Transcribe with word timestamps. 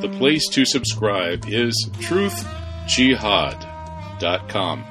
the 0.00 0.08
place 0.08 0.48
to 0.48 0.64
subscribe 0.64 1.44
is 1.46 1.74
truthjihad.com. 1.98 4.84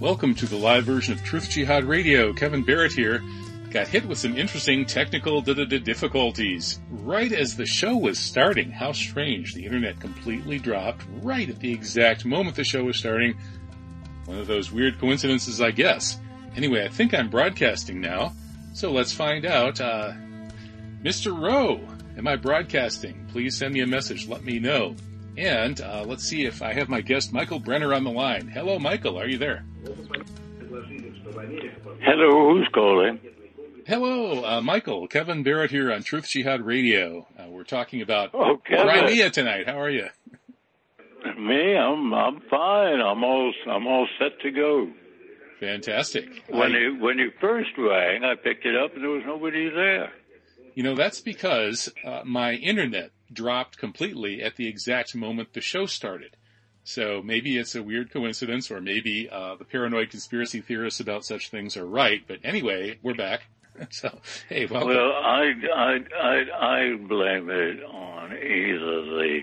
Welcome 0.00 0.34
to 0.34 0.46
the 0.46 0.56
live 0.56 0.82
version 0.84 1.14
of 1.14 1.22
Truth 1.22 1.50
Jihad 1.50 1.84
Radio. 1.84 2.32
Kevin 2.32 2.64
Barrett 2.64 2.92
here. 2.92 3.22
Got 3.70 3.86
hit 3.86 4.04
with 4.04 4.18
some 4.18 4.36
interesting 4.36 4.84
technical 4.84 5.40
difficulties 5.42 6.80
right 6.90 7.30
as 7.30 7.56
the 7.56 7.66
show 7.66 7.96
was 7.96 8.18
starting. 8.18 8.72
How 8.72 8.90
strange. 8.90 9.54
The 9.54 9.64
internet 9.64 10.00
completely 10.00 10.58
dropped 10.58 11.04
right 11.22 11.48
at 11.48 11.60
the 11.60 11.72
exact 11.72 12.24
moment 12.24 12.56
the 12.56 12.64
show 12.64 12.82
was 12.82 12.98
starting. 12.98 13.38
One 14.24 14.38
of 14.38 14.48
those 14.48 14.72
weird 14.72 14.98
coincidences, 14.98 15.60
I 15.60 15.70
guess. 15.70 16.18
Anyway, 16.56 16.84
I 16.84 16.88
think 16.88 17.14
I'm 17.14 17.30
broadcasting 17.30 18.00
now. 18.00 18.32
So 18.74 18.90
let's 18.90 19.12
find 19.12 19.46
out. 19.46 19.80
Uh, 19.80 20.14
Mr. 21.02 21.36
Rowe, 21.38 21.80
am 22.16 22.26
I 22.28 22.36
broadcasting? 22.36 23.26
Please 23.32 23.56
send 23.56 23.72
me 23.74 23.80
a 23.80 23.86
message. 23.86 24.28
Let 24.28 24.44
me 24.44 24.58
know. 24.58 24.94
And 25.38 25.80
uh, 25.80 26.04
let's 26.06 26.24
see 26.24 26.44
if 26.44 26.60
I 26.60 26.72
have 26.74 26.88
my 26.88 27.00
guest 27.00 27.32
Michael 27.32 27.58
Brenner 27.60 27.94
on 27.94 28.04
the 28.04 28.10
line. 28.10 28.48
Hello, 28.48 28.78
Michael. 28.78 29.18
Are 29.18 29.26
you 29.28 29.38
there? 29.38 29.64
Hello, 32.02 32.50
who's 32.54 32.68
calling? 32.74 33.18
Hello, 33.86 34.44
uh, 34.44 34.60
Michael. 34.60 35.06
Kevin 35.08 35.42
Barrett 35.42 35.70
here 35.70 35.90
on 35.92 36.02
Truth 36.02 36.28
Jihad 36.28 36.60
Radio. 36.62 37.26
Uh, 37.38 37.48
we're 37.48 37.64
talking 37.64 38.02
about 38.02 38.30
Oh, 38.34 38.58
Crimea 38.64 39.30
tonight. 39.30 39.66
How 39.66 39.80
are 39.80 39.90
you? 39.90 40.08
Me, 41.38 41.76
I'm 41.76 42.12
I'm 42.14 42.40
fine. 42.50 43.00
I'm 43.00 43.22
all 43.24 43.52
I'm 43.66 43.86
all 43.86 44.06
set 44.18 44.38
to 44.40 44.50
go. 44.50 44.88
Fantastic. 45.60 46.28
When 46.48 46.74
I- 46.74 46.78
you 46.78 46.96
when 47.00 47.18
you 47.18 47.30
first 47.40 47.70
rang, 47.78 48.24
I 48.24 48.34
picked 48.36 48.64
it 48.66 48.76
up 48.76 48.94
and 48.94 49.02
there 49.02 49.10
was 49.10 49.22
nobody 49.26 49.68
there. 49.70 50.12
You 50.80 50.84
know, 50.84 50.94
that's 50.94 51.20
because 51.20 51.92
uh, 52.06 52.22
my 52.24 52.54
internet 52.54 53.10
dropped 53.30 53.76
completely 53.76 54.42
at 54.42 54.56
the 54.56 54.66
exact 54.66 55.14
moment 55.14 55.52
the 55.52 55.60
show 55.60 55.84
started. 55.84 56.38
So 56.84 57.20
maybe 57.22 57.58
it's 57.58 57.74
a 57.74 57.82
weird 57.82 58.10
coincidence, 58.10 58.70
or 58.70 58.80
maybe 58.80 59.28
uh, 59.30 59.56
the 59.56 59.66
paranoid 59.66 60.08
conspiracy 60.08 60.62
theorists 60.62 60.98
about 60.98 61.26
such 61.26 61.50
things 61.50 61.76
are 61.76 61.84
right. 61.84 62.22
But 62.26 62.38
anyway, 62.44 62.98
we're 63.02 63.12
back. 63.12 63.42
So 63.90 64.20
hey, 64.48 64.66
welcome. 64.66 64.88
Well, 64.88 65.12
I 65.12 65.52
I 65.74 65.98
I 66.18 66.44
I 66.60 66.96
blame 66.96 67.48
it 67.50 67.82
on 67.84 68.32
either 68.32 69.02
the 69.02 69.40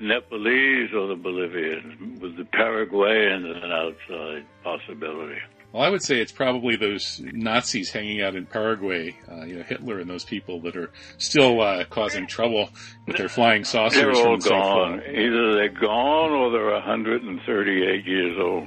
Nepalese 0.00 0.92
or 0.92 1.08
the 1.08 1.16
Bolivians, 1.16 2.20
with 2.20 2.36
the 2.36 2.44
Paraguayans 2.44 3.46
an 3.46 3.72
outside 3.72 4.44
possibility. 4.62 5.40
Well, 5.72 5.82
I 5.82 5.90
would 5.90 6.02
say 6.02 6.18
it's 6.20 6.32
probably 6.32 6.76
those 6.76 7.20
Nazis 7.22 7.90
hanging 7.90 8.22
out 8.22 8.34
in 8.34 8.46
Paraguay, 8.46 9.16
uh, 9.30 9.42
you 9.44 9.56
know, 9.56 9.62
Hitler 9.62 9.98
and 10.00 10.08
those 10.08 10.24
people 10.24 10.60
that 10.62 10.76
are 10.76 10.90
still 11.18 11.60
uh, 11.60 11.84
causing 11.84 12.26
trouble 12.26 12.70
with 13.06 13.18
their 13.18 13.28
flying 13.28 13.64
saucers. 13.64 14.00
They're 14.00 14.12
all 14.12 14.24
from 14.24 14.40
so 14.40 14.50
far. 14.50 14.90
gone. 14.96 15.02
Either 15.06 15.54
they're 15.54 15.68
gone 15.68 16.30
or 16.30 16.50
they're 16.50 16.72
138 16.72 18.06
years 18.06 18.38
old. 18.40 18.66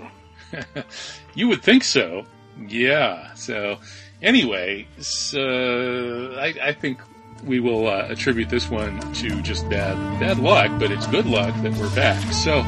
You 1.33 1.47
would 1.47 1.61
think 1.63 1.83
so. 1.83 2.25
Yeah. 2.67 3.33
So 3.35 3.77
anyway, 4.21 4.87
so 4.99 6.35
I, 6.37 6.53
I 6.61 6.73
think 6.73 6.99
we 7.45 7.59
will 7.59 7.87
uh, 7.87 8.07
attribute 8.09 8.49
this 8.49 8.69
one 8.69 8.99
to 9.13 9.41
just 9.41 9.67
bad 9.69 9.95
bad 10.19 10.39
luck, 10.39 10.71
but 10.79 10.91
it's 10.91 11.07
good 11.07 11.25
luck 11.25 11.55
that 11.63 11.73
we're 11.75 11.95
back. 11.95 12.21
So 12.33 12.63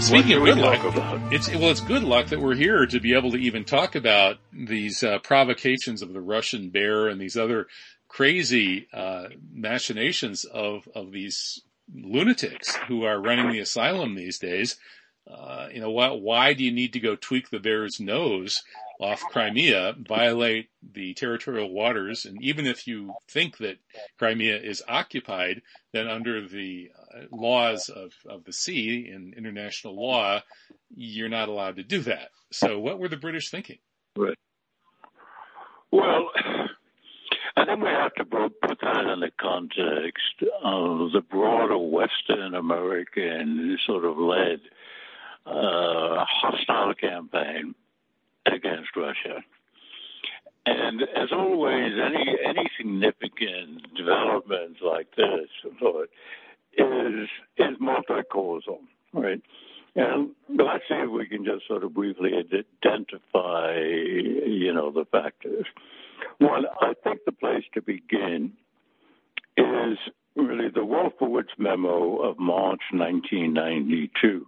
speaking 0.00 0.32
of 0.32 0.44
good 0.44 0.58
luck, 0.58 0.84
about? 0.84 1.32
it's 1.32 1.48
well, 1.48 1.70
it's 1.70 1.80
good 1.80 2.04
luck 2.04 2.26
that 2.26 2.40
we're 2.40 2.54
here 2.54 2.86
to 2.86 3.00
be 3.00 3.14
able 3.14 3.30
to 3.32 3.38
even 3.38 3.64
talk 3.64 3.94
about 3.94 4.38
these 4.52 5.02
uh, 5.02 5.18
provocations 5.20 6.02
of 6.02 6.12
the 6.12 6.20
Russian 6.20 6.70
bear 6.70 7.08
and 7.08 7.20
these 7.20 7.36
other 7.36 7.66
crazy 8.08 8.88
uh, 8.92 9.28
machinations 9.52 10.44
of 10.44 10.88
of 10.94 11.12
these 11.12 11.62
lunatics 11.92 12.76
who 12.88 13.04
are 13.04 13.20
running 13.20 13.50
the 13.50 13.60
asylum 13.60 14.14
these 14.14 14.38
days. 14.38 14.76
Uh, 15.30 15.68
you 15.72 15.80
know, 15.80 15.90
why, 15.90 16.10
why 16.10 16.52
do 16.52 16.62
you 16.62 16.72
need 16.72 16.92
to 16.92 17.00
go 17.00 17.16
tweak 17.16 17.48
the 17.48 17.58
bear's 17.58 17.98
nose 17.98 18.62
off 19.00 19.22
Crimea, 19.30 19.94
violate 19.98 20.68
the 20.92 21.14
territorial 21.14 21.70
waters, 21.70 22.26
and 22.26 22.40
even 22.42 22.66
if 22.66 22.86
you 22.86 23.14
think 23.28 23.56
that 23.58 23.78
Crimea 24.18 24.58
is 24.58 24.82
occupied, 24.86 25.62
then 25.92 26.06
under 26.06 26.46
the 26.46 26.90
uh, 26.96 27.03
laws 27.30 27.88
of, 27.88 28.12
of 28.28 28.44
the 28.44 28.52
sea 28.52 29.10
in 29.12 29.34
international 29.36 29.94
law, 29.94 30.40
you're 30.94 31.28
not 31.28 31.48
allowed 31.48 31.76
to 31.76 31.82
do 31.82 32.00
that. 32.02 32.30
So 32.52 32.78
what 32.78 32.98
were 32.98 33.08
the 33.08 33.16
British 33.16 33.50
thinking? 33.50 33.78
Well, 35.90 36.30
I 37.56 37.64
think 37.64 37.80
we 37.80 37.88
have 37.88 38.14
to 38.14 38.24
put 38.24 38.78
that 38.82 39.06
in 39.12 39.20
the 39.20 39.30
context 39.40 40.42
of 40.62 41.12
the 41.12 41.20
broader 41.20 41.78
Western 41.78 42.54
American 42.54 43.78
sort 43.86 44.04
of 44.04 44.18
led 44.18 44.60
uh, 45.46 46.24
hostile 46.26 46.94
campaign 46.94 47.74
against 48.46 48.96
Russia. 48.96 49.44
And 50.66 51.02
as 51.02 51.28
always, 51.30 51.92
any 52.02 52.36
any 52.44 52.70
significant 52.78 53.94
developments 53.94 54.80
like 54.82 55.14
this 55.14 55.48
is 56.78 57.28
is 57.58 57.76
multi-causal, 57.80 58.80
right? 59.12 59.40
And 59.96 60.30
let's 60.48 60.84
see 60.88 60.94
if 60.94 61.10
we 61.10 61.26
can 61.26 61.44
just 61.44 61.66
sort 61.68 61.84
of 61.84 61.94
briefly 61.94 62.32
identify, 62.34 63.76
you 63.78 64.72
know, 64.74 64.90
the 64.90 65.04
factors. 65.12 65.66
One, 66.38 66.64
I 66.80 66.94
think 67.04 67.20
the 67.24 67.32
place 67.32 67.62
to 67.74 67.82
begin 67.82 68.52
is 69.56 69.98
really 70.34 70.68
the 70.68 70.80
Wolfowitz 70.80 71.56
memo 71.58 72.16
of 72.16 72.38
March 72.38 72.80
1992, 72.90 74.46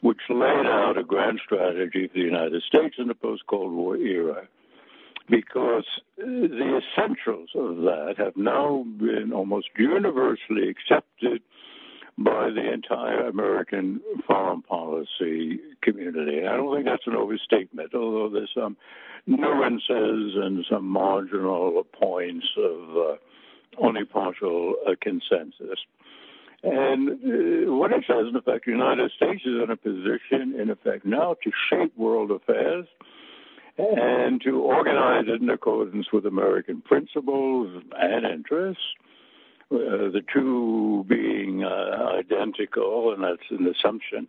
which 0.00 0.18
laid 0.28 0.66
out 0.66 0.98
a 0.98 1.04
grand 1.04 1.40
strategy 1.44 2.08
for 2.08 2.14
the 2.14 2.24
United 2.24 2.62
States 2.64 2.96
in 2.98 3.06
the 3.06 3.14
post-Cold 3.14 3.72
War 3.72 3.96
era. 3.96 4.48
Because 5.30 5.84
the 6.16 6.80
essentials 6.80 7.50
of 7.54 7.76
that 7.76 8.14
have 8.18 8.36
now 8.36 8.84
been 8.98 9.32
almost 9.32 9.68
universally 9.78 10.68
accepted 10.68 11.40
by 12.18 12.50
the 12.50 12.72
entire 12.72 13.28
American 13.28 14.00
foreign 14.26 14.62
policy 14.62 15.60
community. 15.82 16.46
I 16.46 16.56
don't 16.56 16.74
think 16.74 16.86
that's 16.86 17.06
an 17.06 17.16
overstatement, 17.16 17.94
although 17.94 18.28
there's 18.28 18.50
some 18.54 18.76
nuances 19.26 20.34
and 20.36 20.64
some 20.70 20.86
marginal 20.86 21.82
points 21.98 22.46
of 22.58 22.96
uh, 22.96 23.16
only 23.78 24.04
partial 24.04 24.74
uh, 24.86 24.92
consensus. 25.00 25.78
And 26.62 27.08
uh, 27.08 27.72
what 27.72 27.92
it 27.92 28.04
says, 28.06 28.26
in 28.28 28.36
effect, 28.36 28.66
the 28.66 28.72
United 28.72 29.10
States 29.16 29.42
is 29.46 29.62
in 29.62 29.70
a 29.70 29.76
position, 29.76 30.60
in 30.60 30.68
effect, 30.68 31.06
now 31.06 31.36
to 31.42 31.50
shape 31.70 31.96
world 31.96 32.30
affairs 32.30 32.86
and 33.96 34.40
to 34.42 34.60
organize 34.60 35.24
it 35.28 35.40
in 35.40 35.50
accordance 35.50 36.06
with 36.12 36.26
American 36.26 36.80
principles 36.82 37.82
and 37.96 38.26
interests 38.26 38.82
uh, 39.72 40.10
the 40.10 40.22
two 40.32 41.04
being 41.08 41.62
uh, 41.62 42.18
identical, 42.18 43.12
and 43.14 43.22
that's 43.22 43.48
an 43.50 43.66
assumption, 43.68 44.26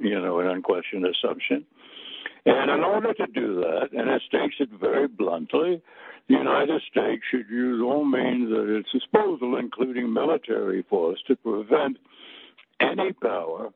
you 0.00 0.20
know, 0.20 0.40
an 0.40 0.48
unquestioned 0.48 1.06
assumption. 1.06 1.64
And 2.44 2.68
in 2.68 2.80
order 2.80 3.14
to 3.14 3.26
do 3.28 3.60
that, 3.60 3.90
and 3.92 4.10
it 4.10 4.22
states 4.26 4.56
it 4.58 4.70
very 4.80 5.06
bluntly, 5.06 5.80
the 6.28 6.34
United 6.34 6.82
States 6.90 7.22
should 7.30 7.48
use 7.48 7.80
all 7.80 8.04
means 8.04 8.52
at 8.52 8.68
its 8.68 8.90
disposal, 8.90 9.56
including 9.56 10.12
military 10.12 10.82
force, 10.82 11.20
to 11.28 11.36
prevent 11.36 11.98
any 12.80 13.12
power 13.12 13.72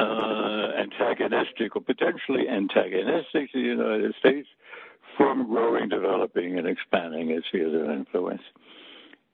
antagonistic 0.00 1.76
or 1.76 1.82
potentially 1.82 2.48
antagonistic 2.48 3.52
to 3.52 3.62
the 3.62 3.68
United 3.68 4.14
States 4.18 4.48
from 5.16 5.48
growing, 5.48 5.88
developing, 5.88 6.58
and 6.58 6.66
expanding 6.66 7.30
its 7.30 7.46
sphere 7.48 7.84
of 7.84 7.90
influence. 7.90 8.42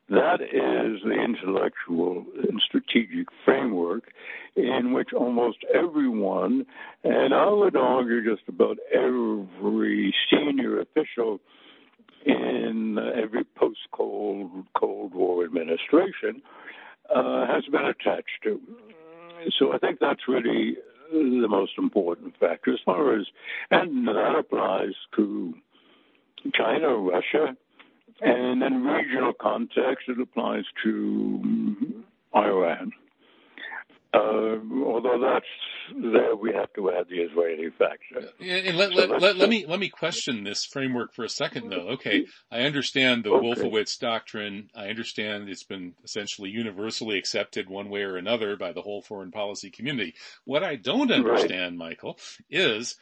That 0.08 0.40
is 0.40 1.02
the 1.02 1.20
intellectual 1.20 2.24
and 2.48 2.62
strategic 2.64 3.26
framework 3.44 4.12
in 4.54 4.92
which 4.92 5.12
almost 5.12 5.58
everyone, 5.74 6.64
and 7.02 7.34
I 7.34 7.48
would 7.50 7.76
argue 7.76 8.22
just 8.24 8.48
about 8.48 8.78
every 8.94 10.14
senior 10.30 10.80
official 10.80 11.40
in 12.24 12.98
every 12.98 13.44
post-Cold 13.56 14.66
Cold 14.76 15.14
War 15.14 15.44
administration, 15.44 16.42
uh, 17.14 17.46
has 17.46 17.64
been 17.66 17.84
attached 17.84 18.42
to. 18.44 18.60
So 19.58 19.72
I 19.72 19.78
think 19.78 19.98
that's 20.00 20.28
really 20.28 20.76
uh, 21.12 21.14
the 21.42 21.48
most 21.48 21.72
important 21.78 22.34
factor 22.38 22.72
as 22.72 22.80
far 22.84 23.18
as, 23.18 23.26
and 23.70 24.06
that 24.08 24.34
applies 24.38 24.94
to 25.16 25.54
China, 26.54 26.96
Russia, 26.96 27.56
and 28.20 28.62
in 28.62 28.84
regional 28.84 29.32
context, 29.32 30.08
it 30.08 30.20
applies 30.20 30.64
to 30.84 31.40
mm, 31.44 32.02
Iran. 32.34 32.92
Uh, 34.16 34.58
although 34.84 35.18
that's 35.20 35.46
there, 35.94 36.34
we 36.34 36.52
have 36.52 36.72
to 36.74 36.90
add 36.90 37.06
the 37.08 37.20
Israeli 37.20 37.70
factor. 37.70 38.30
And 38.40 38.76
let, 38.76 38.92
so 38.92 38.96
let, 38.96 39.20
let, 39.20 39.36
let, 39.36 39.48
me 39.48 39.66
let 39.66 39.78
me 39.78 39.88
question 39.88 40.44
this 40.44 40.64
framework 40.64 41.14
for 41.14 41.24
a 41.24 41.28
second, 41.28 41.70
though. 41.70 41.88
Okay, 41.90 42.26
I 42.50 42.60
understand 42.60 43.24
the 43.24 43.30
okay. 43.30 43.46
Wolfowitz 43.46 43.98
doctrine. 43.98 44.70
I 44.74 44.88
understand 44.88 45.48
it's 45.48 45.64
been 45.64 45.94
essentially 46.04 46.50
universally 46.50 47.18
accepted 47.18 47.68
one 47.68 47.90
way 47.90 48.02
or 48.02 48.16
another 48.16 48.56
by 48.56 48.72
the 48.72 48.82
whole 48.82 49.02
foreign 49.02 49.30
policy 49.30 49.70
community. 49.70 50.14
What 50.44 50.64
I 50.64 50.76
don't 50.76 51.12
understand, 51.12 51.78
right. 51.78 51.90
Michael, 51.90 52.18
is 52.50 52.96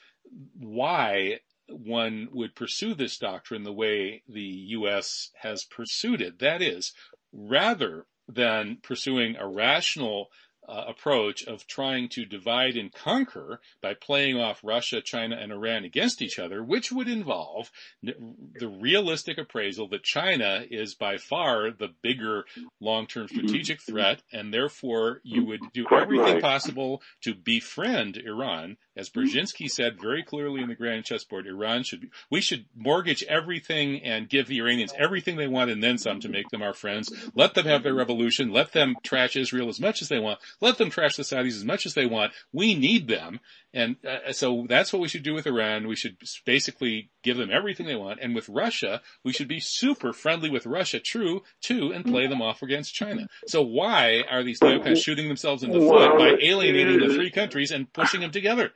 why 0.58 1.40
one 1.68 2.28
would 2.32 2.54
pursue 2.54 2.94
this 2.94 3.18
doctrine 3.18 3.62
the 3.62 3.72
way 3.72 4.22
the 4.28 4.40
U.S. 4.40 5.30
has 5.40 5.64
pursued 5.64 6.20
it. 6.20 6.40
That 6.40 6.60
is, 6.60 6.92
rather 7.32 8.06
than 8.28 8.78
pursuing 8.82 9.36
a 9.36 9.46
rational 9.46 10.28
uh, 10.68 10.84
approach 10.88 11.44
of 11.44 11.66
trying 11.66 12.08
to 12.08 12.24
divide 12.24 12.76
and 12.76 12.92
conquer 12.92 13.60
by 13.82 13.94
playing 13.94 14.38
off 14.38 14.60
Russia, 14.62 15.00
China, 15.00 15.36
and 15.36 15.52
Iran 15.52 15.84
against 15.84 16.22
each 16.22 16.38
other, 16.38 16.62
which 16.62 16.90
would 16.90 17.08
involve 17.08 17.70
the 18.02 18.68
realistic 18.68 19.38
appraisal 19.38 19.88
that 19.88 20.02
China 20.02 20.64
is 20.70 20.94
by 20.94 21.16
far 21.16 21.70
the 21.70 21.88
bigger 22.02 22.44
long-term 22.80 23.28
strategic 23.28 23.78
mm-hmm. 23.80 23.92
threat, 23.92 24.22
and 24.32 24.52
therefore 24.52 25.20
you 25.22 25.44
would 25.44 25.60
do 25.72 25.86
everything 25.90 26.40
possible 26.40 27.02
to 27.22 27.34
befriend 27.34 28.16
Iran. 28.16 28.76
As 28.96 29.10
Brzezinski 29.10 29.68
said 29.68 30.00
very 30.00 30.22
clearly 30.22 30.62
in 30.62 30.68
the 30.68 30.76
Grand 30.76 31.04
Chessboard, 31.04 31.48
Iran 31.48 31.82
should 31.82 32.02
be, 32.02 32.10
we 32.30 32.40
should 32.40 32.66
mortgage 32.76 33.24
everything 33.24 34.00
and 34.02 34.28
give 34.28 34.46
the 34.46 34.60
Iranians 34.60 34.94
everything 34.96 35.36
they 35.36 35.48
want 35.48 35.70
and 35.70 35.82
then 35.82 35.98
some 35.98 36.20
to 36.20 36.28
make 36.28 36.48
them 36.50 36.62
our 36.62 36.74
friends. 36.74 37.12
Let 37.34 37.54
them 37.54 37.66
have 37.66 37.82
their 37.82 37.94
revolution. 37.94 38.52
Let 38.52 38.72
them 38.72 38.94
trash 39.02 39.34
Israel 39.34 39.68
as 39.68 39.80
much 39.80 40.00
as 40.00 40.08
they 40.08 40.20
want. 40.20 40.38
Let 40.60 40.78
them 40.78 40.90
trash 40.90 41.16
the 41.16 41.22
Saudis 41.22 41.56
as 41.56 41.64
much 41.64 41.86
as 41.86 41.94
they 41.94 42.06
want. 42.06 42.32
We 42.52 42.74
need 42.74 43.08
them. 43.08 43.40
And 43.72 43.96
uh, 44.06 44.32
so 44.32 44.66
that's 44.68 44.92
what 44.92 45.02
we 45.02 45.08
should 45.08 45.22
do 45.22 45.34
with 45.34 45.46
Iran. 45.46 45.88
We 45.88 45.96
should 45.96 46.16
basically 46.44 47.10
give 47.22 47.36
them 47.36 47.50
everything 47.52 47.86
they 47.86 47.96
want. 47.96 48.20
And 48.22 48.34
with 48.34 48.48
Russia, 48.48 49.02
we 49.24 49.32
should 49.32 49.48
be 49.48 49.60
super 49.60 50.12
friendly 50.12 50.50
with 50.50 50.66
Russia, 50.66 51.00
true, 51.00 51.42
too, 51.60 51.92
and 51.92 52.04
play 52.04 52.26
them 52.26 52.40
off 52.40 52.62
against 52.62 52.94
China. 52.94 53.26
So 53.46 53.62
why 53.62 54.22
are 54.30 54.44
these 54.44 54.60
neocons 54.60 55.02
shooting 55.02 55.28
themselves 55.28 55.62
in 55.62 55.70
the 55.70 55.80
foot 55.80 56.18
by 56.18 56.36
alienating 56.40 57.00
the 57.00 57.14
three 57.14 57.30
countries 57.30 57.72
and 57.72 57.92
pushing 57.92 58.20
them 58.20 58.30
together? 58.30 58.72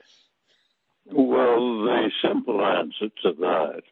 Well, 1.11 1.85
the 1.85 2.11
simple 2.23 2.61
answer 2.61 3.09
to 3.23 3.33
that 3.41 3.83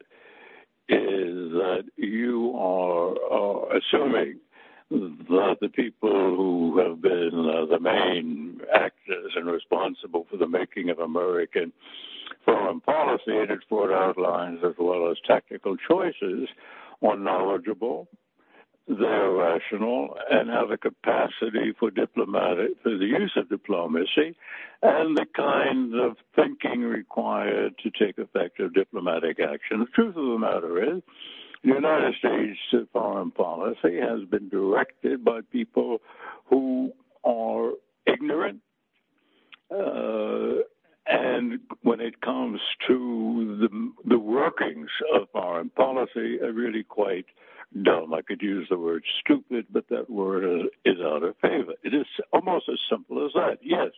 is 0.89 1.51
that 1.51 1.83
you 1.97 2.53
are, 2.55 3.15
are 3.31 3.77
assuming 3.77 4.39
that 4.89 5.57
the 5.59 5.69
people 5.69 6.09
who 6.09 6.79
have 6.79 7.01
been 7.01 7.31
uh, 7.33 7.65
the 7.65 7.79
main 7.79 8.61
actors 8.73 9.33
and 9.35 9.47
responsible 9.47 10.25
for 10.29 10.37
the 10.37 10.47
making 10.47 10.89
of 10.89 10.99
American 10.99 11.73
foreign 12.45 12.79
policy 12.79 13.35
and 13.35 13.51
its 13.51 13.63
broad 13.69 13.91
outlines 13.91 14.59
as 14.65 14.73
well 14.79 15.11
as 15.11 15.17
tactical 15.25 15.75
choices 15.75 16.47
are 17.01 17.17
knowledgeable, 17.17 18.07
they're 18.87 19.31
rational, 19.31 20.15
and 20.31 20.49
have 20.49 20.71
a 20.71 20.77
capacity 20.77 21.73
for 21.77 21.91
diplomatic 21.91 22.71
for 22.81 22.97
the 22.97 23.05
use 23.05 23.33
of 23.35 23.49
diplomacy 23.49 24.35
and 24.81 25.17
the 25.17 25.25
kind 25.35 25.93
of 25.95 26.15
thinking 26.35 26.81
required 26.81 27.73
to 27.83 27.91
take 27.91 28.17
effective 28.17 28.73
diplomatic 28.73 29.39
action. 29.39 29.79
The 29.79 29.85
truth 29.93 30.15
of 30.15 30.25
the 30.25 30.39
matter 30.39 30.95
is 30.95 31.01
the 31.63 31.69
United 31.69 32.15
States 32.19 32.85
foreign 32.93 33.31
policy 33.31 33.99
has 33.99 34.27
been 34.29 34.49
directed 34.49 35.23
by 35.23 35.41
people 35.51 35.99
who 36.49 36.91
are 37.23 37.71
ignorant. 38.05 38.61
Uh, 39.71 40.63
and 41.07 41.59
when 41.83 42.01
it 42.01 42.21
comes 42.21 42.59
to 42.87 43.57
the, 43.61 44.09
the 44.09 44.19
workings 44.19 44.89
of 45.15 45.29
foreign 45.31 45.69
policy, 45.69 46.39
are 46.41 46.51
really 46.51 46.83
quite 46.83 47.25
dumb. 47.83 48.13
I 48.13 48.21
could 48.21 48.41
use 48.41 48.67
the 48.69 48.77
word 48.77 49.03
stupid, 49.21 49.67
but 49.71 49.85
that 49.89 50.09
word 50.09 50.43
is, 50.43 50.67
is 50.85 51.01
out 51.01 51.23
of 51.23 51.35
favor. 51.41 51.73
It 51.83 51.93
is 51.93 52.05
almost 52.33 52.65
as 52.69 52.79
simple 52.89 53.25
as 53.25 53.31
that. 53.33 53.59
Yes, 53.61 53.91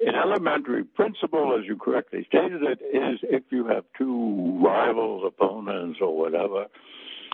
an 0.00 0.14
elementary 0.14 0.84
principle, 0.84 1.56
as 1.58 1.66
you 1.66 1.76
correctly 1.76 2.24
stated 2.28 2.62
it, 2.62 2.80
is 2.82 3.20
if 3.22 3.44
you 3.50 3.66
have 3.66 3.84
two 3.96 4.60
rivals, 4.62 5.24
opponents, 5.26 5.98
or 6.00 6.16
whatever, 6.16 6.66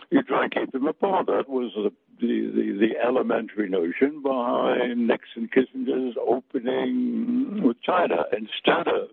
you 0.09 0.23
try 0.23 0.43
and 0.43 0.53
keep 0.53 0.71
them 0.71 0.87
apart. 0.87 1.27
That 1.27 1.49
was 1.49 1.71
the 1.75 1.91
the, 2.21 2.51
the, 2.55 2.87
the 2.87 3.05
elementary 3.05 3.67
notion 3.67 4.21
behind 4.21 5.07
Nixon 5.07 5.49
Kissinger's 5.49 6.15
opening 6.25 7.61
with 7.63 7.81
China. 7.81 8.25
Instead 8.31 8.87
of 8.87 9.09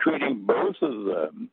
treating 0.00 0.44
both 0.44 0.76
of 0.82 1.04
them 1.04 1.50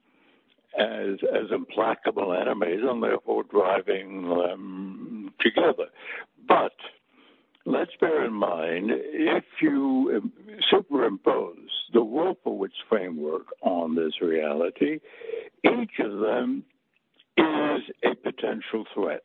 as 0.78 1.18
as 1.34 1.52
implacable 1.52 2.34
enemies 2.34 2.80
and 2.82 3.04
therefore 3.04 3.44
driving 3.44 4.30
them 4.30 5.34
together. 5.40 5.88
But 6.48 6.74
let's 7.66 7.92
bear 8.00 8.26
in 8.26 8.34
mind 8.34 8.92
if 8.92 9.44
you 9.62 10.32
superimpose 10.70 11.56
the 11.94 12.00
Wolfowitz 12.00 12.70
framework 12.90 13.48
on 13.62 13.96
this 13.96 14.14
reality, 14.22 15.00
each 15.64 16.00
of 16.00 16.20
them 16.20 16.64
is 17.38 17.82
a 18.04 18.16
potential 18.16 18.86
threat. 18.94 19.22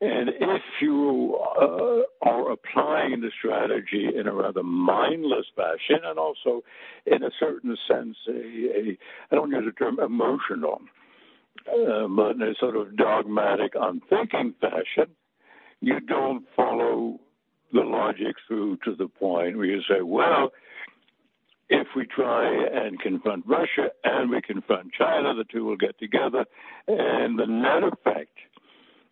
And 0.00 0.28
if 0.28 0.62
you 0.80 1.36
uh, 1.60 2.28
are 2.28 2.52
applying 2.52 3.20
the 3.20 3.32
strategy 3.36 4.08
in 4.16 4.28
a 4.28 4.32
rather 4.32 4.62
mindless 4.62 5.46
fashion, 5.56 6.04
and 6.04 6.18
also 6.20 6.62
in 7.06 7.24
a 7.24 7.30
certain 7.40 7.76
sense, 7.90 8.16
a, 8.28 8.32
a 8.32 8.98
I 9.30 9.34
don't 9.34 9.50
use 9.50 9.64
the 9.64 9.72
term 9.72 9.98
emotional, 9.98 10.80
uh, 11.66 12.06
but 12.06 12.36
in 12.36 12.42
a 12.42 12.54
sort 12.60 12.76
of 12.76 12.96
dogmatic, 12.96 13.72
unthinking 13.74 14.54
fashion, 14.60 15.16
you 15.80 15.98
don't 15.98 16.44
follow 16.54 17.18
the 17.72 17.80
logic 17.80 18.36
through 18.46 18.78
to 18.84 18.94
the 18.94 19.08
point 19.08 19.56
where 19.56 19.66
you 19.66 19.80
say, 19.88 20.02
well, 20.02 20.52
if 21.68 21.86
we 21.94 22.06
try 22.06 22.50
and 22.50 22.98
confront 23.00 23.46
Russia 23.46 23.90
and 24.04 24.30
we 24.30 24.40
confront 24.40 24.92
China, 24.92 25.34
the 25.34 25.44
two 25.44 25.64
will 25.64 25.76
get 25.76 25.98
together, 25.98 26.46
and 26.86 27.38
the 27.38 27.46
net 27.46 27.82
effect 27.82 28.38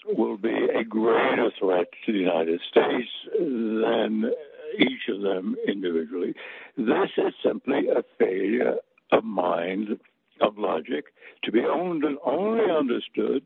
will 0.07 0.39
be 0.39 0.69
a 0.75 0.85
greater 0.85 1.51
threat 1.59 1.89
to 2.07 2.13
the 2.13 2.19
United 2.19 2.61
States 2.71 3.09
than 3.39 4.31
each 4.79 5.09
of 5.09 5.21
them 5.21 5.57
individually. 5.67 6.35
This 6.77 7.11
is 7.19 7.35
simply 7.45 7.89
a 7.89 8.03
failure 8.19 8.77
of 9.13 9.25
mind, 9.25 9.99
of 10.41 10.59
logic, 10.59 11.07
to 11.45 11.53
be 11.53 11.61
owned 11.61 12.05
and 12.05 12.19
only 12.25 12.71
understood 12.71 13.43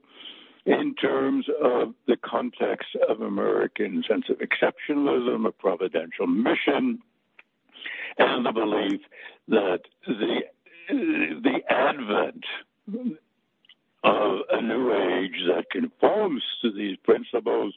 in 0.67 0.95
terms 0.95 1.47
of 1.63 1.95
the 2.07 2.17
context 2.17 2.89
of 3.09 3.21
American 3.21 4.05
sense 4.09 4.27
of 4.29 4.39
exceptionalism, 4.39 5.47
a 5.47 5.53
providential 5.53 6.27
mission, 6.27 7.01
and 8.19 8.45
the 8.45 8.53
belief 8.53 9.01
that 9.49 9.81
the 10.07 10.41
the 10.89 11.61
advent 11.69 12.45
of 14.03 14.39
a 14.51 14.61
new 14.61 14.93
age 14.93 15.41
that 15.47 15.71
conforms 15.71 16.43
to 16.63 16.73
these 16.73 16.97
principles 17.05 17.75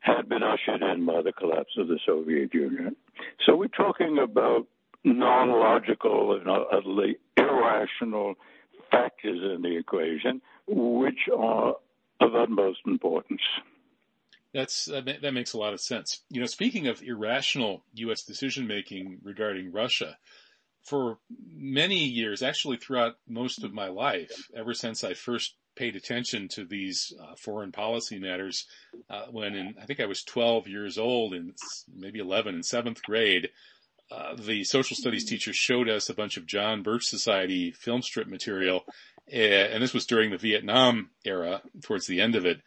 had 0.00 0.28
been 0.28 0.42
ushered 0.42 0.82
in 0.82 1.04
by 1.04 1.20
the 1.22 1.32
collapse 1.32 1.76
of 1.76 1.88
the 1.88 1.98
Soviet 2.06 2.54
Union. 2.54 2.94
So 3.44 3.56
we're 3.56 3.66
talking 3.68 4.18
about 4.18 4.66
non-logical 5.04 6.34
and 6.34 6.48
utterly 6.48 7.16
irrational 7.36 8.34
factors 8.90 9.40
in 9.42 9.62
the 9.62 9.76
equation, 9.76 10.40
which 10.68 11.28
are 11.36 11.74
of 12.20 12.34
utmost 12.34 12.80
importance. 12.86 13.42
That's 14.54 14.86
that 14.86 15.34
makes 15.34 15.52
a 15.52 15.58
lot 15.58 15.74
of 15.74 15.80
sense. 15.80 16.22
You 16.30 16.40
know, 16.40 16.46
speaking 16.46 16.86
of 16.86 17.02
irrational 17.02 17.84
U.S. 17.94 18.22
decision 18.22 18.66
making 18.66 19.18
regarding 19.22 19.72
Russia, 19.72 20.16
for 20.82 21.18
many 21.46 22.04
years, 22.04 22.42
actually 22.42 22.78
throughout 22.78 23.16
most 23.28 23.62
of 23.62 23.74
my 23.74 23.88
life, 23.88 24.48
ever 24.56 24.72
since 24.72 25.04
I 25.04 25.12
first 25.14 25.54
paid 25.76 25.96
attention 25.96 26.48
to 26.48 26.64
these 26.64 27.12
uh, 27.22 27.34
foreign 27.36 27.72
policy 27.72 28.18
matters, 28.18 28.66
uh, 29.10 29.26
when 29.30 29.54
in, 29.54 29.74
I 29.80 29.84
think 29.84 30.00
I 30.00 30.06
was 30.06 30.24
12 30.24 30.66
years 30.66 30.98
old 30.98 31.34
and 31.34 31.54
maybe 31.94 32.18
11 32.18 32.56
in 32.56 32.62
seventh 32.62 33.02
grade, 33.02 33.50
uh, 34.10 34.34
the 34.36 34.64
social 34.64 34.96
studies 34.96 35.24
teacher 35.24 35.52
showed 35.52 35.88
us 35.88 36.08
a 36.08 36.14
bunch 36.14 36.36
of 36.36 36.46
John 36.46 36.82
Birch 36.82 37.04
Society 37.04 37.70
film 37.70 38.02
strip 38.02 38.26
material, 38.26 38.84
and 39.30 39.82
this 39.82 39.92
was 39.92 40.06
during 40.06 40.30
the 40.30 40.38
Vietnam 40.38 41.10
era, 41.24 41.60
towards 41.82 42.06
the 42.06 42.20
end 42.20 42.34
of 42.34 42.46
it. 42.46 42.60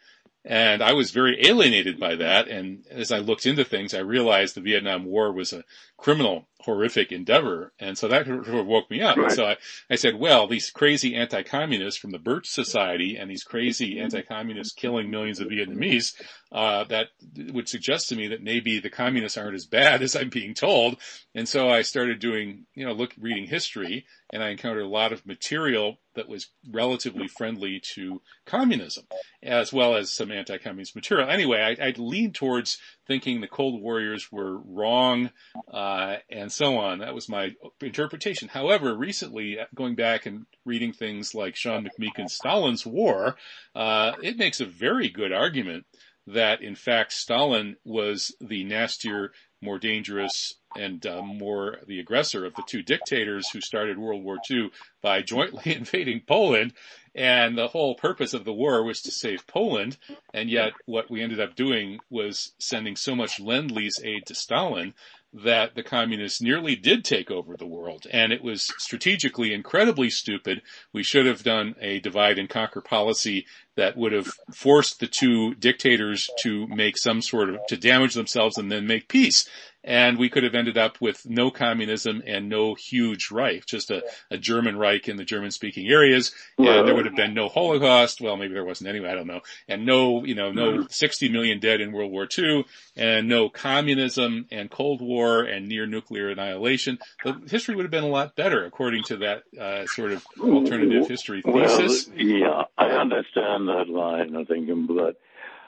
And 0.44 0.82
I 0.82 0.92
was 0.92 1.12
very 1.12 1.46
alienated 1.46 2.00
by 2.00 2.16
that. 2.16 2.48
And 2.48 2.84
as 2.90 3.12
I 3.12 3.18
looked 3.18 3.46
into 3.46 3.64
things, 3.64 3.94
I 3.94 4.00
realized 4.00 4.56
the 4.56 4.60
Vietnam 4.60 5.04
War 5.04 5.32
was 5.32 5.52
a 5.52 5.62
criminal, 5.96 6.48
horrific 6.58 7.12
endeavor. 7.12 7.72
And 7.78 7.96
so 7.96 8.08
that 8.08 8.26
sort 8.26 8.48
of 8.48 8.66
woke 8.66 8.90
me 8.90 9.02
up. 9.02 9.16
Right. 9.16 9.30
So 9.30 9.44
I, 9.44 9.56
I 9.88 9.94
said, 9.94 10.18
well, 10.18 10.48
these 10.48 10.70
crazy 10.70 11.14
anti-communists 11.14 12.00
from 12.00 12.10
the 12.10 12.18
Birch 12.18 12.48
Society 12.48 13.16
and 13.16 13.30
these 13.30 13.44
crazy 13.44 14.00
anti-communists 14.00 14.74
killing 14.74 15.10
millions 15.10 15.38
of 15.38 15.46
Vietnamese, 15.46 16.20
uh, 16.50 16.82
that 16.84 17.10
would 17.52 17.68
suggest 17.68 18.08
to 18.08 18.16
me 18.16 18.26
that 18.28 18.42
maybe 18.42 18.80
the 18.80 18.90
communists 18.90 19.38
aren't 19.38 19.54
as 19.54 19.66
bad 19.66 20.02
as 20.02 20.16
I'm 20.16 20.28
being 20.28 20.54
told. 20.54 20.96
And 21.36 21.48
so 21.48 21.68
I 21.68 21.82
started 21.82 22.18
doing, 22.18 22.66
you 22.74 22.84
know, 22.84 22.94
look, 22.94 23.14
reading 23.16 23.46
history 23.46 24.06
and 24.32 24.42
I 24.42 24.48
encountered 24.48 24.82
a 24.82 24.88
lot 24.88 25.12
of 25.12 25.24
material 25.24 25.98
that 26.14 26.28
was 26.28 26.48
relatively 26.70 27.28
friendly 27.28 27.80
to 27.94 28.20
communism, 28.46 29.04
as 29.42 29.72
well 29.72 29.96
as 29.96 30.10
some 30.10 30.30
anti-communist 30.30 30.94
material. 30.94 31.28
Anyway, 31.28 31.60
I, 31.60 31.88
I 31.88 31.94
leaned 31.96 32.34
towards 32.34 32.78
thinking 33.06 33.40
the 33.40 33.48
Cold 33.48 33.80
Warriors 33.80 34.30
were 34.30 34.58
wrong, 34.58 35.30
uh, 35.72 36.16
and 36.30 36.50
so 36.52 36.78
on. 36.78 36.98
That 36.98 37.14
was 37.14 37.28
my 37.28 37.52
interpretation. 37.80 38.48
However, 38.48 38.94
recently, 38.96 39.58
going 39.74 39.94
back 39.94 40.26
and 40.26 40.46
reading 40.64 40.92
things 40.92 41.34
like 41.34 41.56
Sean 41.56 41.86
McMeekin's 41.86 42.34
Stalin's 42.34 42.86
War, 42.86 43.36
uh, 43.74 44.12
it 44.22 44.36
makes 44.36 44.60
a 44.60 44.66
very 44.66 45.08
good 45.08 45.32
argument 45.32 45.84
that 46.26 46.62
in 46.62 46.74
fact 46.74 47.12
Stalin 47.12 47.76
was 47.84 48.34
the 48.40 48.64
nastier, 48.64 49.32
more 49.60 49.78
dangerous, 49.78 50.54
and 50.76 51.04
uh, 51.06 51.22
more 51.22 51.78
the 51.86 52.00
aggressor 52.00 52.44
of 52.44 52.54
the 52.54 52.62
two 52.66 52.82
dictators 52.82 53.48
who 53.50 53.60
started 53.60 53.98
World 53.98 54.24
War 54.24 54.38
II 54.50 54.70
by 55.00 55.22
jointly 55.22 55.74
invading 55.74 56.22
Poland. 56.26 56.72
And 57.14 57.58
the 57.58 57.68
whole 57.68 57.94
purpose 57.94 58.32
of 58.32 58.44
the 58.44 58.54
war 58.54 58.82
was 58.82 59.02
to 59.02 59.10
save 59.10 59.46
Poland. 59.46 59.98
And 60.32 60.48
yet 60.48 60.72
what 60.86 61.10
we 61.10 61.22
ended 61.22 61.40
up 61.40 61.54
doing 61.54 62.00
was 62.08 62.52
sending 62.58 62.96
so 62.96 63.14
much 63.14 63.38
lend-lease 63.38 64.00
aid 64.02 64.26
to 64.26 64.34
Stalin 64.34 64.94
that 65.34 65.74
the 65.74 65.82
communists 65.82 66.42
nearly 66.42 66.76
did 66.76 67.04
take 67.04 67.30
over 67.30 67.56
the 67.56 67.66
world. 67.66 68.06
And 68.10 68.32
it 68.32 68.42
was 68.42 68.72
strategically 68.78 69.54
incredibly 69.54 70.10
stupid. 70.10 70.62
We 70.92 71.02
should 71.02 71.26
have 71.26 71.42
done 71.42 71.74
a 71.80 72.00
divide 72.00 72.38
and 72.38 72.48
conquer 72.48 72.82
policy 72.82 73.46
that 73.76 73.96
would 73.96 74.12
have 74.12 74.28
forced 74.54 75.00
the 75.00 75.06
two 75.06 75.54
dictators 75.54 76.28
to 76.40 76.66
make 76.68 76.98
some 76.98 77.22
sort 77.22 77.48
of, 77.48 77.58
to 77.68 77.76
damage 77.76 78.14
themselves 78.14 78.58
and 78.58 78.70
then 78.70 78.86
make 78.86 79.08
peace 79.08 79.48
and 79.84 80.18
we 80.18 80.28
could 80.28 80.44
have 80.44 80.54
ended 80.54 80.78
up 80.78 81.00
with 81.00 81.28
no 81.28 81.50
communism 81.50 82.22
and 82.26 82.48
no 82.48 82.74
huge 82.74 83.30
Reich, 83.30 83.66
just 83.66 83.90
a, 83.90 84.02
a 84.30 84.38
German 84.38 84.76
Reich 84.76 85.08
in 85.08 85.16
the 85.16 85.24
German 85.24 85.50
speaking 85.50 85.88
areas. 85.88 86.32
And 86.58 86.86
there 86.86 86.94
would 86.94 87.06
have 87.06 87.16
been 87.16 87.34
no 87.34 87.48
Holocaust. 87.48 88.20
Well, 88.20 88.36
maybe 88.36 88.54
there 88.54 88.64
wasn't 88.64 88.90
anyway. 88.90 89.08
I 89.08 89.14
don't 89.14 89.26
know. 89.26 89.40
And 89.68 89.84
no, 89.84 90.24
you 90.24 90.34
know, 90.34 90.52
no 90.52 90.86
60 90.88 91.28
million 91.30 91.58
dead 91.58 91.80
in 91.80 91.92
World 91.92 92.12
War 92.12 92.28
II 92.36 92.64
and 92.96 93.28
no 93.28 93.48
communism 93.48 94.46
and 94.50 94.70
Cold 94.70 95.02
War 95.02 95.42
and 95.42 95.68
near 95.68 95.86
nuclear 95.86 96.30
annihilation. 96.30 96.98
The 97.24 97.40
history 97.50 97.74
would 97.74 97.84
have 97.84 97.90
been 97.90 98.04
a 98.04 98.08
lot 98.08 98.36
better 98.36 98.64
according 98.64 99.02
to 99.04 99.16
that 99.18 99.42
uh, 99.60 99.86
sort 99.86 100.12
of 100.12 100.24
alternative 100.40 101.08
history 101.08 101.42
thesis. 101.42 102.08
Well, 102.08 102.18
yeah, 102.18 102.62
I 102.78 102.86
understand 102.86 103.61
that 103.66 103.88
line. 103.88 104.36
I 104.36 104.44
think, 104.44 104.68
but 104.88 105.16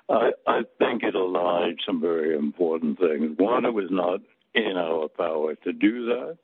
I, 0.09 0.31
I 0.47 0.61
think 0.79 1.03
it 1.03 1.15
allied 1.15 1.77
some 1.87 2.01
very 2.01 2.37
important 2.37 2.99
things. 2.99 3.37
One, 3.39 3.65
it 3.65 3.75
was 3.75 3.89
not 3.91 4.21
in 4.55 4.77
our 4.77 5.09
power 5.09 5.55
to 5.55 5.73
do 5.73 6.07
that. 6.07 6.39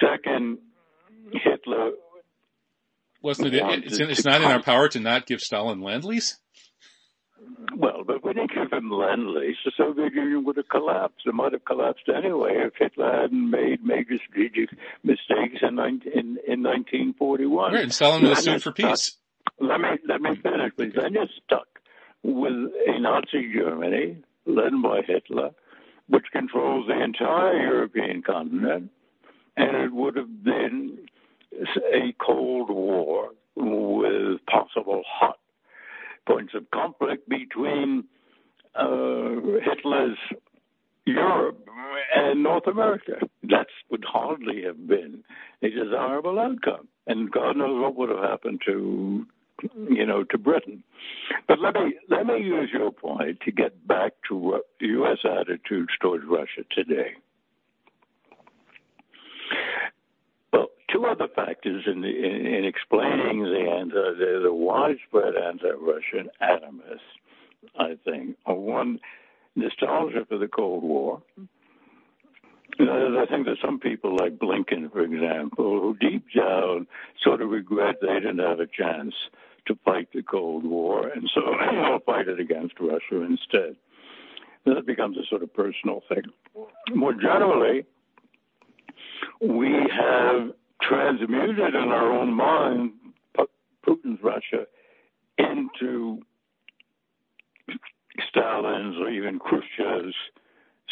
Second, 0.00 0.58
Hitler 1.32 1.92
wasn't 3.22 3.54
it? 3.54 3.84
It's, 3.84 3.98
it's 3.98 4.24
not 4.24 4.40
in 4.40 4.46
our 4.46 4.62
power 4.62 4.88
to 4.88 5.00
not 5.00 5.26
give 5.26 5.40
Stalin 5.40 5.80
lend 5.80 6.04
lease. 6.04 6.38
Well, 7.76 8.04
but 8.06 8.24
we 8.24 8.32
didn't 8.32 8.52
give 8.54 8.72
him 8.72 8.90
lend 8.90 9.28
lease. 9.30 9.56
The 9.64 9.72
Soviet 9.76 10.12
Union 10.14 10.44
would 10.44 10.56
have 10.56 10.68
collapsed. 10.68 11.26
It 11.26 11.34
might 11.34 11.52
have 11.52 11.64
collapsed 11.64 12.08
anyway 12.14 12.54
if 12.56 12.74
Hitler 12.78 13.22
hadn't 13.22 13.50
made 13.50 13.84
major 13.84 14.18
strategic 14.28 14.70
mistakes 15.02 15.62
in, 15.62 15.78
in, 15.78 16.38
in 16.46 16.62
1941. 16.62 17.72
Right, 17.72 17.82
and 17.82 17.92
Stalin 17.92 18.22
was 18.22 18.38
sued 18.38 18.62
for 18.62 18.72
peace. 18.72 19.16
Let 19.60 19.80
me 19.80 19.88
Okay. 20.78 20.90
Then 20.94 21.14
you're 21.14 21.26
stuck 21.44 21.66
with 22.22 22.52
a 22.52 23.00
Nazi 23.00 23.52
Germany 23.54 24.18
led 24.46 24.72
by 24.82 25.00
Hitler, 25.06 25.50
which 26.08 26.26
controls 26.32 26.86
the 26.88 27.02
entire 27.02 27.60
European 27.60 28.22
continent, 28.22 28.90
and 29.56 29.76
it 29.76 29.92
would 29.92 30.16
have 30.16 30.42
been 30.42 30.98
a 31.92 32.14
Cold 32.24 32.70
War 32.70 33.30
with 33.56 34.44
possible 34.46 35.02
hot 35.06 35.38
points 36.26 36.54
of 36.54 36.70
conflict 36.70 37.28
between 37.28 38.04
uh, 38.74 39.34
Hitler's 39.64 40.18
Europe 41.06 41.66
and 42.14 42.42
North 42.42 42.66
America. 42.66 43.14
That 43.44 43.66
would 43.90 44.04
hardly 44.06 44.62
have 44.64 44.86
been 44.86 45.24
a 45.62 45.70
desirable 45.70 46.38
outcome. 46.38 46.88
And 47.06 47.30
God 47.30 47.56
knows 47.56 47.80
what 47.80 47.96
would 47.96 48.10
have 48.10 48.18
happened 48.18 48.60
to 48.66 49.26
you 49.62 50.06
know, 50.06 50.24
to 50.24 50.38
Britain. 50.38 50.82
But 51.46 51.60
let 51.60 51.74
me 51.74 51.94
let 52.08 52.26
me 52.26 52.38
use 52.38 52.70
your 52.72 52.92
point 52.92 53.40
to 53.44 53.52
get 53.52 53.86
back 53.86 54.12
to 54.28 54.60
U.S. 54.80 55.18
attitudes 55.24 55.90
towards 56.00 56.24
Russia 56.24 56.62
today. 56.70 57.12
Well, 60.52 60.68
two 60.92 61.06
other 61.06 61.28
factors 61.34 61.84
in, 61.86 62.00
the, 62.00 62.08
in, 62.08 62.46
in 62.46 62.64
explaining 62.64 63.42
the 63.42 63.70
anti, 63.70 63.94
the, 63.94 64.40
the 64.44 64.52
widespread 64.52 65.34
anti-Russian 65.36 66.30
animus, 66.40 67.00
I 67.78 67.96
think, 68.04 68.36
are 68.46 68.54
one 68.54 69.00
nostalgia 69.56 70.24
for 70.28 70.38
the 70.38 70.48
Cold 70.48 70.82
War. 70.82 71.22
I 72.80 73.26
think 73.28 73.44
there's 73.46 73.58
some 73.60 73.80
people 73.80 74.16
like 74.16 74.38
Blinken, 74.38 74.92
for 74.92 75.00
example, 75.00 75.80
who 75.80 75.96
deep 76.00 76.24
down 76.36 76.86
sort 77.22 77.42
of 77.42 77.50
regret 77.50 77.96
they 78.00 78.14
didn't 78.14 78.38
have 78.38 78.60
a 78.60 78.66
chance 78.66 79.14
to 79.68 79.78
fight 79.84 80.08
the 80.12 80.22
Cold 80.22 80.64
War, 80.64 81.08
and 81.08 81.30
so 81.34 81.40
I'll 81.60 82.00
fight 82.00 82.28
it 82.28 82.40
against 82.40 82.74
Russia 82.80 83.22
instead. 83.22 83.76
That 84.66 84.86
becomes 84.86 85.16
a 85.16 85.26
sort 85.30 85.42
of 85.42 85.54
personal 85.54 86.02
thing. 86.08 86.22
More 86.94 87.14
generally, 87.14 87.84
we 89.40 89.72
have 89.72 90.50
transmuted 90.82 91.74
in 91.74 91.88
our 91.88 92.12
own 92.12 92.34
mind 92.34 92.92
Putin's 93.86 94.18
Russia 94.22 94.66
into 95.38 96.20
Stalin's 98.28 98.96
or 98.98 99.08
even 99.08 99.38
Khrushchev's 99.38 100.14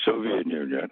Soviet 0.04 0.46
Union. 0.46 0.88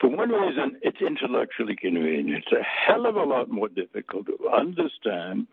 For 0.00 0.08
one 0.08 0.30
reason, 0.30 0.78
it's 0.82 1.00
intellectually 1.00 1.76
convenient. 1.76 2.44
It's 2.44 2.52
a 2.52 2.62
hell 2.62 3.06
of 3.06 3.16
a 3.16 3.22
lot 3.22 3.50
more 3.50 3.68
difficult 3.68 4.26
to 4.26 4.50
understand 4.50 5.46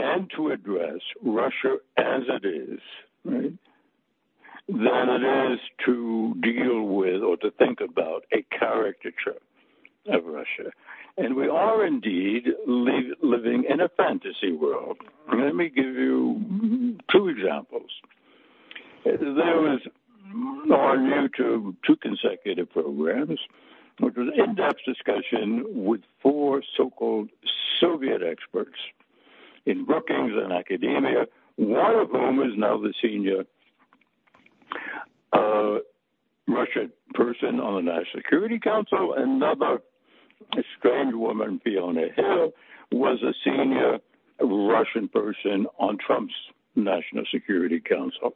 and 0.00 0.30
to 0.36 0.50
address 0.50 1.00
Russia 1.22 1.76
as 1.96 2.22
it 2.28 2.44
is, 2.44 2.80
right, 3.24 3.52
than 4.68 5.08
it 5.08 5.52
is 5.52 5.58
to 5.84 6.34
deal 6.42 6.82
with 6.82 7.22
or 7.22 7.36
to 7.38 7.50
think 7.52 7.80
about 7.80 8.24
a 8.32 8.42
caricature 8.56 9.40
of 10.06 10.24
Russia. 10.24 10.70
And 11.18 11.34
we 11.34 11.48
are 11.48 11.84
indeed 11.84 12.44
li- 12.66 13.14
living 13.22 13.64
in 13.68 13.80
a 13.80 13.88
fantasy 13.88 14.52
world. 14.52 14.98
Let 15.32 15.54
me 15.54 15.68
give 15.68 15.94
you 15.94 16.96
two 17.10 17.28
examples. 17.28 17.90
There 19.04 19.60
was 19.60 19.80
on 20.70 20.98
YouTube 21.10 21.76
two 21.86 21.96
consecutive 21.96 22.70
programs, 22.70 23.40
which 23.98 24.14
was 24.16 24.28
in-depth 24.36 24.80
discussion 24.86 25.64
with 25.68 26.00
four 26.22 26.62
so-called 26.76 27.28
Soviet 27.80 28.22
experts 28.22 28.78
in 29.66 29.84
Brookings 29.84 30.32
and 30.34 30.52
academia, 30.52 31.26
one 31.56 31.96
of 31.96 32.10
whom 32.10 32.40
is 32.42 32.56
now 32.56 32.78
the 32.78 32.92
senior 33.02 33.44
uh, 35.32 35.78
Russian 36.48 36.92
person 37.14 37.60
on 37.60 37.84
the 37.84 37.92
National 37.92 38.06
Security 38.16 38.58
Council. 38.58 39.14
Another 39.16 39.80
strange 40.78 41.14
woman, 41.14 41.60
Fiona 41.62 42.06
Hill, 42.14 42.52
was 42.92 43.22
a 43.22 43.34
senior 43.44 43.98
Russian 44.40 45.08
person 45.08 45.66
on 45.78 45.98
Trump's 45.98 46.34
National 46.74 47.24
Security 47.32 47.80
Council. 47.80 48.34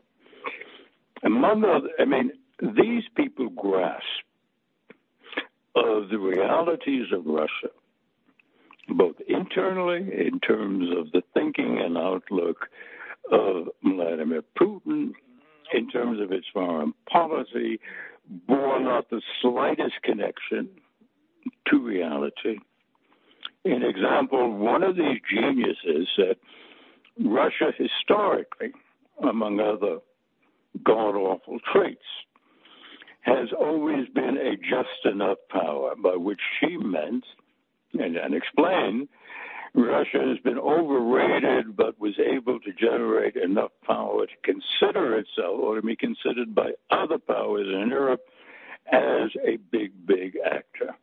Among 1.22 1.64
other, 1.64 1.88
I 1.98 2.04
mean, 2.04 2.32
these 2.60 3.04
people 3.16 3.48
grasp 3.50 4.04
of 5.74 6.08
the 6.10 6.18
realities 6.18 7.06
of 7.12 7.26
Russia 7.26 7.70
both 8.88 9.16
internally 9.28 10.00
in 10.26 10.40
terms 10.40 10.88
of 10.96 11.10
the 11.12 11.22
thinking 11.32 11.80
and 11.82 11.96
outlook 11.96 12.68
of 13.30 13.68
Vladimir 13.82 14.42
Putin, 14.58 15.12
in 15.72 15.90
terms 15.90 16.20
of 16.20 16.30
its 16.30 16.46
foreign 16.52 16.92
policy, 17.10 17.80
bore 18.46 18.80
not 18.80 19.08
the 19.10 19.22
slightest 19.40 19.94
connection 20.02 20.68
to 21.68 21.78
reality. 21.78 22.58
In 23.64 23.82
example, 23.82 24.50
one 24.56 24.82
of 24.82 24.96
these 24.96 25.20
geniuses 25.30 26.08
said 26.16 26.36
Russia 27.18 27.72
historically 27.76 28.72
among 29.22 29.60
other 29.60 29.98
god 30.82 31.14
awful 31.14 31.58
traits, 31.72 32.00
has 33.20 33.48
always 33.58 34.08
been 34.08 34.36
a 34.36 34.56
just 34.56 35.04
enough 35.04 35.38
power, 35.50 35.94
by 35.96 36.16
which 36.16 36.40
she 36.60 36.76
meant 36.76 37.24
and, 37.94 38.16
and 38.16 38.34
explained 38.34 39.08
Russia 39.74 40.20
has 40.20 40.38
been 40.38 40.58
overrated, 40.58 41.76
but 41.76 41.98
was 41.98 42.14
able 42.18 42.60
to 42.60 42.72
generate 42.72 43.34
enough 43.34 43.72
power 43.84 44.26
to 44.26 44.32
consider 44.44 45.18
itself 45.18 45.58
or 45.60 45.76
to 45.76 45.82
be 45.82 45.96
considered 45.96 46.54
by 46.54 46.72
other 46.90 47.18
powers 47.18 47.66
in 47.66 47.88
Europe 47.88 48.22
as 48.92 49.30
a 49.44 49.56
big, 49.72 49.92
big 50.06 50.36
actor. 50.44 50.94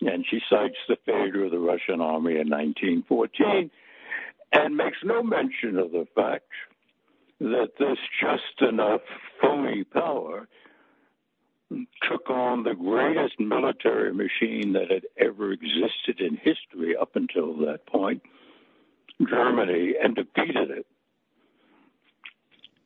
And 0.00 0.24
she 0.28 0.40
cites 0.50 0.78
the 0.88 0.96
failure 1.06 1.44
of 1.44 1.52
the 1.52 1.60
Russian 1.60 2.00
army 2.00 2.32
in 2.32 2.50
1914 2.50 3.70
and 4.52 4.76
makes 4.76 4.98
no 5.04 5.22
mention 5.22 5.78
of 5.78 5.92
the 5.92 6.06
fact 6.14 6.50
that 7.38 7.70
this 7.78 7.98
just 8.20 8.68
enough 8.68 9.00
phony 9.40 9.84
power 9.84 10.48
took 12.08 12.28
on 12.30 12.62
the 12.62 12.74
greatest 12.74 13.38
military 13.38 14.12
machine 14.12 14.72
that 14.72 14.90
had 14.90 15.04
ever 15.18 15.52
existed 15.52 16.20
in 16.20 16.36
history 16.36 16.96
up 17.00 17.16
until 17.16 17.56
that 17.66 17.86
point, 17.86 18.22
Germany, 19.28 19.94
and 20.02 20.14
defeated 20.14 20.70
it. 20.70 20.86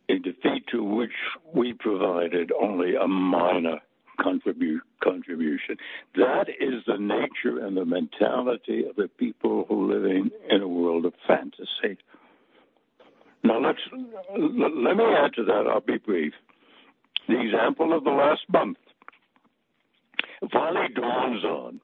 A 0.08 0.18
defeat 0.18 0.64
to 0.70 0.84
which 0.84 1.10
we 1.52 1.72
provided 1.72 2.52
only 2.52 2.94
a 2.94 3.08
minor 3.08 3.80
contribu- 4.20 4.80
contribution. 5.02 5.76
That 6.14 6.48
is 6.48 6.84
the 6.86 6.96
nature 6.98 7.64
and 7.64 7.76
the 7.76 7.84
mentality 7.84 8.84
of 8.88 8.96
the 8.96 9.08
people 9.08 9.66
who 9.68 9.92
live 9.92 10.04
in, 10.04 10.30
in 10.48 10.62
a 10.62 10.68
world 10.68 11.06
of 11.06 11.14
fantasy. 11.26 11.98
Now 13.42 13.60
let's 13.60 13.78
let 13.92 14.96
me 14.96 15.04
add 15.04 15.34
to 15.34 15.44
that. 15.44 15.66
I'll 15.68 15.80
be 15.80 15.98
brief. 15.98 16.34
The 17.28 17.40
example 17.40 17.96
of 17.96 18.04
the 18.04 18.10
last 18.10 18.42
month 18.48 18.78
finally 20.52 20.88
dawns 20.94 21.44
on 21.44 21.80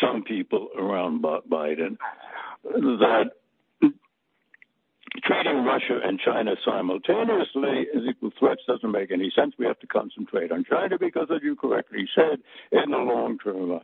some 0.00 0.22
people 0.22 0.68
around 0.76 1.22
Biden 1.22 1.96
that 2.64 3.30
treating 5.24 5.64
Russia 5.64 6.00
and 6.02 6.18
China 6.18 6.52
simultaneously 6.64 7.86
as 7.94 8.02
equal 8.08 8.32
threats 8.38 8.62
doesn't 8.66 8.90
make 8.90 9.10
any 9.10 9.30
sense. 9.34 9.54
We 9.58 9.66
have 9.66 9.78
to 9.80 9.86
concentrate 9.86 10.50
on 10.50 10.64
China 10.64 10.98
because, 10.98 11.28
as 11.34 11.42
you 11.42 11.56
correctly 11.56 12.08
said, 12.14 12.40
in 12.72 12.90
the 12.90 12.98
long 12.98 13.38
term, 13.38 13.72
uh, 13.72 13.78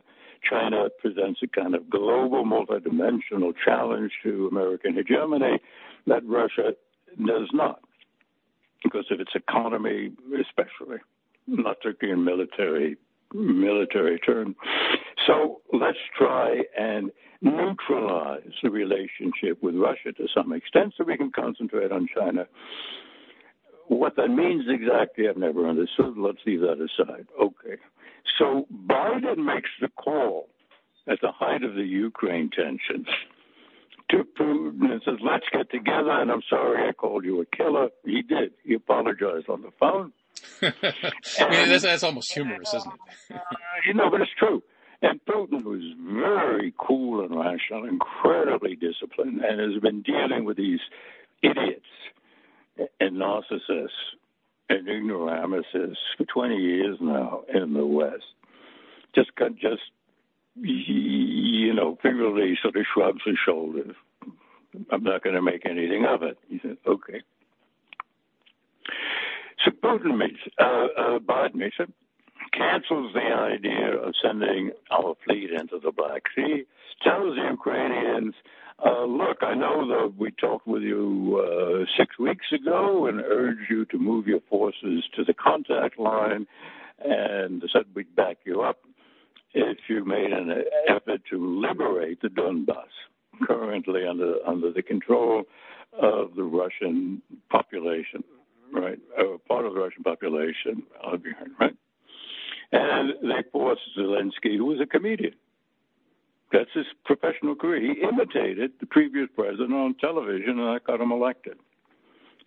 China 0.49 0.87
presents 0.99 1.41
a 1.43 1.47
kind 1.47 1.75
of 1.75 1.89
global, 1.89 2.45
multidimensional 2.45 3.53
challenge 3.63 4.11
to 4.23 4.47
American 4.51 4.95
hegemony 4.95 5.59
that 6.07 6.25
Russia 6.25 6.73
does 7.25 7.49
not, 7.53 7.81
because 8.83 9.05
of 9.11 9.19
its 9.19 9.31
economy, 9.35 10.11
especially, 10.39 10.97
not 11.47 11.77
strictly 11.79 12.11
in 12.11 12.23
military 12.23 12.97
military 13.33 14.19
term. 14.19 14.55
So 15.27 15.61
let's 15.71 15.97
try 16.17 16.61
and 16.77 17.11
neutralize 17.41 18.41
the 18.63 18.69
relationship 18.69 19.61
with 19.61 19.75
Russia 19.75 20.11
to 20.17 20.27
some 20.35 20.51
extent 20.53 20.93
so 20.97 21.03
we 21.03 21.17
can 21.17 21.31
concentrate 21.31 21.91
on 21.91 22.07
China. 22.15 22.47
What 23.87 24.15
that 24.17 24.29
means 24.29 24.65
exactly, 24.67 25.27
I've 25.27 25.37
never 25.37 25.67
understood. 25.67 26.17
Let's 26.17 26.39
leave 26.45 26.61
that 26.61 26.77
aside. 26.79 27.27
Okay. 27.39 27.77
So 28.37 28.67
Biden 28.87 29.37
makes 29.37 29.69
the 29.81 29.89
call 29.89 30.47
at 31.07 31.19
the 31.21 31.31
height 31.31 31.63
of 31.63 31.75
the 31.75 31.83
Ukraine 31.83 32.49
tensions 32.49 33.07
to 34.09 34.23
Putin 34.39 34.91
and 34.91 35.01
says, 35.05 35.17
let's 35.23 35.45
get 35.51 35.69
together. 35.69 36.11
And 36.11 36.31
I'm 36.31 36.41
sorry 36.49 36.87
I 36.87 36.93
called 36.93 37.25
you 37.25 37.41
a 37.41 37.45
killer. 37.45 37.89
He 38.05 38.21
did. 38.21 38.53
He 38.63 38.73
apologized 38.73 39.49
on 39.49 39.61
the 39.61 39.71
phone. 39.79 40.13
I 40.61 41.49
mean, 41.49 41.69
that's, 41.69 41.83
that's 41.83 42.03
almost 42.03 42.33
humorous, 42.33 42.73
isn't 42.73 42.91
it? 42.91 43.35
uh, 43.35 43.39
you 43.85 43.93
know, 43.93 44.09
but 44.09 44.21
it's 44.21 44.31
true. 44.37 44.63
And 45.01 45.19
Putin 45.25 45.63
was 45.63 45.81
very 45.97 46.73
cool 46.77 47.23
and 47.23 47.33
rational, 47.33 47.85
incredibly 47.85 48.75
disciplined, 48.75 49.41
and 49.41 49.59
has 49.59 49.81
been 49.81 50.01
dealing 50.01 50.43
with 50.43 50.57
these 50.57 50.79
idiots 51.41 51.85
and 52.99 53.15
narcissists 53.15 53.87
and 54.69 54.87
ignoramuses 54.87 55.97
for 56.17 56.25
20 56.25 56.55
years 56.55 56.97
now 56.99 57.43
in 57.53 57.73
the 57.73 57.85
West. 57.85 58.23
Just, 59.15 59.31
just 59.59 59.81
you 60.55 61.73
know, 61.73 61.97
figuratively 62.01 62.57
sort 62.61 62.75
of 62.75 62.85
shrugs 62.93 63.21
his 63.25 63.37
shoulders. 63.45 63.95
I'm 64.91 65.03
not 65.03 65.23
going 65.23 65.35
to 65.35 65.41
make 65.41 65.65
anything 65.65 66.05
of 66.05 66.23
it. 66.23 66.37
He 66.47 66.59
said, 66.61 66.77
okay. 66.85 67.21
So 69.65 69.71
Putin 69.71 70.17
meets, 70.17 70.39
uh, 70.59 70.87
uh, 70.97 71.19
Biden 71.19 71.55
meets 71.55 71.77
him 71.77 71.93
cancels 72.51 73.13
the 73.13 73.19
idea 73.19 73.95
of 73.95 74.13
sending 74.23 74.71
our 74.91 75.15
fleet 75.25 75.51
into 75.51 75.79
the 75.83 75.91
Black 75.91 76.23
Sea, 76.35 76.63
tells 77.03 77.35
the 77.35 77.47
Ukrainians, 77.49 78.33
uh, 78.83 79.03
look, 79.03 79.39
I 79.41 79.55
know 79.55 79.87
that 79.87 80.15
we 80.17 80.31
talked 80.31 80.67
with 80.67 80.83
you 80.83 81.43
uh, 81.43 81.85
six 81.97 82.17
weeks 82.17 82.45
ago 82.53 83.07
and 83.07 83.19
urged 83.19 83.69
you 83.69 83.85
to 83.85 83.97
move 83.97 84.27
your 84.27 84.39
forces 84.49 85.03
to 85.15 85.23
the 85.23 85.33
contact 85.33 85.99
line 85.99 86.47
and 87.03 87.63
said 87.71 87.83
we'd 87.93 88.15
back 88.15 88.37
you 88.45 88.61
up 88.61 88.79
if 89.53 89.77
you 89.87 90.05
made 90.05 90.31
an 90.31 90.63
effort 90.87 91.21
to 91.29 91.59
liberate 91.59 92.21
the 92.21 92.29
Donbass, 92.29 92.89
currently 93.45 94.05
under 94.05 94.35
under 94.45 94.71
the 94.71 94.81
control 94.81 95.43
of 95.93 96.35
the 96.35 96.43
Russian 96.43 97.21
population, 97.49 98.23
right? 98.73 98.99
Uh, 99.17 99.37
part 99.47 99.65
of 99.65 99.73
the 99.73 99.79
Russian 99.79 100.03
population, 100.03 100.83
right? 101.59 101.75
And 102.71 103.13
they 103.23 103.43
forced 103.51 103.81
Zelensky, 103.97 104.57
who 104.57 104.65
was 104.65 104.79
a 104.79 104.85
comedian. 104.85 105.33
That's 106.51 106.69
his 106.73 106.85
professional 107.05 107.55
career. 107.55 107.81
He 107.81 108.01
imitated 108.01 108.71
the 108.79 108.85
previous 108.85 109.27
president 109.35 109.73
on 109.73 109.95
television, 109.95 110.59
and 110.59 110.75
that 110.75 110.83
got 110.85 111.01
him 111.01 111.11
elected. 111.11 111.57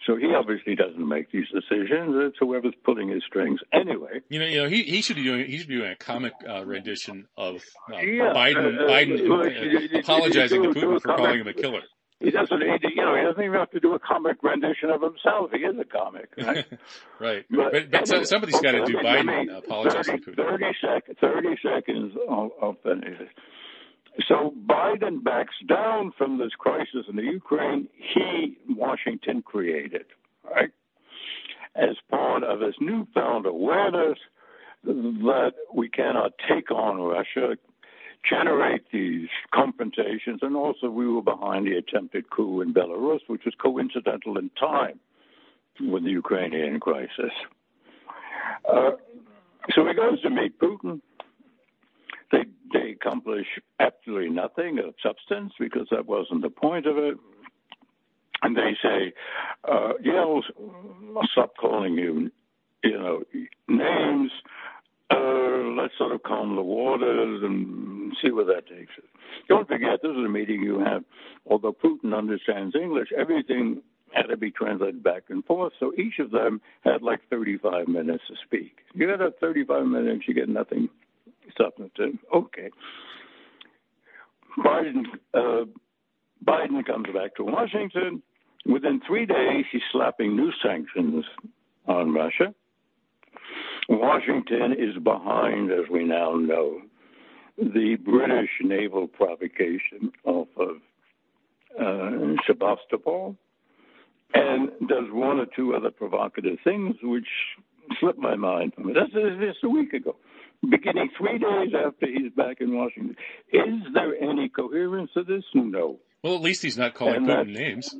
So 0.07 0.17
he 0.17 0.35
obviously 0.35 0.75
doesn't 0.75 1.07
make 1.07 1.31
these 1.31 1.47
decisions. 1.53 2.15
It's 2.17 2.37
whoever's 2.41 2.75
pulling 2.85 3.09
his 3.09 3.23
strings. 3.25 3.61
Anyway, 3.73 4.21
you 4.29 4.41
know, 4.41 4.47
you 4.47 4.62
know, 4.62 4.69
he, 4.69 4.83
he 4.83 5.03
should 5.03 5.17
be 5.17 5.23
doing 5.23 5.47
he 5.49 5.59
should 5.59 5.69
be 5.69 5.77
doing 5.77 5.93
a 5.93 5.97
comic 5.97 6.33
uh, 6.49 6.65
rendition 6.65 7.29
of 7.37 7.62
uh, 7.93 7.99
yeah, 7.99 8.33
Biden 8.35 8.79
uh, 8.79 8.91
Biden 8.91 9.95
uh, 9.95 9.99
apologizing 9.99 10.62
to 10.62 10.71
Putin 10.71 11.01
for 11.01 11.17
calling 11.17 11.41
him 11.41 11.47
a 11.47 11.53
killer. 11.53 11.83
He 12.23 12.31
doesn't 12.31 12.57
to, 12.57 12.65
you 12.95 13.03
know, 13.03 13.17
he 13.17 13.23
doesn't 13.23 13.43
even 13.43 13.59
have 13.59 13.71
to 13.73 13.81
do 13.81 13.95
a 13.95 13.99
comic 13.99 14.43
rendition 14.43 14.91
of 14.91 15.03
himself. 15.03 15.51
He 15.53 15.59
is 15.59 15.75
a 15.79 15.85
comic, 15.85 16.29
right? 16.38 16.67
right. 17.19 17.45
But, 17.51 17.73
but, 17.73 17.91
but 17.91 18.09
anyway, 18.09 18.25
somebody's 18.25 18.55
okay, 18.57 18.79
got 18.79 18.87
to 18.87 18.93
do 18.93 18.99
Biden 18.99 19.47
me, 19.47 19.53
apologizing 19.53 20.21
30, 20.21 20.37
to 20.37 20.43
30, 20.43 20.65
sec- 20.81 21.19
30 21.21 21.49
seconds, 21.62 22.15
I'll, 22.31 22.53
I'll 22.62 22.77
finish. 22.85 23.19
So 24.29 24.55
Biden 24.66 25.25
backs 25.25 25.55
down 25.66 26.12
from 26.18 26.38
this 26.38 26.53
crisis 26.59 27.07
in 27.09 27.16
the 27.16 27.22
Ukraine 27.22 27.88
he, 27.96 28.59
Washington, 28.68 29.42
created, 29.42 30.05
right? 30.44 30.70
As 31.75 31.96
part 32.11 32.42
of 32.42 32.61
his 32.61 32.75
newfound 32.81 33.46
awareness 33.46 34.18
that 34.85 35.53
we 35.75 35.88
cannot 35.88 36.33
take 36.48 36.70
on 36.70 37.01
Russia, 37.01 37.57
generate 38.29 38.85
these 38.92 39.29
confrontations, 39.55 40.40
and 40.42 40.57
also 40.57 40.90
we 40.90 41.09
were 41.09 41.22
behind 41.22 41.66
the 41.66 41.77
attempted 41.77 42.29
coup 42.31 42.61
in 42.61 42.75
Belarus, 42.75 43.20
which 43.29 43.44
was 43.44 43.55
coincidental 43.61 44.38
in 44.38 44.51
time 44.51 45.01
with 45.81 46.05
the 46.05 46.11
Ukrainian 46.11 46.79
crisis. 46.81 47.33
Uh, 48.68 48.90
so 49.75 49.87
he 49.87 49.94
goes 49.94 50.20
to 50.22 50.31
meet 50.31 50.59
Putin. 50.59 51.01
They, 52.73 52.93
accomplish 52.93 53.47
absolutely 53.81 54.31
nothing 54.31 54.79
of 54.79 54.95
substance 55.03 55.53
because 55.59 55.89
that 55.91 56.07
wasn't 56.07 56.43
the 56.43 56.51
point 56.51 56.87
of 56.87 56.97
it. 56.97 57.17
And 58.43 58.57
they 58.57 58.77
say, 58.83 59.13
uh, 59.69 59.93
I'll, 60.15 60.43
I'll 61.17 61.29
stop 61.31 61.57
calling 61.57 61.95
you, 61.95 62.31
you 62.83 62.99
know, 62.99 63.23
names. 63.69 64.33
Uh, 65.11 65.75
let's 65.77 65.97
sort 65.99 66.13
of 66.13 66.23
calm 66.23 66.57
the 66.57 66.63
waters 66.63 67.43
and 67.45 68.13
see 68.23 68.31
where 68.31 68.47
that 68.47 68.67
takes 68.67 68.93
us. 68.99 69.05
Don't 69.49 69.69
forget, 69.69 70.01
this 70.03 70.11
is 70.11 70.25
a 70.25 70.29
meeting 70.29 70.63
you 70.63 70.81
have. 70.81 71.05
Although 71.47 71.73
Putin 71.73 72.17
understands 72.17 72.75
English, 72.75 73.09
everything 73.17 73.83
had 74.13 74.29
to 74.29 74.37
be 74.37 74.51
translated 74.51 75.03
back 75.03 75.25
and 75.29 75.45
forth. 75.45 75.73
So 75.79 75.93
each 75.97 76.19
of 76.19 76.31
them 76.31 76.61
had 76.83 77.03
like 77.03 77.21
35 77.31 77.89
minutes 77.89 78.25
to 78.29 78.35
speak. 78.45 78.79
You 78.95 79.07
got 79.07 79.19
that 79.21 79.41
35 79.41 79.87
minutes, 79.87 80.25
you 80.27 80.35
get 80.35 80.49
nothing 80.49 80.89
substantive. 81.57 82.19
Okay. 82.35 82.71
Biden, 84.59 85.05
uh, 85.35 85.65
Biden 86.45 86.85
comes 86.85 87.07
back 87.15 87.35
to 87.37 87.45
Washington. 87.45 88.23
Within 88.67 89.01
three 89.07 89.27
days, 89.27 89.65
he's 89.73 89.83
slapping 89.91 90.37
new 90.37 90.53
sanctions 90.62 91.25
on 91.87 92.12
Russia. 92.12 92.55
Washington 93.88 94.73
is 94.73 94.97
behind, 95.03 95.73
as 95.73 95.88
we 95.91 96.05
now 96.05 96.35
know, 96.37 96.81
the 97.59 97.97
British 98.05 98.51
naval 98.62 99.09
provocation 99.09 100.12
off 100.25 100.49
of 100.57 100.77
uh, 101.81 102.37
Sebastopol. 102.47 103.37
and 104.35 104.71
does 104.88 105.05
one 105.11 105.38
or 105.41 105.47
two 105.55 105.75
other 105.75 105.91
provocative 105.91 106.59
things, 106.65 106.97
which 107.03 107.27
slipped 108.01 108.19
my 108.19 108.37
mind. 108.37 108.73
I 108.79 108.83
mean, 108.83 108.95
that's 108.95 109.12
just 109.12 109.65
a 109.65 109.69
week 109.69 109.93
ago. 109.93 110.17
Beginning 110.68 111.11
three 111.18 111.38
days 111.38 111.72
after 111.75 112.07
he's 112.07 112.33
back 112.37 112.59
in 112.61 112.77
Washington. 112.77 113.16
Is 113.53 113.83
there 113.94 114.14
any 114.16 114.48
coherence 114.48 115.11
to 115.14 115.25
this? 115.25 115.42
No. 115.55 115.98
Well, 116.22 116.37
at 116.37 116.40
least 116.40 116.62
he's 116.62 116.79
not 116.79 116.94
calling 116.94 117.16
and 117.16 117.27
Putin 117.27 117.53
names. 117.53 117.92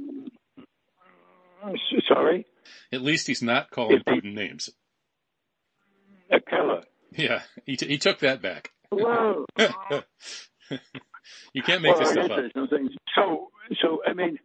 Sorry? 2.09 2.47
At 2.93 3.03
least 3.03 3.27
he's 3.27 3.43
not 3.43 3.71
calling 3.71 3.97
if 3.97 4.05
Putin 4.05 4.31
he, 4.31 4.35
names. 4.35 4.71
A 6.31 6.39
killer. 6.41 6.85
Yeah, 7.11 7.43
he, 7.67 7.77
t- 7.77 7.89
he 7.89 7.99
took 7.99 8.21
that 8.21 8.41
back. 8.41 8.71
Well, 8.91 9.45
you 9.59 9.69
can't 11.63 11.83
make 11.83 11.97
well, 11.97 12.01
this 12.01 12.11
stuff 12.11 12.31
up. 12.31 12.45
So, 13.15 13.51
so 13.81 14.03
I 14.07 14.15
mean, 14.15 14.39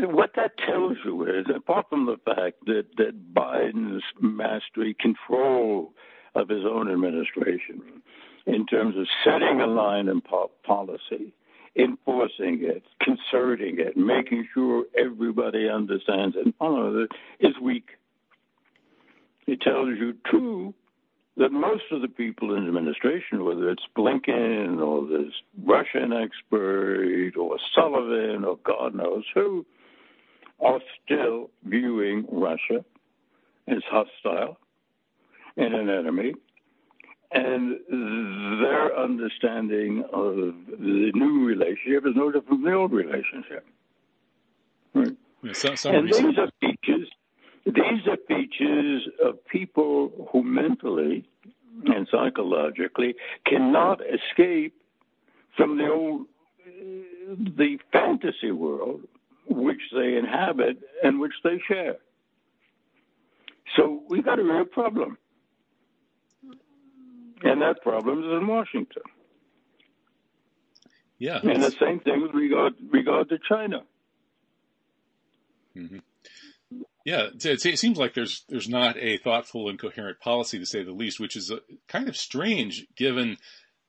what 0.00 0.30
that 0.36 0.52
tells 0.58 0.96
you 1.04 1.24
is, 1.24 1.46
apart 1.54 1.86
from 1.88 2.06
the 2.06 2.16
fact 2.24 2.64
that, 2.66 2.86
that 2.96 3.34
Biden's 3.34 4.02
mastery, 4.20 4.96
control 4.98 5.92
of 6.34 6.48
his 6.48 6.64
own 6.64 6.90
administration 6.90 8.02
in 8.46 8.66
terms 8.66 8.96
of 8.96 9.06
setting 9.24 9.60
a 9.60 9.66
line 9.66 10.08
in 10.08 10.20
po- 10.20 10.50
policy, 10.64 11.32
enforcing 11.76 12.60
it, 12.62 12.82
concerting 13.00 13.78
it, 13.78 13.96
making 13.96 14.46
sure 14.54 14.84
everybody 14.98 15.68
understands 15.68 16.36
and 16.36 16.54
follows 16.56 17.08
it, 17.08 17.46
is 17.46 17.54
weak. 17.60 17.90
It 19.46 19.60
tells 19.60 19.88
you, 19.98 20.14
too, 20.30 20.74
that 21.40 21.52
most 21.52 21.84
of 21.90 22.02
the 22.02 22.08
people 22.08 22.54
in 22.54 22.64
the 22.64 22.68
administration, 22.68 23.44
whether 23.44 23.70
it's 23.70 23.82
Blinken 23.96 24.78
or 24.78 25.06
this 25.08 25.32
Russian 25.64 26.12
expert 26.12 27.32
or 27.34 27.56
Sullivan 27.74 28.44
or 28.44 28.58
God 28.58 28.94
knows 28.94 29.24
who, 29.34 29.64
are 30.60 30.80
still 31.02 31.48
viewing 31.64 32.26
Russia 32.30 32.84
as 33.66 33.82
hostile 33.90 34.58
and 35.56 35.74
an 35.74 35.88
enemy. 35.88 36.34
And 37.32 37.78
their 37.88 38.98
understanding 38.98 40.04
of 40.12 40.34
the 40.36 41.10
new 41.14 41.46
relationship 41.46 42.06
is 42.06 42.16
no 42.16 42.30
different 42.30 42.48
from 42.48 42.64
the 42.64 42.74
old 42.74 42.92
relationship. 42.92 43.64
Right? 44.92 45.16
Yeah, 45.42 45.74
and 45.86 46.06
these 46.12 46.36
are 46.36 46.50
features 46.60 47.08
these 47.66 48.06
are 48.08 48.16
features 48.26 49.08
of 49.22 49.44
people 49.46 50.28
who 50.32 50.42
mentally 50.42 51.28
and 51.86 52.08
psychologically 52.10 53.14
cannot 53.46 54.00
escape 54.00 54.74
from 55.56 55.78
the 55.78 55.88
old, 55.88 56.26
the 56.76 57.78
fantasy 57.92 58.50
world 58.50 59.02
which 59.48 59.80
they 59.92 60.16
inhabit 60.16 60.78
and 61.02 61.20
which 61.20 61.34
they 61.42 61.60
share. 61.66 61.96
So 63.76 64.02
we've 64.08 64.24
got 64.24 64.38
a 64.38 64.42
real 64.44 64.64
problem. 64.64 65.18
And 67.42 67.62
that 67.62 67.82
problem 67.82 68.20
is 68.20 68.26
in 68.26 68.46
Washington. 68.46 69.02
Yeah. 71.18 71.38
And 71.42 71.62
the 71.62 71.70
same 71.72 72.00
thing 72.00 72.22
with 72.22 72.32
regard 72.32 72.74
regard 72.90 73.28
to 73.28 73.38
China. 73.48 73.82
Mm-hmm. 75.76 75.98
Yeah, 77.04 77.28
it, 77.32 77.78
seems 77.78 77.98
like 77.98 78.14
there's 78.14 78.44
there's 78.48 78.68
not 78.68 78.96
a 78.98 79.16
thoughtful 79.16 79.68
and 79.68 79.78
coherent 79.78 80.20
policy 80.20 80.58
to 80.58 80.66
say 80.66 80.82
the 80.82 80.92
least, 80.92 81.18
which 81.18 81.36
is 81.36 81.50
a, 81.50 81.56
uh, 81.56 81.60
kind 81.88 82.08
of 82.08 82.16
strange 82.16 82.86
given 82.94 83.38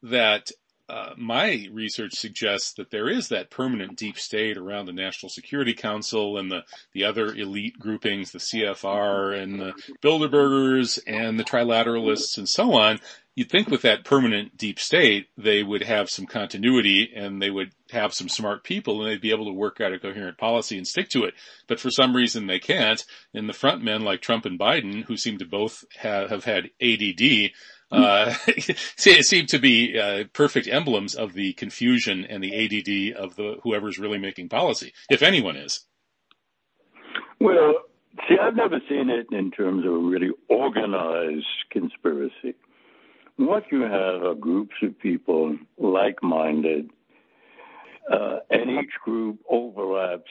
that 0.01 0.51
uh, 0.91 1.13
my 1.15 1.67
research 1.71 2.15
suggests 2.15 2.73
that 2.73 2.91
there 2.91 3.07
is 3.07 3.29
that 3.29 3.49
permanent 3.49 3.95
deep 3.95 4.19
state 4.19 4.57
around 4.57 4.87
the 4.87 4.91
National 4.91 5.29
Security 5.29 5.73
Council 5.73 6.37
and 6.37 6.51
the, 6.51 6.63
the 6.91 7.05
other 7.05 7.27
elite 7.27 7.79
groupings, 7.79 8.31
the 8.31 8.39
CFR 8.39 9.41
and 9.41 9.57
the 9.57 9.73
Bilderbergers 10.03 10.99
and 11.07 11.39
the 11.39 11.45
Trilateralists 11.45 12.37
and 12.37 12.49
so 12.49 12.73
on. 12.73 12.99
You'd 13.35 13.49
think 13.49 13.69
with 13.69 13.83
that 13.83 14.03
permanent 14.03 14.57
deep 14.57 14.77
state, 14.81 15.27
they 15.37 15.63
would 15.63 15.83
have 15.83 16.09
some 16.09 16.25
continuity 16.25 17.13
and 17.15 17.41
they 17.41 17.49
would 17.49 17.71
have 17.91 18.13
some 18.13 18.27
smart 18.27 18.65
people 18.65 19.01
and 19.01 19.09
they'd 19.09 19.21
be 19.21 19.31
able 19.31 19.45
to 19.45 19.53
work 19.53 19.79
out 19.79 19.93
a 19.93 19.99
coherent 19.99 20.37
policy 20.37 20.75
and 20.75 20.85
stick 20.85 21.07
to 21.11 21.23
it. 21.23 21.35
But 21.67 21.79
for 21.79 21.89
some 21.89 22.13
reason 22.13 22.47
they 22.47 22.59
can't. 22.59 23.01
And 23.33 23.47
the 23.47 23.53
front 23.53 23.81
men 23.81 24.01
like 24.01 24.21
Trump 24.21 24.45
and 24.45 24.59
Biden, 24.59 25.05
who 25.05 25.15
seem 25.15 25.37
to 25.37 25.45
both 25.45 25.85
have, 25.99 26.31
have 26.31 26.43
had 26.43 26.71
ADD, 26.81 27.51
uh, 27.91 28.33
seem 28.95 29.45
to 29.47 29.59
be 29.59 29.99
uh, 29.99 30.23
perfect 30.33 30.67
emblems 30.67 31.15
of 31.15 31.33
the 31.33 31.53
confusion 31.53 32.25
and 32.25 32.43
the 32.43 32.53
ADD 32.53 33.21
of 33.21 33.35
the 33.35 33.57
whoever's 33.63 33.99
really 33.99 34.17
making 34.17 34.49
policy, 34.49 34.93
if 35.09 35.21
anyone 35.21 35.55
is. 35.55 35.85
Well, 37.39 37.73
see, 38.27 38.35
I've 38.41 38.55
never 38.55 38.79
seen 38.87 39.09
it 39.09 39.27
in 39.31 39.51
terms 39.51 39.85
of 39.85 39.93
a 39.93 39.97
really 39.97 40.31
organized 40.49 41.45
conspiracy. 41.71 42.55
What 43.37 43.63
you 43.71 43.81
have 43.81 44.23
are 44.23 44.35
groups 44.35 44.75
of 44.83 44.97
people 44.99 45.57
like-minded, 45.77 46.89
uh, 48.11 48.39
and 48.49 48.69
each 48.69 48.91
group 49.03 49.39
overlaps 49.49 50.29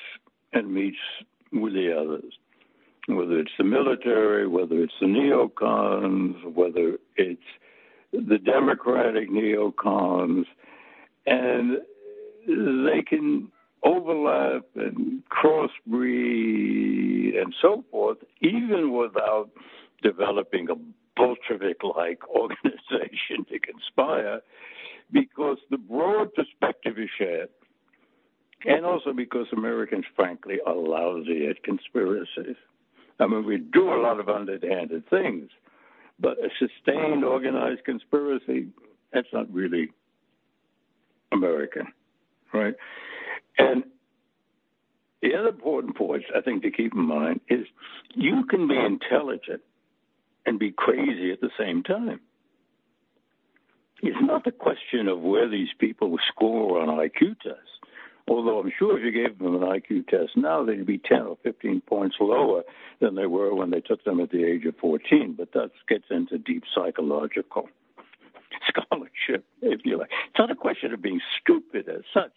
and 0.53 0.73
meets 0.73 0.99
with 1.53 1.73
the 1.73 1.97
others 1.97 2.33
whether 3.09 3.39
it's 3.39 3.51
the 3.59 3.65
military, 3.65 4.47
whether 4.47 4.83
it's 4.83 4.95
the 5.01 5.07
neocons, 5.07 6.55
whether 6.55 6.99
it's 7.17 7.43
the 8.13 8.39
democratic 8.39 9.31
neocons, 9.31 10.45
and 11.27 11.79
they 12.47 13.03
can 13.07 13.51
overlap 13.83 14.65
and 14.75 15.23
crossbreed 15.31 17.41
and 17.41 17.55
so 17.61 17.85
forth, 17.91 18.19
even 18.41 18.93
without 18.93 19.51
developing 20.03 20.69
a 20.71 20.75
Bolshevik-like 21.17 22.29
organization 22.29 23.45
to 23.51 23.59
conspire, 23.59 24.41
because 25.13 25.59
the 25.71 25.79
broad 25.79 26.33
perspective 26.35 26.99
is 26.99 27.09
shared, 27.19 27.49
and 28.65 28.85
also 28.85 29.13
because 29.13 29.47
Americans, 29.53 30.05
frankly, 30.15 30.59
are 30.67 30.75
lousy 30.75 31.47
at 31.47 31.63
conspiracies. 31.63 32.57
I 33.21 33.27
mean, 33.27 33.45
we 33.45 33.59
do 33.59 33.93
a 33.93 34.01
lot 34.01 34.19
of 34.19 34.29
underhanded 34.29 35.09
things, 35.11 35.51
but 36.19 36.39
a 36.39 36.49
sustained, 36.59 37.25
organized 37.25 37.85
conspiracy, 37.85 38.69
that's 39.13 39.29
not 39.33 39.53
really 39.53 39.91
American, 41.33 41.87
right? 42.53 42.75
And 43.59 43.85
the 45.23 45.35
other 45.35 45.49
important 45.49 45.97
point 45.97 46.25
I 46.35 46.41
think 46.41 46.63
to 46.63 46.71
keep 46.71 46.95
in 46.95 47.03
mind 47.03 47.41
is 47.49 47.67
you 48.15 48.45
can 48.49 48.67
be 48.69 48.79
intelligent 48.79 49.61
and 50.47 50.59
be 50.59 50.73
crazy 50.73 51.31
at 51.31 51.41
the 51.41 51.51
same 51.59 51.83
time. 51.83 52.21
It's 54.03 54.17
not 54.23 54.45
the 54.45 54.51
question 54.51 55.09
of 55.09 55.21
where 55.21 55.49
these 55.49 55.69
people 55.79 56.17
score 56.29 56.81
on 56.81 56.89
IQ 56.89 57.39
tests. 57.41 57.80
Although 58.31 58.61
I'm 58.61 58.73
sure 58.79 58.97
if 58.97 59.05
you 59.05 59.11
gave 59.11 59.39
them 59.39 59.57
an 59.57 59.63
IQ 59.63 60.07
test 60.07 60.37
now, 60.37 60.65
they'd 60.65 60.87
be 60.87 60.99
10 60.99 61.23
or 61.23 61.37
15 61.43 61.81
points 61.81 62.15
lower 62.21 62.63
than 63.01 63.17
they 63.17 63.27
were 63.27 63.53
when 63.53 63.71
they 63.71 63.81
took 63.81 64.05
them 64.05 64.21
at 64.21 64.31
the 64.31 64.45
age 64.45 64.65
of 64.67 64.77
14. 64.77 65.35
But 65.37 65.53
that 65.53 65.73
gets 65.89 66.05
into 66.11 66.39
deep 66.39 66.63
psychological 66.73 67.69
scholarship, 68.69 69.45
if 69.61 69.81
you 69.85 69.99
like. 69.99 70.11
It's 70.29 70.39
not 70.39 70.53
a 70.53 70.55
question 70.55 70.95
of 70.95 71.03
being 71.03 71.21
stupid 71.43 71.89
as 71.89 72.03
such. 72.15 72.31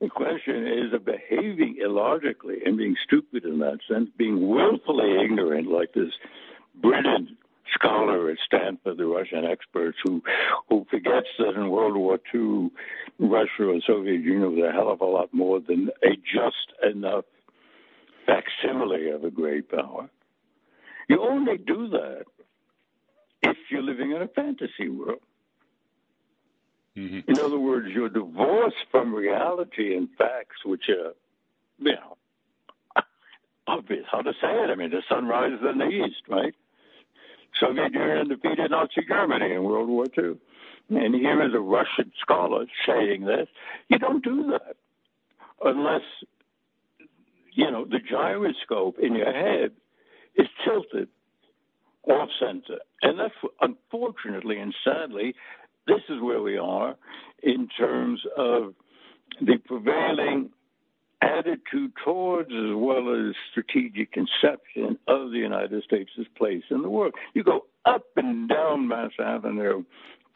The 0.00 0.08
question 0.08 0.66
is 0.66 0.94
of 0.94 1.04
behaving 1.04 1.76
illogically 1.84 2.56
and 2.64 2.78
being 2.78 2.96
stupid 3.04 3.44
in 3.44 3.58
that 3.58 3.80
sense, 3.86 4.08
being 4.16 4.48
willfully 4.48 5.22
ignorant, 5.22 5.68
like 5.68 5.92
this 5.92 6.12
brilliant 6.80 7.28
scholar 7.74 8.30
at 8.30 8.38
Stanford, 8.44 8.96
the 8.98 9.06
Russian 9.06 9.44
experts, 9.44 9.98
who 10.04 10.22
who 10.68 10.86
forgets 10.90 11.28
that 11.38 11.54
in 11.54 11.70
World 11.70 11.96
War 11.96 12.18
II, 12.34 12.70
Russia 13.18 13.70
and 13.70 13.82
Soviet 13.86 14.20
Union 14.20 14.56
was 14.56 14.64
a 14.64 14.72
hell 14.72 14.90
of 14.90 15.00
a 15.00 15.04
lot 15.04 15.32
more 15.32 15.60
than 15.60 15.90
a 16.02 16.16
just 16.16 16.72
enough 16.82 17.24
facsimile 18.26 19.10
of 19.10 19.24
a 19.24 19.30
great 19.30 19.70
power. 19.70 20.08
You 21.08 21.22
only 21.22 21.56
do 21.58 21.88
that 21.88 22.24
if 23.42 23.56
you're 23.70 23.82
living 23.82 24.10
in 24.10 24.22
a 24.22 24.28
fantasy 24.28 24.88
world. 24.88 25.20
Mm-hmm. 26.96 27.30
In 27.30 27.38
other 27.38 27.58
words, 27.58 27.88
you're 27.94 28.08
divorced 28.08 28.76
from 28.90 29.14
reality 29.14 29.94
and 29.94 30.08
facts, 30.16 30.64
which 30.64 30.88
are, 30.88 31.12
you 31.78 31.92
know, 31.92 32.16
obvious. 33.66 34.06
How 34.10 34.22
to 34.22 34.32
say 34.32 34.48
it? 34.48 34.70
I 34.70 34.74
mean, 34.74 34.90
the 34.90 35.02
sun 35.08 35.26
rises 35.26 35.60
in 35.70 35.78
the 35.78 35.88
east, 35.88 36.22
right? 36.28 36.54
Soviet 37.60 37.92
Union 37.92 38.28
defeated 38.28 38.70
Nazi 38.70 39.02
Germany 39.08 39.52
in 39.52 39.62
World 39.62 39.88
War 39.88 40.06
II. 40.18 40.36
And 40.90 41.14
here 41.14 41.42
is 41.42 41.54
a 41.54 41.60
Russian 41.60 42.12
scholar 42.20 42.66
saying 42.86 43.24
this. 43.24 43.48
You 43.88 43.98
don't 43.98 44.22
do 44.22 44.52
that 44.52 44.76
unless, 45.64 46.02
you 47.52 47.70
know, 47.70 47.84
the 47.84 47.98
gyroscope 47.98 48.98
in 48.98 49.14
your 49.14 49.32
head 49.32 49.72
is 50.36 50.46
tilted 50.64 51.08
off 52.04 52.28
center. 52.38 52.78
And 53.02 53.18
that's 53.18 53.34
unfortunately 53.60 54.58
and 54.58 54.74
sadly, 54.84 55.34
this 55.86 56.02
is 56.08 56.20
where 56.20 56.42
we 56.42 56.56
are 56.58 56.96
in 57.42 57.68
terms 57.78 58.20
of 58.36 58.74
the 59.40 59.58
prevailing 59.64 60.50
attitude 61.22 61.92
towards 62.04 62.50
as 62.50 62.74
well 62.74 63.14
as 63.14 63.34
strategic 63.50 64.12
conception 64.12 64.98
of 65.08 65.30
the 65.30 65.38
United 65.38 65.82
States' 65.84 66.10
place 66.36 66.64
in 66.70 66.82
the 66.82 66.90
world. 66.90 67.14
You 67.34 67.42
go 67.42 67.66
up 67.84 68.04
and 68.16 68.48
down 68.48 68.88
Mass 68.88 69.12
Avenue, 69.18 69.84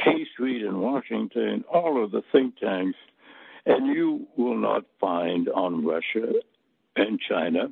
K 0.03 0.27
Street 0.33 0.63
in 0.63 0.81
Washington, 0.81 1.65
all 1.73 2.03
of 2.03 2.11
the 2.11 2.23
think 2.33 2.59
tanks, 2.59 2.99
and 3.67 3.95
you 3.95 4.27
will 4.37 4.57
not 4.57 4.85
find 5.01 5.49
on 5.49 5.85
Russia 5.85 6.33
and 6.97 7.21
China 7.21 7.69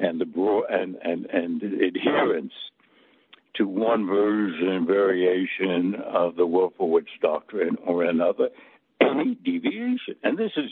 and 0.00 0.20
the 0.20 0.24
broad 0.24 0.64
and, 0.70 0.96
and, 1.02 1.26
and 1.26 1.62
adherence 1.62 2.52
to 3.56 3.66
one 3.66 4.06
version 4.06 4.86
variation 4.86 5.96
of 6.06 6.36
the 6.36 6.46
Wolfowitz 6.46 7.06
doctrine 7.20 7.76
or 7.84 8.04
another 8.04 8.48
any 9.00 9.34
deviation. 9.34 10.14
And 10.22 10.38
this 10.38 10.52
is 10.56 10.70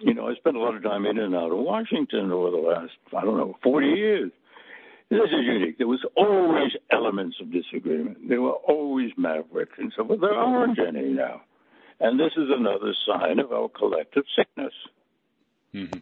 you 0.00 0.14
know, 0.14 0.28
I 0.28 0.34
spent 0.34 0.56
a 0.56 0.60
lot 0.60 0.74
of 0.74 0.82
time 0.82 1.06
in 1.06 1.18
and 1.18 1.34
out 1.34 1.52
of 1.52 1.58
Washington 1.58 2.30
over 2.32 2.50
the 2.50 2.56
last, 2.56 2.92
I 3.16 3.22
don't 3.24 3.36
know, 3.36 3.56
40 3.62 3.86
years. 3.86 4.30
This 5.10 5.20
is 5.20 5.44
unique. 5.44 5.78
There 5.78 5.86
was 5.88 6.04
always 6.16 6.72
elements 6.90 7.36
of 7.40 7.50
disagreement. 7.50 8.28
There 8.28 8.42
were 8.42 8.52
always 8.52 9.10
mavericks 9.16 9.72
and 9.78 9.92
so 9.96 10.04
forth. 10.06 10.20
There 10.20 10.34
aren't 10.34 10.78
any 10.78 11.08
now. 11.08 11.42
And 11.98 12.20
this 12.20 12.32
is 12.36 12.48
another 12.50 12.94
sign 13.06 13.38
of 13.38 13.52
our 13.52 13.68
collective 13.68 14.24
sickness. 14.36 14.72
Mm-hmm. 15.74 15.98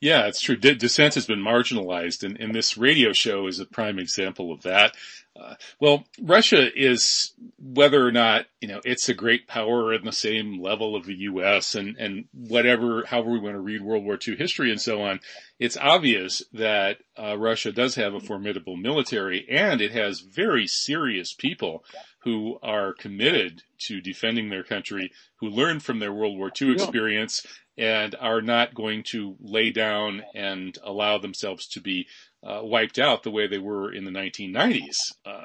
Yeah, 0.00 0.26
it's 0.26 0.42
true. 0.42 0.56
Dissent 0.56 1.14
has 1.14 1.26
been 1.26 1.40
marginalized, 1.42 2.22
and, 2.22 2.38
and, 2.38 2.54
this 2.54 2.76
radio 2.76 3.14
show 3.14 3.46
is 3.46 3.60
a 3.60 3.64
prime 3.64 3.98
example 3.98 4.52
of 4.52 4.62
that. 4.62 4.94
Uh, 5.34 5.54
well, 5.80 6.04
Russia 6.20 6.68
is 6.74 7.32
whether 7.58 8.06
or 8.06 8.12
not 8.12 8.46
you 8.60 8.68
know 8.68 8.80
it's 8.84 9.08
a 9.08 9.14
great 9.14 9.48
power 9.48 9.94
in 9.94 10.04
the 10.04 10.12
same 10.12 10.60
level 10.60 10.96
of 10.96 11.06
the 11.06 11.14
U.S. 11.14 11.74
and 11.74 11.96
and 11.96 12.26
whatever, 12.32 13.04
however 13.06 13.30
we 13.30 13.38
want 13.38 13.54
to 13.54 13.60
read 13.60 13.82
World 13.82 14.04
War 14.04 14.18
II 14.26 14.36
history 14.36 14.70
and 14.70 14.80
so 14.80 15.00
on. 15.00 15.20
It's 15.58 15.78
obvious 15.78 16.42
that 16.52 16.98
uh, 17.18 17.38
Russia 17.38 17.72
does 17.72 17.94
have 17.94 18.12
a 18.12 18.20
formidable 18.20 18.76
military, 18.76 19.46
and 19.50 19.80
it 19.80 19.92
has 19.92 20.20
very 20.20 20.66
serious 20.66 21.32
people 21.32 21.84
who 22.20 22.58
are 22.62 22.92
committed 22.92 23.62
to 23.78 24.00
defending 24.00 24.50
their 24.50 24.64
country, 24.64 25.12
who 25.36 25.48
learned 25.48 25.82
from 25.82 26.00
their 26.00 26.12
World 26.12 26.36
War 26.36 26.50
II 26.60 26.72
experience 26.72 27.46
and 27.78 28.14
are 28.20 28.40
not 28.40 28.74
going 28.74 29.02
to 29.02 29.36
lay 29.40 29.70
down 29.70 30.22
and 30.34 30.78
allow 30.82 31.18
themselves 31.18 31.66
to 31.66 31.80
be 31.80 32.06
uh, 32.42 32.60
wiped 32.62 32.98
out 32.98 33.22
the 33.22 33.30
way 33.30 33.46
they 33.46 33.58
were 33.58 33.92
in 33.92 34.04
the 34.04 34.10
1990s. 34.10 35.12
Uh, 35.24 35.44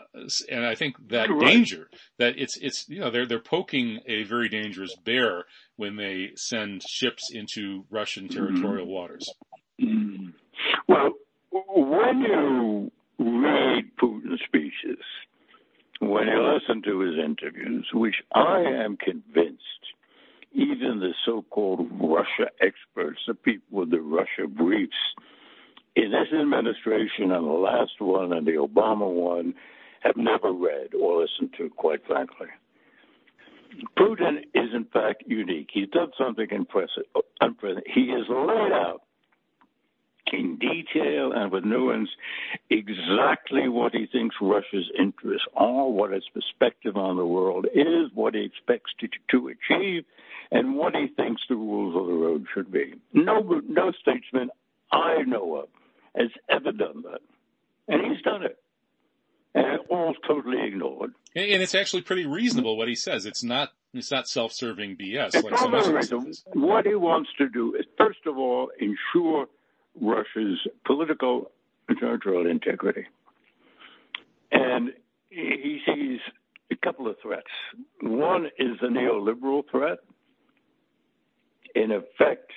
and 0.50 0.65
I 0.65 0.76
think 0.76 0.96
that 1.10 1.30
right. 1.30 1.39
danger 1.48 1.89
that 2.20 2.36
it's 2.38 2.58
it's 2.58 2.88
you 2.88 3.00
know 3.00 3.10
they're 3.10 3.26
they're 3.26 3.39
poking 3.39 4.00
a 4.06 4.24
very 4.24 4.50
dangerous 4.50 4.96
bear 5.04 5.46
when 5.76 5.96
they 5.96 6.32
send 6.36 6.84
ships 6.88 7.32
into 7.32 7.86
Russian 7.89 8.28
mm-hmm. 8.28 8.38
territorial 8.38 8.86
mm-hmm. 8.86 8.94
waters. 8.94 9.30
Mm-hmm. 9.82 10.28
Well, 10.88 11.12
when 11.52 12.22
you 12.22 12.91
read 13.17 13.91
Putin's 14.02 14.41
speeches, 14.46 15.04
when 16.00 16.28
you 16.28 16.54
listen 16.54 16.82
to 16.84 17.00
his 17.00 17.15
interviews, 17.17 17.88
which 17.94 18.15
I 18.34 18.62
am 18.62 18.98
convinced 18.98 19.62
even 20.54 21.00
the 21.00 21.14
so-called 21.26 21.88
Russia 22.00 22.50
experts, 22.60 23.20
the 23.28 23.34
people 23.34 23.80
with 23.80 23.92
the 23.92 24.02
Russia 24.02 24.48
briefs, 24.48 24.94
in 25.96 26.12
this 26.12 26.28
administration 26.40 27.32
and 27.32 27.46
the 27.46 27.52
last 27.52 28.00
one 28.00 28.34
and 28.34 28.46
the 28.48 28.54
Obama 28.54 29.12
one, 29.12 29.54
have 30.02 30.18
never 30.18 30.52
read 30.52 30.94
or 31.00 31.22
listened 31.22 31.54
to, 31.58 31.70
quite 31.70 32.06
frankly. 32.08 32.48
Putin 33.98 34.40
is 34.54 34.70
in 34.74 34.86
fact 34.92 35.24
unique. 35.28 35.70
He's 35.72 35.90
done 35.90 36.12
something 36.18 36.48
impressive. 36.52 37.04
He 37.94 38.10
has 38.10 38.28
laid 38.30 38.72
out 38.72 39.02
in 40.34 40.58
detail 40.58 41.32
and 41.34 41.52
with 41.52 41.65
nuance 41.65 42.10
exactly 42.70 43.67
what 43.67 43.94
he 43.94 44.08
thinks 44.08 44.36
Russia's 44.41 44.89
interests 44.98 45.48
are, 45.56 45.88
what 45.88 46.13
its 46.13 46.28
perspective 46.34 46.98
on 46.98 47.17
the 47.17 47.26
world 47.26 47.65
is, 47.74 48.12
what 48.13 48.36
he 48.36 48.44
expects 48.44 48.91
to, 49.00 49.08
to 49.30 49.50
achieve, 49.50 50.04
and 50.52 50.76
what 50.76 50.96
he 50.96 51.08
thinks 51.08 51.41
the 51.48 51.56
rules 51.56 51.96
of 51.96 52.08
the 52.08 52.13
road 52.13 52.46
should 52.54 52.72
be. 52.72 52.94
No, 53.13 53.62
no 53.67 53.91
statesman 54.02 54.50
I 54.91 55.24
know 55.24 55.56
of 55.56 55.70
has 56.15 56.30
ever 56.50 56.72
done 56.72 57.04
that, 57.04 57.22
and 57.88 58.02
he's 58.06 58.22
done 58.24 58.44
it, 58.44 58.58
and 59.56 59.80
all 59.89 60.13
totally 60.28 60.65
ignored. 60.65 61.12
And 61.36 61.62
it's 61.62 61.76
actually 61.76 62.02
pretty 62.02 62.26
reasonable 62.26 62.78
what 62.78 62.89
he 62.89 62.96
says. 62.96 63.26
It's 63.26 63.44
not 63.44 63.72
it's 63.94 64.12
not 64.12 64.28
self-serving 64.28 64.96
BS 64.96 65.36
it's 65.36 65.44
like 65.44 65.58
so 65.58 65.67
much 65.67 66.38
What 66.54 66.86
he 66.86 66.96
wants 66.96 67.30
to 67.38 67.50
do 67.50 67.76
is, 67.76 67.86
first 67.98 68.20
of 68.26 68.38
all, 68.38 68.70
ensure 68.80 69.48
Russia's 69.99 70.60
political 70.86 71.51
and 71.88 71.97
territorial 71.99 72.49
integrity, 72.49 73.06
uh-huh. 74.54 74.63
and 74.63 74.89
he 75.30 75.80
sees 75.86 76.19
a 76.71 76.75
couple 76.75 77.08
of 77.08 77.15
threats. 77.21 77.47
One 78.01 78.45
uh-huh. 78.45 78.71
is 78.71 78.77
the 78.82 78.88
uh-huh. 78.88 78.99
neoliberal 78.99 79.63
threat, 79.69 79.99
in 81.75 81.91
effect, 81.91 82.51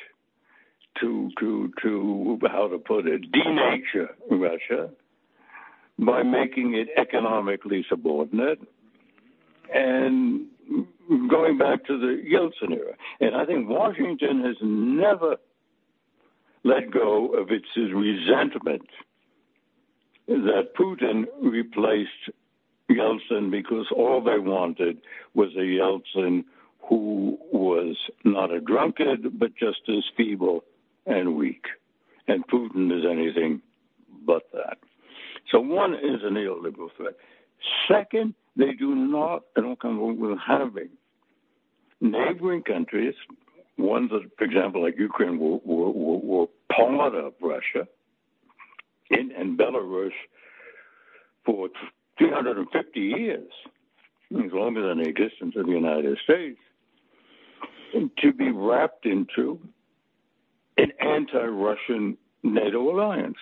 to 1.00 1.30
to 1.40 1.72
to 1.82 2.38
how 2.50 2.68
to 2.68 2.78
put 2.78 3.06
it, 3.06 3.22
denature 3.32 4.08
Russia 4.30 4.90
by 5.98 6.22
making 6.22 6.74
it 6.74 6.88
economically 6.98 7.84
subordinate 7.88 8.58
and 9.72 10.46
going 11.28 11.58
back 11.58 11.84
to 11.86 11.98
the 11.98 12.22
Yeltsin 12.28 12.76
era. 12.76 12.94
And 13.20 13.36
I 13.36 13.44
think 13.44 13.68
Washington 13.68 14.42
has 14.44 14.56
never 14.62 15.36
let 16.64 16.90
go 16.90 17.28
of 17.34 17.50
its 17.50 17.66
resentment 17.76 18.88
that 20.26 20.74
Putin 20.78 21.24
replaced 21.42 22.30
Yeltsin 22.90 23.50
because 23.50 23.86
all 23.94 24.22
they 24.22 24.38
wanted 24.38 24.98
was 25.34 25.50
a 25.56 25.60
Yeltsin 25.60 26.44
who 26.88 27.38
was 27.52 27.96
not 28.24 28.50
a 28.50 28.60
drunkard, 28.60 29.38
but 29.38 29.54
just 29.56 29.80
as 29.88 30.04
feeble 30.16 30.64
and 31.06 31.36
weak. 31.36 31.64
And 32.28 32.46
Putin 32.46 32.96
is 32.96 33.04
anything 33.10 33.60
but 34.26 34.42
that. 34.52 34.78
So 35.50 35.60
one 35.60 35.94
is 35.94 36.22
a 36.22 36.28
neoliberal 36.28 36.88
threat. 36.96 37.14
Second, 37.88 38.34
they 38.56 38.72
do 38.72 38.94
not, 38.94 39.42
I 39.56 39.60
don't 39.60 39.80
come 39.80 40.18
with 40.18 40.38
having 40.38 40.90
neighboring 42.00 42.62
countries, 42.62 43.14
ones 43.76 44.10
that, 44.10 44.30
for 44.38 44.44
example, 44.44 44.82
like 44.82 44.98
Ukraine, 44.98 45.38
were, 45.38 45.58
were, 45.64 46.18
were 46.18 46.46
part 46.70 47.14
of 47.14 47.34
Russia, 47.40 47.86
in, 49.10 49.32
and 49.36 49.58
Belarus 49.58 50.12
for 51.44 51.68
350 52.18 53.00
years, 53.00 53.50
as 54.32 54.52
longer 54.52 54.88
than 54.88 54.98
the 55.02 55.08
existence 55.08 55.54
of 55.56 55.66
the 55.66 55.72
United 55.72 56.18
States, 56.24 56.58
to 58.18 58.32
be 58.32 58.50
wrapped 58.50 59.06
into 59.06 59.60
an 60.78 60.92
anti-Russian 61.00 62.16
NATO 62.42 62.90
alliance. 62.90 63.36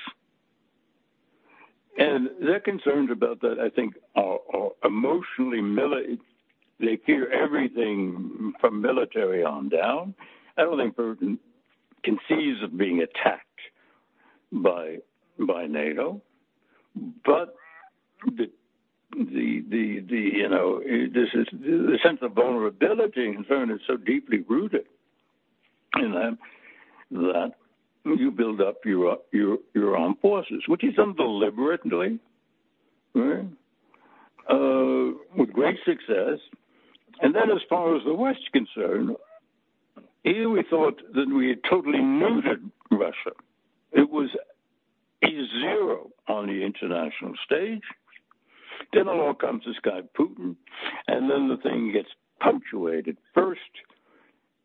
And 1.98 2.30
their 2.40 2.60
concerns 2.60 3.10
about 3.10 3.40
that, 3.42 3.58
I 3.58 3.68
think, 3.68 3.94
are, 4.16 4.38
are 4.54 4.70
emotionally 4.84 5.60
mili- 5.60 6.18
they 6.82 6.98
fear 7.06 7.30
everything 7.32 8.52
from 8.60 8.82
military 8.82 9.42
on 9.44 9.68
down. 9.68 10.14
I 10.58 10.62
don't 10.62 10.78
think 10.78 10.96
Putin 10.96 11.38
conceives 12.04 12.62
of 12.62 12.76
being 12.76 13.00
attacked 13.00 13.46
by 14.52 14.98
by 15.38 15.66
NATO, 15.66 16.20
but 17.24 17.54
the 18.26 18.50
the 19.12 19.64
the 19.70 20.04
the 20.08 20.30
you 20.34 20.48
know 20.48 20.80
this 20.80 21.28
is 21.34 21.46
the 21.52 21.98
sense 22.04 22.18
of 22.22 22.32
vulnerability 22.32 23.26
and 23.26 23.36
concern 23.36 23.70
is 23.70 23.80
so 23.86 23.96
deeply 23.96 24.40
rooted 24.48 24.86
in 25.96 26.12
them 26.12 26.38
that 27.12 27.52
you 28.04 28.30
build 28.30 28.60
up 28.60 28.78
your 28.84 29.18
your 29.32 29.58
your 29.74 29.96
armed 29.96 30.18
forces, 30.20 30.62
which 30.66 30.84
is 30.84 30.94
done 30.94 31.14
deliberately, 31.14 32.18
right? 33.14 33.46
Uh, 34.50 35.12
with 35.36 35.52
great 35.52 35.76
success. 35.86 36.38
And 37.22 37.34
then, 37.34 37.50
as 37.50 37.62
far 37.68 37.96
as 37.96 38.02
the 38.04 38.14
West 38.14 38.40
is 38.40 38.48
concerned, 38.52 39.16
here 40.24 40.50
we 40.50 40.64
thought 40.68 41.00
that 41.14 41.32
we 41.32 41.48
had 41.48 41.60
totally 41.68 41.98
neutered 41.98 42.68
Russia. 42.90 43.30
It 43.92 44.10
was 44.10 44.28
a 45.24 45.28
zero 45.60 46.10
on 46.28 46.48
the 46.48 46.64
international 46.64 47.34
stage. 47.44 47.82
Then 48.92 49.06
along 49.06 49.36
comes 49.36 49.64
this 49.64 49.76
guy 49.82 50.00
Putin, 50.18 50.56
and 51.06 51.30
then 51.30 51.48
the 51.48 51.56
thing 51.62 51.92
gets 51.92 52.08
punctuated 52.40 53.16
first 53.32 53.60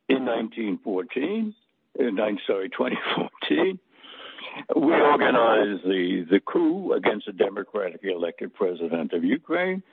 in 0.10 0.26
1914, 0.26 1.54
in, 2.00 2.40
sorry, 2.48 2.70
2014. 2.70 3.80
We 4.76 4.94
organized 4.94 5.84
the, 5.84 6.26
the 6.30 6.40
coup 6.40 6.94
against 6.94 7.28
the 7.28 7.34
democratically 7.34 8.12
elected 8.12 8.54
president 8.56 9.14
of 9.14 9.24
Ukraine. 9.24 9.84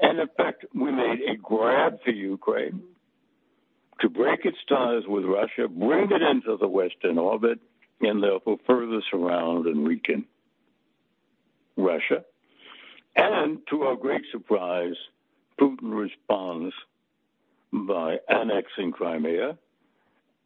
And 0.00 0.20
in 0.20 0.28
fact, 0.36 0.64
we 0.74 0.90
made 0.92 1.20
a 1.28 1.36
grab 1.36 1.98
for 2.04 2.10
Ukraine 2.10 2.82
to 4.00 4.08
break 4.08 4.44
its 4.44 4.58
ties 4.68 5.02
with 5.08 5.24
Russia, 5.24 5.68
bring 5.68 6.10
it 6.10 6.22
into 6.22 6.56
the 6.56 6.68
Western 6.68 7.18
orbit, 7.18 7.58
and 8.00 8.22
therefore 8.22 8.58
further 8.66 9.00
surround 9.10 9.66
and 9.66 9.86
weaken 9.86 10.24
Russia. 11.76 12.24
And 13.16 13.58
to 13.70 13.82
our 13.82 13.96
great 13.96 14.22
surprise, 14.30 14.94
Putin 15.60 15.78
responds 15.92 16.74
by 17.72 18.18
annexing 18.28 18.92
Crimea 18.92 19.58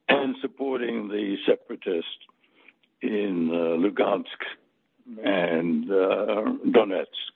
and 0.08 0.34
supporting 0.40 1.08
the 1.08 1.36
separatists 1.46 2.06
in 3.02 3.50
uh, 3.52 3.76
Lugansk 3.76 4.24
and 5.22 5.90
uh, 5.90 6.44
Donetsk. 6.66 7.32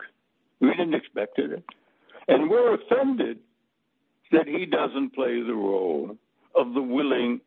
We 0.60 0.70
didn't 0.70 0.94
expect 0.94 1.38
it. 1.38 1.62
And 2.28 2.50
we're 2.50 2.74
offended 2.74 3.38
that 4.32 4.46
he 4.48 4.66
doesn't 4.66 5.14
play 5.14 5.40
the 5.42 5.54
role 5.54 6.16
of 6.54 6.74
the 6.74 6.82
willing 6.82 7.40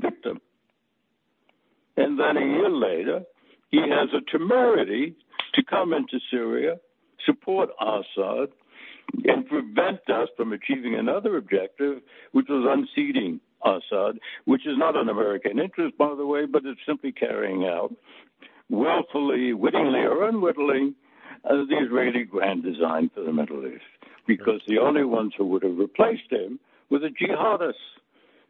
victim. 0.00 0.40
And 1.96 2.18
then 2.18 2.36
a 2.36 2.46
year 2.46 2.70
later, 2.70 3.22
he 3.70 3.78
has 3.78 4.08
a 4.14 4.30
temerity 4.30 5.14
to 5.54 5.62
come 5.64 5.92
into 5.92 6.18
Syria, 6.30 6.76
support 7.26 7.70
Assad, 7.80 8.48
and 9.24 9.46
prevent 9.46 10.08
us 10.08 10.28
from 10.36 10.52
achieving 10.52 10.94
another 10.94 11.36
objective, 11.36 12.00
which 12.32 12.46
was 12.48 12.66
unseating 12.68 13.40
Assad, 13.64 14.18
which 14.44 14.66
is 14.66 14.78
not 14.78 14.96
an 14.96 15.08
American 15.08 15.58
interest, 15.58 15.98
by 15.98 16.14
the 16.14 16.24
way, 16.24 16.46
but 16.46 16.64
it's 16.64 16.80
simply 16.86 17.12
carrying 17.12 17.64
out 17.64 17.94
willfully, 18.70 19.52
wittingly, 19.52 20.00
or 20.00 20.28
unwittingly 20.28 20.94
uh, 21.44 21.54
the 21.68 21.76
Israeli 21.84 22.24
grand 22.24 22.62
design 22.62 23.10
for 23.14 23.22
the 23.22 23.32
Middle 23.32 23.66
East. 23.66 23.82
Because 24.26 24.60
the 24.68 24.78
only 24.78 25.04
ones 25.04 25.32
who 25.36 25.46
would 25.46 25.62
have 25.62 25.76
replaced 25.76 26.30
him 26.30 26.60
were 26.90 26.98
the 26.98 27.08
jihadists, 27.08 27.74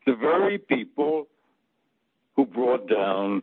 the 0.06 0.14
very 0.14 0.58
people 0.58 1.26
who 2.36 2.46
brought 2.46 2.88
down 2.88 3.42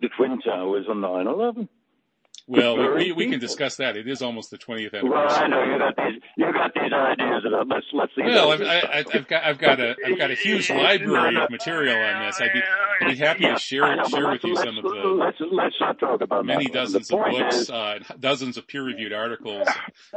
the 0.00 0.08
Twin 0.16 0.40
Towers 0.40 0.86
on 0.88 1.00
9 1.00 1.26
11. 1.26 1.68
Well, 2.48 2.94
we, 2.94 3.12
we 3.12 3.28
can 3.28 3.38
discuss 3.38 3.76
that. 3.76 3.96
It 3.96 4.08
is 4.08 4.22
almost 4.22 4.50
the 4.50 4.56
20th 4.56 4.94
anniversary. 4.94 5.10
Well, 5.10 5.30
I 5.30 5.46
know 5.48 5.62
you 5.64 5.78
got 5.78 5.96
these 5.96 6.22
you 6.36 6.52
got 6.52 6.72
these 6.74 6.92
ideas 6.92 7.44
let's 7.68 7.86
let's 7.92 8.12
see. 8.16 8.22
Well, 8.22 8.52
I've, 8.52 8.62
I, 8.62 9.04
have 9.12 9.28
got 9.28 9.44
I've 9.44 9.58
got 9.58 9.80
a 9.80 9.94
I've 10.04 10.18
got 10.18 10.30
a 10.30 10.34
huge 10.34 10.70
library 10.70 11.36
of 11.36 11.50
material 11.50 11.96
on 11.96 12.26
this. 12.26 12.40
I'd 12.40 12.52
be 12.52 12.62
I'd 13.00 13.10
be 13.10 13.16
happy 13.16 13.44
to 13.44 13.58
share 13.58 13.96
know, 13.96 14.04
share 14.04 14.30
with 14.30 14.44
you 14.44 14.56
some 14.56 14.78
of 14.78 14.82
the 14.84 14.90
let's 14.90 15.38
let's 15.52 15.74
not 15.80 15.98
talk 15.98 16.20
about 16.20 16.46
many 16.46 16.66
dozens 16.66 17.10
of 17.10 17.20
books, 17.20 17.56
is, 17.56 17.70
uh, 17.70 17.98
dozens 18.18 18.56
of 18.56 18.66
peer 18.66 18.82
reviewed 18.82 19.12
articles, 19.12 19.68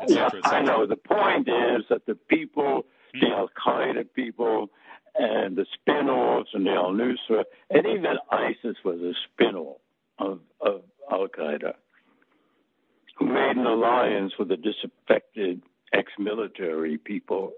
etc. 0.02 0.42
Et 0.46 0.54
I 0.54 0.62
know. 0.62 0.86
The 0.86 0.96
point 0.96 1.48
is 1.48 1.84
that 1.90 2.06
the 2.06 2.16
people, 2.16 2.86
the 3.14 3.28
Al 3.28 3.50
Qaeda 3.50 4.06
people, 4.14 4.70
and 5.16 5.56
the 5.56 5.66
spin-offs 5.74 6.50
and 6.54 6.66
the 6.66 6.72
Al 6.72 6.92
Nusra, 6.92 7.44
and 7.70 7.86
even 7.86 8.18
ISIS 8.32 8.78
was 8.84 9.00
a 9.02 9.14
spin-off 9.26 9.82
of 10.18 10.40
of 10.62 10.82
Al 11.12 11.28
Qaeda 11.28 11.74
made 13.22 13.58
an 13.58 13.66
alliance 13.66 14.34
with 14.38 14.50
the 14.50 14.58
disaffected 14.58 15.62
ex-military 15.94 16.98
people 16.98 17.54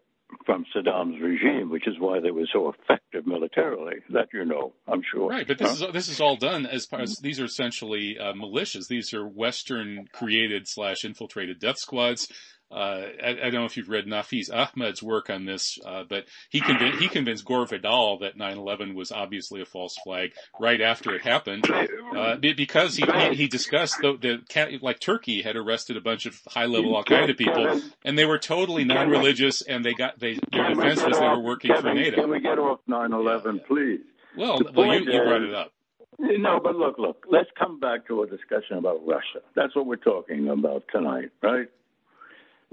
from 0.45 0.65
Saddam's 0.75 1.21
regime, 1.21 1.69
which 1.69 1.87
is 1.87 1.95
why 1.99 2.19
they 2.19 2.31
were 2.31 2.47
so 2.51 2.69
effective 2.69 3.27
militarily. 3.27 3.97
That 4.09 4.29
you 4.33 4.45
know, 4.45 4.73
I'm 4.87 5.03
sure. 5.11 5.29
Right, 5.29 5.47
but 5.47 5.57
this 5.57 5.79
huh? 5.79 5.87
is 5.87 5.93
this 5.93 6.07
is 6.09 6.19
all 6.19 6.35
done 6.35 6.65
as 6.65 6.85
part 6.85 7.03
as 7.03 7.17
these 7.17 7.39
are 7.39 7.45
essentially 7.45 8.17
uh, 8.17 8.33
militias. 8.33 8.87
These 8.87 9.13
are 9.13 9.27
Western 9.27 10.07
created 10.11 10.67
slash 10.67 11.05
infiltrated 11.05 11.59
death 11.59 11.77
squads 11.77 12.27
uh, 12.73 13.07
I, 13.23 13.29
I, 13.29 13.49
don't 13.49 13.53
know 13.53 13.65
if 13.65 13.77
you've 13.77 13.89
read 13.89 14.05
Nafeez 14.05 14.49
Ahmed's 14.51 15.03
work 15.03 15.29
on 15.29 15.45
this, 15.45 15.77
uh, 15.85 16.03
but 16.09 16.25
he 16.49 16.59
convinced, 16.59 16.99
he 16.99 17.07
convinced 17.07 17.45
Gore 17.45 17.67
Vidal 17.67 18.17
that 18.19 18.35
9/11 18.35 18.95
was 18.95 19.11
obviously 19.11 19.61
a 19.61 19.65
false 19.65 19.95
flag 20.03 20.31
right 20.59 20.81
after 20.81 21.13
it 21.13 21.21
happened, 21.21 21.65
uh, 21.69 22.37
because 22.37 22.95
he, 22.95 23.05
he, 23.05 23.35
he 23.35 23.47
discussed 23.47 23.97
the, 24.01 24.17
the 24.19 24.79
like 24.81 24.99
Turkey 24.99 25.43
had 25.43 25.55
arrested 25.55 25.97
a 25.97 26.01
bunch 26.01 26.25
of 26.25 26.39
high 26.47 26.65
level 26.65 26.97
Al 26.97 27.03
Qaeda 27.03 27.37
people, 27.37 27.79
and 28.03 28.17
they 28.17 28.25
were 28.25 28.39
totally 28.39 28.85
non-religious, 28.85 29.61
and 29.61 29.85
they 29.85 29.93
got 29.93 30.19
they 30.19 30.39
their 30.51 30.73
defense 30.73 31.03
was 31.03 31.19
they 31.19 31.27
were 31.27 31.39
working 31.39 31.75
for 31.75 31.93
NATO. 31.93 32.21
Can 32.21 32.31
we 32.31 32.39
get 32.39 32.57
off 32.57 32.79
9/11, 32.89 33.65
please? 33.67 33.99
Well, 34.35 34.59
well, 34.73 34.99
you, 34.99 35.11
you 35.11 35.23
brought 35.23 35.43
it 35.43 35.53
up. 35.53 35.71
No, 36.17 36.59
but 36.59 36.75
look, 36.75 36.97
look. 36.97 37.25
Let's 37.29 37.49
come 37.57 37.79
back 37.79 38.07
to 38.07 38.23
a 38.23 38.27
discussion 38.27 38.77
about 38.77 39.05
Russia. 39.05 39.41
That's 39.55 39.75
what 39.75 39.85
we're 39.85 39.95
talking 39.97 40.49
about 40.49 40.85
tonight, 40.91 41.29
right? 41.41 41.67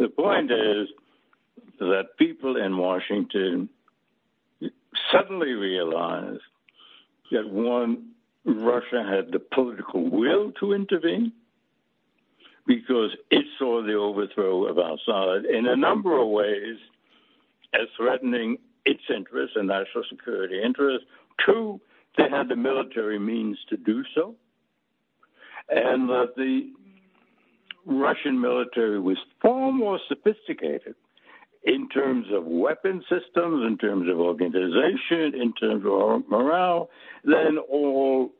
The 0.00 0.08
point 0.08 0.50
is 0.50 0.88
that 1.78 2.16
people 2.18 2.56
in 2.56 2.78
Washington 2.78 3.68
suddenly 5.12 5.52
realized 5.52 6.40
that 7.30 7.46
one, 7.46 8.12
Russia 8.46 9.04
had 9.06 9.30
the 9.30 9.38
political 9.38 10.08
will 10.08 10.52
to 10.52 10.72
intervene 10.72 11.32
because 12.66 13.10
it 13.30 13.44
saw 13.58 13.82
the 13.82 13.92
overthrow 13.92 14.64
of 14.64 14.78
Assad 14.78 15.44
in 15.44 15.66
a 15.66 15.76
number 15.76 16.18
of 16.18 16.28
ways 16.28 16.78
as 17.74 17.86
threatening 17.98 18.56
its 18.86 19.02
interests 19.14 19.54
and 19.56 19.68
national 19.68 20.04
security 20.08 20.62
interests. 20.62 21.06
Two, 21.44 21.78
they 22.16 22.30
had 22.30 22.48
the 22.48 22.56
military 22.56 23.18
means 23.18 23.58
to 23.68 23.76
do 23.76 24.02
so, 24.14 24.34
and 25.68 26.08
that 26.08 26.32
the 26.38 26.72
Russian 27.86 28.40
military 28.40 29.00
was 29.00 29.18
far 29.40 29.72
more 29.72 29.98
sophisticated 30.08 30.94
in 31.64 31.88
terms 31.88 32.26
of 32.32 32.44
weapon 32.44 33.02
systems, 33.02 33.66
in 33.66 33.76
terms 33.78 34.08
of 34.08 34.18
organization, 34.18 35.34
in 35.34 35.52
terms 35.60 35.84
of 35.84 36.28
morale, 36.28 36.88
than 37.24 37.58
all 37.58 38.32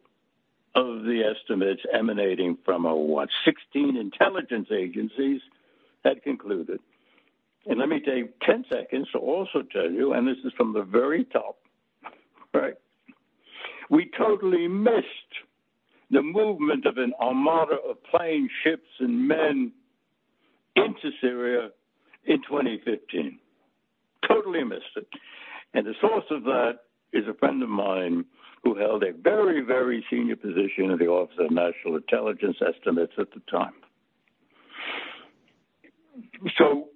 of 0.74 1.02
the 1.04 1.22
estimates 1.24 1.82
emanating 1.92 2.56
from 2.64 2.86
a, 2.86 2.94
what 2.94 3.28
16 3.44 3.96
intelligence 3.96 4.68
agencies 4.70 5.40
had 6.04 6.22
concluded. 6.22 6.80
And 7.66 7.78
let 7.78 7.88
me 7.88 8.00
take 8.00 8.38
10 8.40 8.64
seconds 8.70 9.08
to 9.12 9.18
also 9.18 9.62
tell 9.70 9.90
you, 9.90 10.14
and 10.14 10.26
this 10.26 10.38
is 10.44 10.52
from 10.56 10.72
the 10.72 10.82
very 10.82 11.24
top, 11.24 11.58
right? 12.54 12.74
We 13.90 14.10
totally 14.16 14.66
missed 14.66 15.04
the 16.10 16.22
movement 16.22 16.86
of 16.86 16.96
an 16.96 17.12
armada 17.20 17.76
of 17.88 18.02
plane, 18.04 18.48
ships, 18.64 18.88
and 18.98 19.28
men 19.28 19.72
into 20.76 21.10
Syria 21.20 21.70
in 22.24 22.38
2015. 22.42 23.38
Totally 24.26 24.64
missed 24.64 24.96
it. 24.96 25.06
And 25.74 25.86
the 25.86 25.94
source 26.00 26.24
of 26.30 26.44
that 26.44 26.78
is 27.12 27.24
a 27.28 27.34
friend 27.34 27.62
of 27.62 27.68
mine 27.68 28.24
who 28.62 28.76
held 28.76 29.02
a 29.02 29.12
very, 29.12 29.62
very 29.62 30.04
senior 30.10 30.36
position 30.36 30.90
in 30.90 30.98
the 30.98 31.06
Office 31.06 31.36
of 31.38 31.50
National 31.50 31.96
Intelligence 31.96 32.56
Estimates 32.66 33.12
at 33.18 33.28
the 33.32 33.40
time. 33.50 33.72
So 36.58 36.88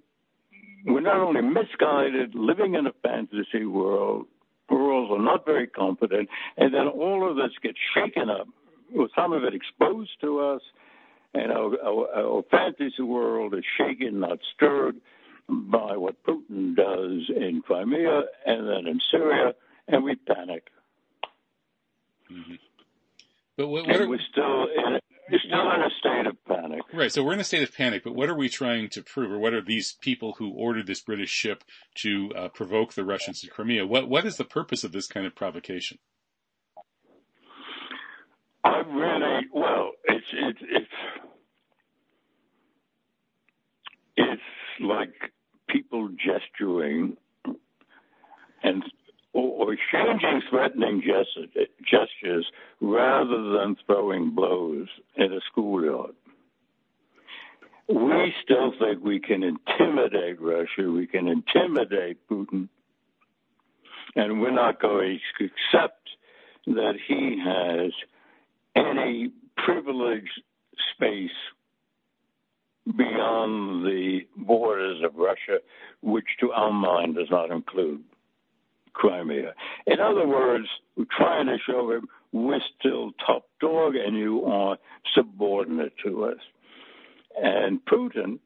we're 0.85 1.01
not 1.01 1.17
only 1.17 1.41
misguided, 1.41 2.35
living 2.35 2.75
in 2.75 2.85
a 2.85 2.93
fantasy 3.01 3.65
world, 3.65 4.27
are 4.69 5.19
not 5.19 5.45
very 5.45 5.67
confident, 5.67 6.29
and 6.57 6.73
then 6.73 6.87
all 6.87 7.29
of 7.29 7.35
this 7.37 7.51
gets 7.61 7.77
shaken 7.93 8.29
up 8.29 8.47
some 9.15 9.33
of 9.33 9.43
it 9.43 9.53
exposed 9.53 10.11
to 10.21 10.39
us, 10.39 10.61
and 11.33 11.51
our, 11.51 11.71
our, 11.83 12.07
our 12.15 12.43
fantasy 12.49 13.03
world 13.03 13.53
is 13.53 13.63
shaken, 13.77 14.19
not 14.19 14.39
stirred 14.55 14.95
by 15.47 15.95
what 15.97 16.15
Putin 16.23 16.75
does 16.75 17.29
in 17.35 17.61
Crimea 17.65 18.23
and 18.45 18.67
then 18.67 18.87
in 18.87 18.99
Syria, 19.11 19.53
and 19.87 20.03
we 20.03 20.15
panic. 20.15 20.67
Mm-hmm. 22.31 22.55
But 23.57 23.67
what, 23.67 23.87
what 23.87 24.01
are, 24.01 24.09
we're 24.09 24.19
still 24.31 24.63
in, 24.63 24.99
we're 25.31 25.39
still 25.39 25.71
in 25.71 25.81
a 25.81 25.89
state 25.99 26.27
of 26.27 26.35
panic. 26.45 26.81
Right. 26.93 27.11
So 27.11 27.23
we're 27.23 27.33
in 27.33 27.39
a 27.39 27.43
state 27.43 27.63
of 27.63 27.73
panic. 27.73 28.03
But 28.03 28.15
what 28.15 28.29
are 28.29 28.35
we 28.35 28.49
trying 28.49 28.89
to 28.89 29.01
prove, 29.01 29.31
or 29.31 29.39
what 29.39 29.53
are 29.53 29.61
these 29.61 29.95
people 30.01 30.35
who 30.39 30.51
ordered 30.51 30.87
this 30.87 31.01
British 31.01 31.29
ship 31.29 31.63
to 32.01 32.31
uh, 32.35 32.47
provoke 32.49 32.93
the 32.93 33.05
Russians 33.05 33.41
to 33.41 33.47
Crimea? 33.47 33.85
What 33.85 34.09
What 34.09 34.25
is 34.25 34.37
the 34.37 34.43
purpose 34.43 34.83
of 34.83 34.91
this 34.91 35.07
kind 35.07 35.25
of 35.25 35.35
provocation? 35.35 35.99
I 38.85 38.93
really 38.93 39.47
well. 39.53 39.91
It's 40.05 40.25
it's 40.33 40.59
it's 40.61 40.85
it's 44.17 44.41
like 44.79 45.13
people 45.69 46.09
gesturing 46.09 47.17
and 48.63 48.83
or, 49.33 49.67
or 49.67 49.73
exchanging 49.73 50.41
threatening 50.49 51.01
gestures, 51.01 51.67
gestures 51.83 52.45
rather 52.81 53.57
than 53.57 53.75
throwing 53.85 54.33
blows 54.33 54.87
in 55.17 55.33
a 55.33 55.39
schoolyard. 55.51 56.15
We 57.87 58.33
still 58.43 58.73
think 58.79 59.03
we 59.03 59.19
can 59.19 59.43
intimidate 59.43 60.41
Russia, 60.41 60.89
we 60.89 61.05
can 61.05 61.27
intimidate 61.27 62.17
Putin, 62.27 62.67
and 64.15 64.41
we're 64.41 64.51
not 64.51 64.81
going 64.81 65.19
to 65.37 65.45
accept 65.45 66.09
that 66.65 66.95
he 67.07 67.39
has 67.45 67.91
any 68.75 69.31
privileged 69.57 70.41
space 70.93 71.29
beyond 72.85 73.85
the 73.85 74.21
borders 74.37 75.01
of 75.03 75.15
Russia, 75.15 75.59
which 76.01 76.25
to 76.39 76.51
our 76.51 76.71
mind 76.71 77.15
does 77.15 77.29
not 77.31 77.51
include 77.51 78.03
Crimea. 78.93 79.53
In 79.87 79.99
other 79.99 80.27
words, 80.27 80.67
we're 80.95 81.05
trying 81.17 81.47
to 81.47 81.57
show 81.65 81.91
him 81.91 82.07
we're 82.31 82.59
still 82.79 83.11
top 83.25 83.45
dog 83.59 83.95
and 83.95 84.17
you 84.17 84.43
are 84.45 84.77
subordinate 85.13 85.93
to 86.03 86.25
us. 86.25 86.39
And 87.41 87.83
Putin 87.85 88.39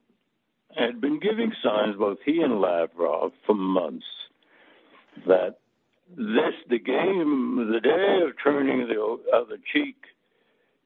had 0.76 1.02
been 1.02 1.20
giving 1.20 1.52
signs, 1.64 1.96
both 1.98 2.20
he 2.26 2.42
and 2.42 2.62
Lavrov, 2.62 3.32
for 3.46 3.56
months, 3.56 4.06
that 5.28 5.58
this, 6.16 6.54
the 6.70 6.80
game, 6.80 7.70
the 7.72 7.80
day 7.80 8.20
of 8.24 8.34
turning 8.44 8.88
the 8.88 9.18
other 9.36 9.58
cheek 9.74 9.96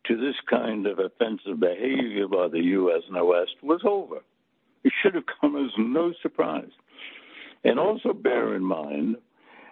to 0.08 0.18
this 0.18 0.36
kind 0.49 0.86
of 0.86 0.99
offensive 0.99 1.60
behavior 1.60 2.28
by 2.28 2.47
the 2.47 2.62
U.S. 2.62 3.04
and 3.08 3.16
the 3.16 3.26
West 3.26 3.56
was 3.62 3.82
over. 3.86 4.18
It 4.84 4.91
should 5.01 5.16
have 5.16 5.24
come 5.39 5.56
as 5.56 5.72
no 5.78 6.14
surprise. 6.22 6.72
And 7.64 7.80
also 7.80 8.14
bear 8.14 8.56
in 8.56 8.64
mind 8.64 9.16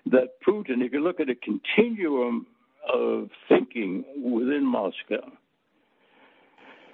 that 0.05 0.39
Putin, 0.47 0.83
if 0.83 0.93
you 0.93 1.03
look 1.03 1.19
at 1.19 1.29
a 1.29 1.35
continuum 1.35 2.47
of 2.91 3.29
thinking 3.49 4.05
within 4.23 4.65
Moscow, 4.65 5.31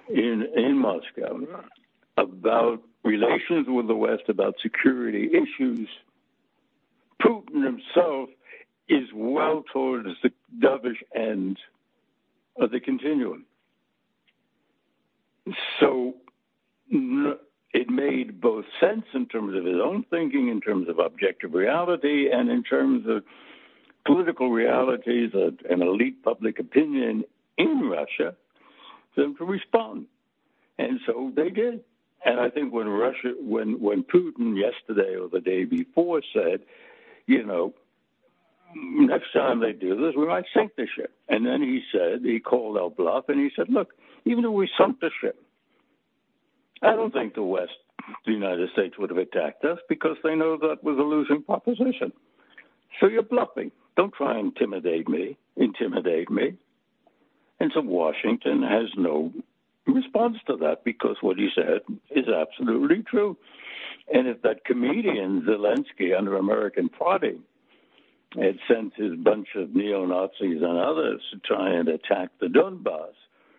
in 0.08 0.46
in 0.56 0.76
Moscow, 0.76 1.40
about 2.16 2.82
relations 3.04 3.66
with 3.68 3.86
the 3.86 3.94
West, 3.94 4.24
about 4.28 4.54
security 4.60 5.30
issues, 5.32 5.88
Putin 7.22 7.64
himself 7.64 8.30
is 8.88 9.08
well 9.14 9.64
towards 9.72 10.08
the 10.22 10.30
dovish 10.60 11.02
end 11.14 11.58
of 12.58 12.70
the 12.70 12.80
continuum. 12.80 13.44
So 15.80 16.14
it 16.90 17.88
made 17.88 18.40
both 18.40 18.64
sense 18.80 19.04
in 19.14 19.26
terms 19.26 19.56
of 19.56 19.64
his 19.64 19.80
own 19.82 20.04
thinking, 20.10 20.48
in 20.48 20.60
terms 20.60 20.88
of 20.88 20.98
objective 20.98 21.54
reality, 21.54 22.30
and 22.30 22.50
in 22.50 22.62
terms 22.62 23.06
of 23.08 23.22
political 24.06 24.50
realities 24.50 25.32
and 25.34 25.82
elite 25.82 26.22
public 26.22 26.58
opinion 26.58 27.24
in 27.56 27.88
Russia, 27.88 28.34
for 29.14 29.22
them 29.22 29.36
to 29.36 29.44
respond. 29.44 30.06
And 30.78 31.00
so 31.06 31.32
they 31.34 31.50
did. 31.50 31.82
And 32.24 32.40
I 32.40 32.50
think 32.50 32.72
when 32.72 32.88
Russia, 32.88 33.34
when 33.38 33.80
when 33.80 34.02
Putin 34.02 34.56
yesterday 34.56 35.16
or 35.16 35.28
the 35.28 35.40
day 35.40 35.64
before 35.64 36.22
said, 36.32 36.60
you 37.26 37.44
know, 37.44 37.74
next 38.74 39.32
time 39.32 39.60
they 39.60 39.72
do 39.72 39.96
this, 39.96 40.14
we 40.16 40.26
might 40.26 40.44
sink 40.54 40.72
the 40.76 40.86
ship. 40.96 41.12
And 41.28 41.46
then 41.46 41.62
he 41.62 41.82
said, 41.92 42.20
he 42.22 42.40
called 42.40 42.78
out 42.78 42.96
bluff 42.96 43.24
and 43.28 43.40
he 43.40 43.50
said, 43.56 43.68
look, 43.68 43.88
even 44.24 44.44
if 44.44 44.50
we 44.50 44.68
sunk 44.78 45.00
the 45.00 45.10
ship, 45.20 45.42
I 46.82 46.94
don't 46.94 47.12
think 47.12 47.34
the 47.34 47.42
West, 47.42 47.72
the 48.24 48.32
United 48.32 48.70
States 48.72 48.94
would 48.98 49.10
have 49.10 49.18
attacked 49.18 49.64
us 49.64 49.78
because 49.88 50.16
they 50.22 50.34
know 50.34 50.56
that 50.58 50.82
was 50.82 50.98
a 50.98 51.02
losing 51.02 51.42
proposition. 51.42 52.12
So 53.00 53.06
you're 53.06 53.22
bluffing. 53.22 53.70
Don't 53.96 54.14
try 54.14 54.38
and 54.38 54.52
intimidate 54.52 55.08
me. 55.08 55.36
Intimidate 55.56 56.30
me. 56.30 56.54
And 57.60 57.72
so 57.74 57.80
Washington 57.80 58.62
has 58.62 58.86
no 58.96 59.32
response 59.86 60.36
to 60.46 60.56
that 60.58 60.84
because 60.84 61.16
what 61.20 61.36
he 61.36 61.48
said 61.54 61.80
is 62.10 62.26
absolutely 62.28 63.02
true. 63.02 63.36
And 64.12 64.28
if 64.28 64.42
that 64.42 64.64
comedian 64.64 65.42
Zelensky 65.42 66.16
under 66.16 66.36
American 66.36 66.88
prodding 66.88 67.42
had 68.34 68.58
sent 68.68 68.94
his 68.94 69.14
bunch 69.16 69.48
of 69.54 69.74
neo 69.74 70.04
Nazis 70.04 70.62
and 70.62 70.78
others 70.78 71.22
to 71.32 71.38
try 71.38 71.72
and 71.72 71.88
attack 71.88 72.30
the 72.40 72.46
Donbass, 72.46 73.14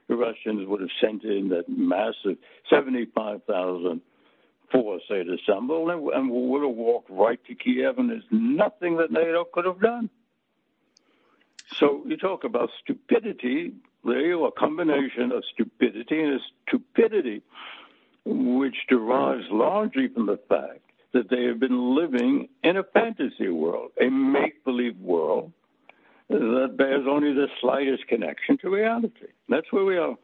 the 0.07 0.15
Russians 0.15 0.67
would 0.67 0.81
have 0.81 0.89
sent 1.01 1.23
in 1.23 1.49
that 1.49 1.69
massive 1.69 2.37
75,000 2.69 4.01
force 4.71 5.03
they'd 5.09 5.27
assembled 5.27 5.89
and, 5.89 6.07
and 6.09 6.29
would 6.29 6.61
have 6.61 6.75
walked 6.75 7.09
right 7.09 7.39
to 7.45 7.55
Kiev, 7.55 7.97
and 7.97 8.09
there's 8.09 8.23
nothing 8.31 8.97
that 8.97 9.11
NATO 9.11 9.45
could 9.45 9.65
have 9.65 9.79
done. 9.79 10.09
So 11.75 12.03
you 12.05 12.17
talk 12.17 12.43
about 12.43 12.69
stupidity, 12.81 13.73
there 14.03 14.21
you 14.21 14.43
are, 14.43 14.49
a 14.49 14.51
combination 14.51 15.31
of 15.31 15.43
stupidity 15.53 16.21
and 16.21 16.35
a 16.35 16.39
stupidity 16.67 17.41
which 18.25 18.75
derives 18.87 19.45
largely 19.49 20.07
from 20.07 20.25
the 20.25 20.37
fact 20.49 20.88
that 21.13 21.29
they 21.29 21.45
have 21.45 21.59
been 21.59 21.95
living 21.95 22.49
in 22.63 22.77
a 22.77 22.83
fantasy 22.83 23.49
world, 23.49 23.91
a 23.99 24.09
make 24.09 24.63
believe 24.63 24.97
world 24.99 25.51
that 26.29 26.75
bears 26.77 27.05
only 27.09 27.33
the 27.33 27.47
slightest 27.59 28.07
connection 28.07 28.57
to 28.59 28.69
reality. 28.69 29.27
That's 29.47 29.71
where 29.71 29.83
we 29.83 29.97
are. 29.97 30.15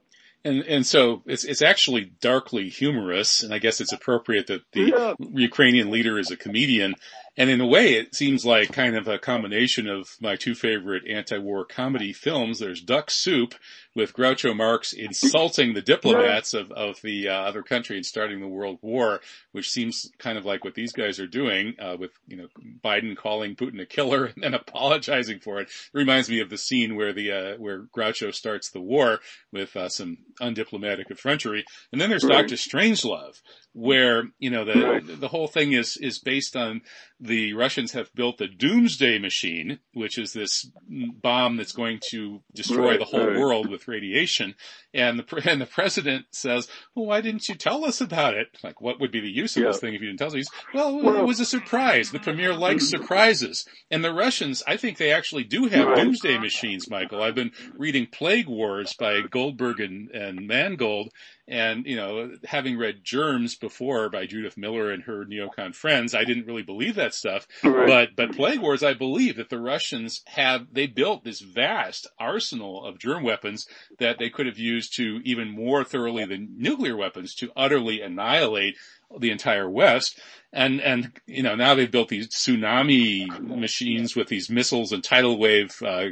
And 0.44 0.64
and 0.66 0.86
so 0.86 1.24
it's 1.26 1.44
it's 1.44 1.64
actually 1.64 2.12
darkly 2.22 2.70
humorous, 2.70 3.42
and 3.42 3.52
I 3.52 3.58
guess 3.58 3.82
it's 3.82 3.92
appropriate 3.92 4.46
that 4.48 4.62
the 4.74 4.94
yeah. 4.96 5.14
Ukrainian 5.18 5.90
leader 5.90 6.20
is 6.20 6.30
a 6.30 6.38
comedian. 6.38 6.94
And 7.38 7.50
in 7.50 7.60
a 7.60 7.66
way, 7.66 7.96
it 7.96 8.16
seems 8.16 8.46
like 8.46 8.72
kind 8.72 8.96
of 8.96 9.08
a 9.08 9.20
combination 9.20 9.88
of 9.88 10.08
my 10.22 10.36
two 10.38 10.56
favorite 10.56 11.04
anti-war 11.08 11.66
comedy 11.66 12.14
films. 12.14 12.60
There's 12.60 12.82
Duck 12.82 13.12
Soup 13.12 13.54
with 13.94 14.14
Groucho 14.14 14.56
Marx 14.56 14.94
insulting 14.94 15.74
the 15.74 15.82
diplomats 15.82 16.54
of, 16.54 16.72
of 16.72 17.02
the 17.02 17.30
uh, 17.30 17.34
other 17.34 17.62
country 17.62 17.98
and 17.98 18.06
starting 18.06 18.40
the 18.40 18.48
world 18.48 18.78
war, 18.82 19.22
which 19.52 19.70
seems 19.70 20.10
kind 20.18 20.38
of 20.38 20.46
like 20.46 20.64
what 20.64 20.76
these 20.76 20.94
guys 20.94 21.20
are 21.20 21.28
doing, 21.28 21.76
uh, 21.80 21.96
with, 21.98 22.12
you 22.28 22.38
know, 22.38 22.48
Biden 22.84 23.16
calling 23.18 23.56
Putin 23.56 23.82
a 23.82 23.86
killer 23.86 24.26
and 24.26 24.44
then 24.44 24.54
apologizing 24.54 25.40
for 25.40 25.60
it. 25.60 25.68
It 25.68 25.98
reminds 25.98 26.30
me 26.30 26.40
of 26.42 26.50
the 26.50 26.58
scene 26.58 26.96
where 26.96 27.14
the, 27.14 27.32
uh, 27.32 27.58
where 27.58 27.84
Groucho 27.84 28.34
starts 28.34 28.70
the 28.70 28.82
war 28.82 29.20
with, 29.52 29.76
uh, 29.76 29.90
some 29.90 30.18
undiplomatic 30.42 31.10
effrontery. 31.10 31.66
And 31.92 32.00
then 32.00 32.10
there's 32.10 32.24
right. 32.24 32.48
Dr. 32.48 32.56
Strangelove, 32.56 33.42
where, 33.78 34.24
you 34.40 34.50
know, 34.50 34.64
the, 34.64 34.74
right. 34.74 35.20
the 35.20 35.28
whole 35.28 35.50
thing 35.50 35.74
is, 35.74 35.98
is 35.98 36.18
based 36.18 36.56
on 36.56 36.80
the 37.20 37.52
Russians 37.54 37.92
have 37.92 38.14
built 38.16 38.40
a 38.40 38.48
doomsday 38.48 39.20
machine, 39.20 39.80
which 39.94 40.18
is 40.18 40.32
this 40.32 40.70
bomb 40.88 41.58
that's 41.58 41.74
going 41.74 42.00
to 42.12 42.42
destroy 42.54 42.92
right, 42.92 43.00
the 43.00 43.06
whole 43.06 43.28
right. 43.28 43.38
world 43.38 43.70
with 43.70 43.90
radiation. 43.90 44.56
And 44.94 45.20
the, 45.20 45.44
and 45.46 45.60
the 45.60 45.66
president 45.66 46.28
says, 46.32 46.70
well, 46.96 47.06
why 47.06 47.20
didn't 47.20 47.50
you 47.50 47.56
tell 47.56 47.84
us 47.84 48.00
about 48.00 48.34
it? 48.36 48.48
Like, 48.64 48.80
what 48.80 49.02
would 49.02 49.12
be 49.12 49.20
the 49.20 49.30
use 49.30 49.58
of 49.58 49.64
yeah. 49.64 49.70
this 49.70 49.80
thing 49.80 49.94
if 49.94 50.00
you 50.00 50.08
didn't 50.08 50.20
tell 50.20 50.34
us? 50.34 50.48
Well, 50.74 51.02
well, 51.02 51.18
it 51.18 51.26
was 51.26 51.42
a 51.42 51.46
surprise. 51.46 52.12
The 52.12 52.20
premier 52.20 52.54
likes 52.54 52.90
surprises. 52.90 53.66
And 53.92 54.06
the 54.06 54.14
Russians, 54.14 54.64
I 54.66 54.78
think 54.78 54.98
they 54.98 55.12
actually 55.12 55.44
do 55.44 55.68
have 55.68 55.98
doomsday 55.98 56.38
machines, 56.38 56.90
Michael. 56.90 57.22
I've 57.22 57.36
been 57.36 57.52
reading 57.78 58.08
Plague 58.10 58.48
Wars 58.48 58.94
by 58.98 59.20
Goldberg 59.30 59.82
and, 59.82 60.10
and 60.12 60.48
Mangold, 60.48 61.10
and, 61.48 61.86
you 61.86 61.96
know, 61.96 62.32
having 62.46 62.78
read 62.78 63.04
Germs 63.04 63.56
before 63.56 64.10
by 64.10 64.26
Judith 64.26 64.58
Miller 64.58 64.92
and 64.92 65.04
her 65.04 65.26
neocon 65.26 65.76
friends, 65.76 66.16
I 66.16 66.24
didn't 66.24 66.48
really 66.48 66.64
believe 66.64 66.96
that 66.96 67.14
stuff. 67.14 67.48
Right. 67.64 67.88
But, 67.88 68.16
but 68.16 68.36
Plague 68.36 68.60
Wars, 68.60 68.84
I 68.84 68.94
believe 68.94 69.38
that 69.38 69.50
the 69.50 69.60
Russians 69.60 70.22
have, 70.26 70.68
they 70.72 70.88
built 70.88 71.24
this 71.24 71.42
vast 71.42 72.08
arsenal 72.20 72.84
of 72.84 72.98
germ 72.98 73.24
weapons 73.24 73.68
that 74.00 74.18
they 74.18 74.30
could 74.30 74.48
have 74.48 74.58
used 74.58 74.96
to 74.96 75.22
even 75.24 75.50
more 75.50 75.84
thoroughly 75.84 76.26
than 76.26 76.56
nuclear 76.58 76.98
weapons 76.98 77.36
to 77.36 77.52
utterly 77.56 78.02
annihilate 78.02 78.76
the 79.18 79.32
entire 79.32 79.70
West. 79.70 80.20
And, 80.54 80.80
and, 80.82 81.12
you 81.28 81.44
know, 81.44 81.56
now 81.56 81.76
they've 81.76 81.92
built 81.92 82.08
these 82.08 82.30
tsunami 82.30 83.28
machines 83.42 84.16
with 84.16 84.30
these 84.30 84.50
missiles 84.50 84.94
and 84.94 85.04
tidal 85.04 85.38
wave, 85.38 85.76
uh, 85.82 86.06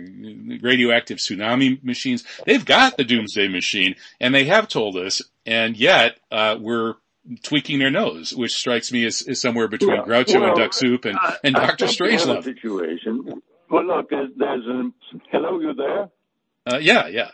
radioactive 0.61 1.19
tsunami 1.19 1.81
machines. 1.83 2.25
They've 2.45 2.65
got 2.65 2.97
the 2.97 3.05
doomsday 3.05 3.47
machine 3.47 3.95
and 4.19 4.35
they 4.35 4.45
have 4.45 4.67
told 4.67 4.97
us, 4.97 5.21
and 5.45 5.77
yet, 5.77 6.17
uh, 6.31 6.57
we're 6.59 6.95
tweaking 7.41 7.79
their 7.79 7.91
nose, 7.91 8.33
which 8.35 8.53
strikes 8.53 8.91
me 8.91 9.05
as, 9.05 9.21
as 9.27 9.39
somewhere 9.39 9.67
between 9.67 9.97
well, 9.97 10.05
Groucho 10.05 10.41
well, 10.41 10.49
and 10.49 10.57
Duck 10.57 10.73
Soup 10.73 11.05
and, 11.05 11.17
and 11.43 11.55
Dr. 11.55 11.85
Strangelove. 11.85 12.43
situation. 12.43 13.41
Well, 13.69 13.85
look, 13.85 14.09
there's, 14.09 14.29
there's 14.35 14.65
a, 14.65 14.91
hello, 15.31 15.59
you 15.59 15.73
there? 15.73 16.09
Uh, 16.65 16.77
yeah, 16.77 17.07
yeah. 17.07 17.31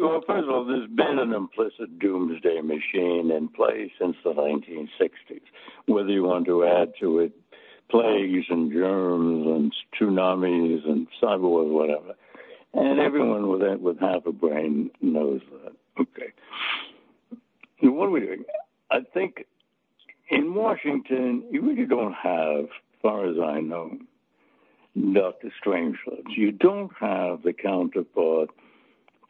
Well, 0.00 0.22
first 0.26 0.44
of 0.44 0.50
all, 0.50 0.64
there's 0.64 0.88
been 0.88 1.18
an 1.18 1.34
implicit 1.34 1.98
doomsday 1.98 2.60
machine 2.62 3.30
in 3.30 3.48
place 3.48 3.90
since 4.00 4.16
the 4.24 4.32
1960s. 4.32 5.42
Whether 5.86 6.08
you 6.08 6.22
want 6.22 6.46
to 6.46 6.64
add 6.64 6.92
to 7.00 7.18
it 7.18 7.32
plagues 7.90 8.46
and 8.48 8.72
germs 8.72 9.46
and 9.46 9.72
tsunamis 9.94 10.88
and 10.88 11.06
cyber 11.22 11.42
wars, 11.42 11.68
whatever, 11.70 12.14
and 12.72 12.98
everyone 12.98 13.48
with 13.48 13.80
with 13.80 14.00
half 14.00 14.24
a 14.24 14.32
brain 14.32 14.90
knows 15.02 15.42
that. 15.50 15.72
Okay. 16.00 16.32
What 17.82 18.06
are 18.06 18.10
we 18.10 18.20
doing? 18.20 18.44
I 18.90 19.00
think 19.12 19.44
in 20.30 20.54
Washington, 20.54 21.44
you 21.50 21.60
really 21.60 21.84
don't 21.84 22.14
have, 22.14 22.64
as 22.64 23.00
far 23.02 23.28
as 23.28 23.36
I 23.38 23.60
know, 23.60 23.98
Dr. 24.96 25.52
Strangelove. 25.62 26.24
You 26.34 26.52
don't 26.52 26.92
have 26.98 27.42
the 27.42 27.52
counterpart 27.52 28.48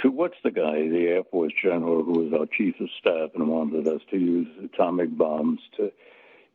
to 0.01 0.11
what's 0.11 0.37
the 0.43 0.51
guy, 0.51 0.89
the 0.89 1.07
Air 1.09 1.25
Force 1.31 1.53
general 1.63 2.03
who 2.03 2.25
was 2.25 2.33
our 2.33 2.47
chief 2.47 2.75
of 2.81 2.89
staff 2.99 3.31
and 3.35 3.49
wanted 3.49 3.87
us 3.87 4.01
to 4.11 4.19
use 4.19 4.49
atomic 4.65 5.17
bombs 5.17 5.61
to 5.77 5.93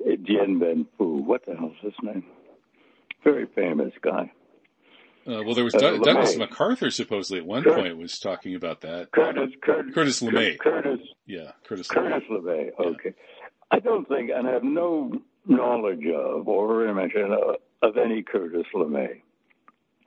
Dien 0.04 0.60
Bien 0.60 0.86
Phu. 1.00 1.24
What 1.24 1.46
the 1.46 1.56
hell's 1.56 1.76
his 1.82 1.94
name? 2.02 2.24
Very 3.24 3.48
famous 3.56 3.94
guy. 4.02 4.32
Uh, 5.26 5.44
well, 5.44 5.56
there 5.56 5.66
was 5.66 5.76
uh, 5.76 5.80
Douglas 5.80 6.38
MacArthur 6.38 6.90
supposedly 6.90 7.40
at 7.40 7.46
one 7.46 7.64
Curtis, 7.64 7.82
point 7.82 7.98
was 7.98 8.18
talking 8.18 8.56
about 8.56 8.82
that. 8.82 9.12
Curtis, 9.12 9.50
Curtis, 9.62 9.94
Curtis 9.94 10.22
LeMay. 10.22 10.58
Curtis, 10.58 11.00
yeah, 11.26 11.52
Curtis. 11.66 11.88
Curtis 11.88 12.24
LeMay. 12.32 12.70
Okay, 12.80 13.10
yeah. 13.10 13.12
I 13.70 13.80
don't 13.80 14.08
think, 14.08 14.32
and 14.34 14.48
I 14.48 14.52
have 14.54 14.64
no 14.64 15.12
knowledge 15.46 16.06
of 16.08 16.48
or 16.48 16.88
information 16.88 17.36
of 17.82 17.98
any 17.98 18.24
Curtis 18.24 18.66
LeMay 18.74 19.22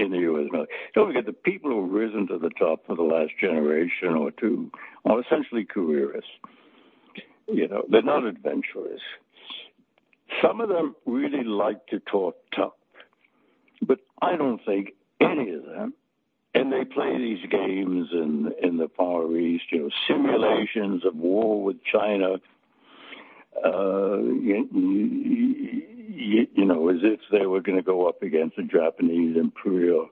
in 0.01 0.11
the 0.11 0.19
U.S. 0.19 0.49
military. 0.51 0.79
Don't 0.95 1.09
forget 1.09 1.27
the 1.27 1.33
people 1.33 1.71
who've 1.71 1.91
risen 1.91 2.27
to 2.29 2.39
the 2.39 2.51
top 2.51 2.87
for 2.87 2.97
the 2.97 3.03
last 3.03 3.33
generation 3.41 4.15
or 4.15 4.31
two 4.31 4.71
are 5.05 5.21
essentially 5.21 5.65
careerists. 5.65 6.31
You 7.47 7.69
know, 7.69 7.85
they're 7.89 8.03
not 8.03 8.25
adventurers. 8.25 9.01
Some 10.43 10.61
of 10.61 10.69
them 10.69 10.95
really 11.07 11.45
like 11.45 11.87
to 11.89 11.99
talk 12.01 12.37
tough, 12.55 12.73
but 13.83 13.99
I 14.23 14.37
don't 14.37 14.65
think 14.65 14.91
any 15.21 15.51
of 15.51 15.65
them. 15.65 15.95
And 16.53 16.73
they 16.73 16.85
play 16.85 17.17
these 17.17 17.47
games 17.49 18.09
in 18.13 18.53
in 18.61 18.77
the 18.77 18.89
Far 18.97 19.37
East, 19.37 19.65
you 19.71 19.83
know, 19.83 19.91
simulations 20.09 21.05
of 21.05 21.15
war 21.15 21.63
with 21.63 21.77
China. 21.85 22.41
Uh, 23.65 24.19
you 26.13 26.65
know, 26.65 26.89
as 26.89 26.99
if 27.03 27.21
they 27.31 27.47
were 27.47 27.61
going 27.61 27.77
to 27.77 27.83
go 27.83 28.09
up 28.09 28.23
against 28.23 28.57
the 28.57 28.63
Japanese 28.63 29.37
Imperial 29.37 30.09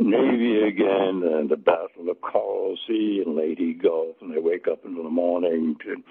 Navy 0.00 0.62
again, 0.62 1.22
and 1.22 1.50
the 1.50 1.56
Battle 1.56 2.08
of 2.10 2.20
Coral 2.20 2.76
Sea 2.86 3.22
and 3.24 3.36
Leyte 3.36 3.82
Gulf, 3.82 4.16
and 4.20 4.34
they 4.34 4.40
wake 4.40 4.66
up 4.66 4.84
in 4.84 4.94
the 4.94 5.02
morning 5.02 5.76
to 5.84 6.02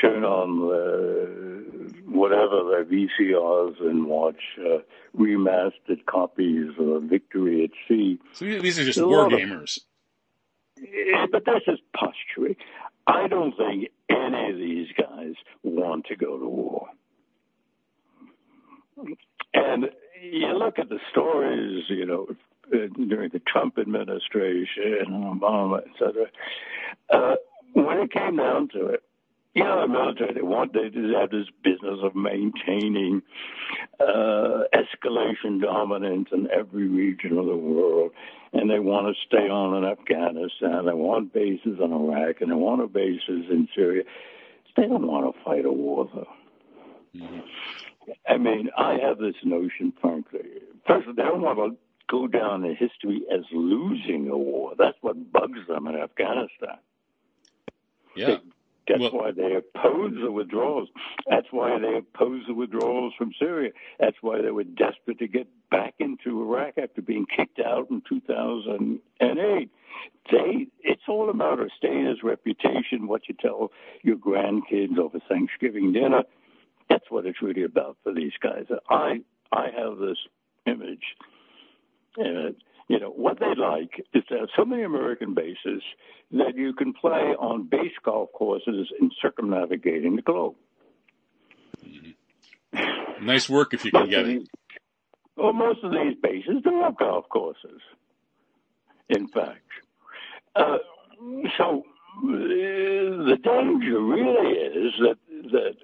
turn 0.00 0.24
on 0.24 0.60
the, 0.60 1.92
whatever 2.06 2.64
their 2.70 2.84
VCRs 2.84 3.80
and 3.80 4.06
watch 4.06 4.40
uh, 4.58 4.78
remastered 5.16 6.04
copies 6.06 6.70
of 6.78 7.02
Victory 7.04 7.64
at 7.64 7.70
Sea. 7.88 8.18
So 8.32 8.44
these 8.44 8.78
are 8.78 8.84
just 8.84 9.02
war 9.02 9.28
gamers. 9.28 9.78
Of, 10.78 11.30
but 11.30 11.44
that's 11.44 11.64
just 11.64 11.82
posturing. 11.94 12.56
I 13.06 13.28
don't 13.28 13.54
think 13.56 13.90
any 14.08 14.50
of 14.50 14.56
these 14.56 14.88
guys 14.96 15.34
want 15.62 16.06
to 16.06 16.16
go 16.16 16.38
to 16.38 16.48
war. 16.48 16.88
And 19.54 19.90
you 20.22 20.58
look 20.58 20.78
at 20.78 20.88
the 20.88 20.98
stories, 21.10 21.84
you 21.88 22.06
know, 22.06 22.28
during 22.70 23.30
the 23.30 23.40
Trump 23.40 23.78
administration, 23.78 25.06
Obama, 25.10 25.78
et 25.78 25.92
cetera. 25.98 26.26
Uh, 27.10 27.36
when 27.74 27.98
it 27.98 28.12
came 28.12 28.36
down 28.36 28.68
to 28.68 28.86
it, 28.86 29.02
you 29.54 29.64
know, 29.64 29.82
the 29.82 29.88
military, 29.88 30.32
they 30.32 30.40
want, 30.40 30.72
they 30.72 30.88
just 30.88 31.14
have 31.14 31.30
this 31.30 31.48
business 31.62 31.98
of 32.02 32.14
maintaining 32.14 33.20
uh, 34.00 34.62
escalation 34.74 35.60
dominance 35.60 36.28
in 36.32 36.48
every 36.50 36.88
region 36.88 37.36
of 37.36 37.44
the 37.44 37.56
world. 37.56 38.12
And 38.54 38.70
they 38.70 38.78
want 38.78 39.14
to 39.14 39.22
stay 39.26 39.48
on 39.50 39.76
in 39.76 39.90
Afghanistan. 39.90 40.86
They 40.86 40.94
want 40.94 41.34
bases 41.34 41.78
in 41.78 41.92
Iraq 41.92 42.40
and 42.40 42.50
they 42.50 42.56
want 42.56 42.90
bases 42.92 43.50
in 43.50 43.68
Syria. 43.74 44.04
They 44.74 44.86
don't 44.86 45.06
want 45.06 45.34
to 45.34 45.42
fight 45.44 45.66
a 45.66 45.72
war, 45.72 46.08
though. 46.14 46.26
Mm-hmm. 47.14 47.40
I 48.28 48.36
mean, 48.36 48.70
I 48.76 48.98
have 49.02 49.18
this 49.18 49.34
notion, 49.44 49.92
frankly. 50.00 50.40
First, 50.86 51.06
they 51.16 51.22
don't 51.22 51.42
want 51.42 51.58
to 51.58 51.76
go 52.10 52.26
down 52.26 52.64
in 52.64 52.76
history 52.76 53.22
as 53.32 53.40
losing 53.52 54.28
a 54.28 54.36
war. 54.36 54.72
That's 54.78 54.96
what 55.00 55.32
bugs 55.32 55.60
them 55.68 55.86
in 55.86 55.96
Afghanistan. 55.96 56.78
Yeah. 58.16 58.26
They 58.26 58.38
that's 58.88 59.00
well, 59.00 59.12
why 59.12 59.30
they 59.30 59.54
oppose 59.54 60.14
the 60.20 60.32
withdrawals. 60.32 60.88
That's 61.28 61.46
why 61.50 61.78
they 61.78 61.96
oppose 61.96 62.42
the 62.46 62.54
withdrawals 62.54 63.14
from 63.16 63.32
Syria. 63.38 63.70
That's 64.00 64.16
why 64.20 64.42
they 64.42 64.50
were 64.50 64.64
desperate 64.64 65.18
to 65.20 65.28
get 65.28 65.46
back 65.70 65.94
into 65.98 66.42
Iraq 66.42 66.74
after 66.78 67.00
being 67.00 67.26
kicked 67.26 67.60
out 67.60 67.90
in 67.90 68.02
2008. 68.08 69.70
They, 70.30 70.66
it's 70.80 71.02
all 71.08 71.30
about 71.30 71.60
a 71.60 71.68
status, 71.76 72.18
reputation, 72.22 73.06
what 73.06 73.28
you 73.28 73.34
tell 73.40 73.70
your 74.02 74.16
grandkids 74.16 74.98
over 74.98 75.18
Thanksgiving 75.28 75.92
dinner. 75.92 76.24
That's 76.92 77.10
what 77.10 77.24
it's 77.24 77.40
really 77.40 77.62
about 77.62 77.96
for 78.02 78.12
these 78.12 78.32
guys. 78.42 78.66
I, 78.90 79.22
I 79.50 79.68
have 79.74 79.96
this 79.96 80.18
image. 80.66 81.16
Uh, 82.18 82.52
you 82.88 83.00
know, 83.00 83.08
what 83.08 83.40
they 83.40 83.54
like 83.56 84.04
is 84.12 84.22
to 84.28 84.40
have 84.40 84.48
so 84.54 84.66
many 84.66 84.82
American 84.82 85.32
bases 85.32 85.82
that 86.32 86.54
you 86.54 86.74
can 86.74 86.92
play 86.92 87.34
on 87.38 87.66
base 87.66 87.94
golf 88.04 88.30
courses 88.34 88.92
in 89.00 89.10
circumnavigating 89.22 90.16
the 90.16 90.22
globe. 90.22 90.54
Mm-hmm. 91.84 93.24
Nice 93.26 93.48
work 93.48 93.72
if 93.72 93.84
you 93.84 93.92
can 93.92 94.10
get 94.10 94.26
it. 94.26 94.48
Well, 95.36 95.52
most 95.52 95.84
of 95.84 95.92
these 95.92 96.16
bases 96.20 96.62
are 96.66 96.92
golf 96.92 97.28
courses, 97.28 97.80
in 99.08 99.28
fact. 99.28 99.60
Uh, 100.56 100.78
so 101.56 101.84
uh, 102.18 102.26
the 102.26 103.38
danger 103.42 104.00
really 104.00 104.56
is 104.56 104.92
that 104.98 105.18
that 105.52 105.76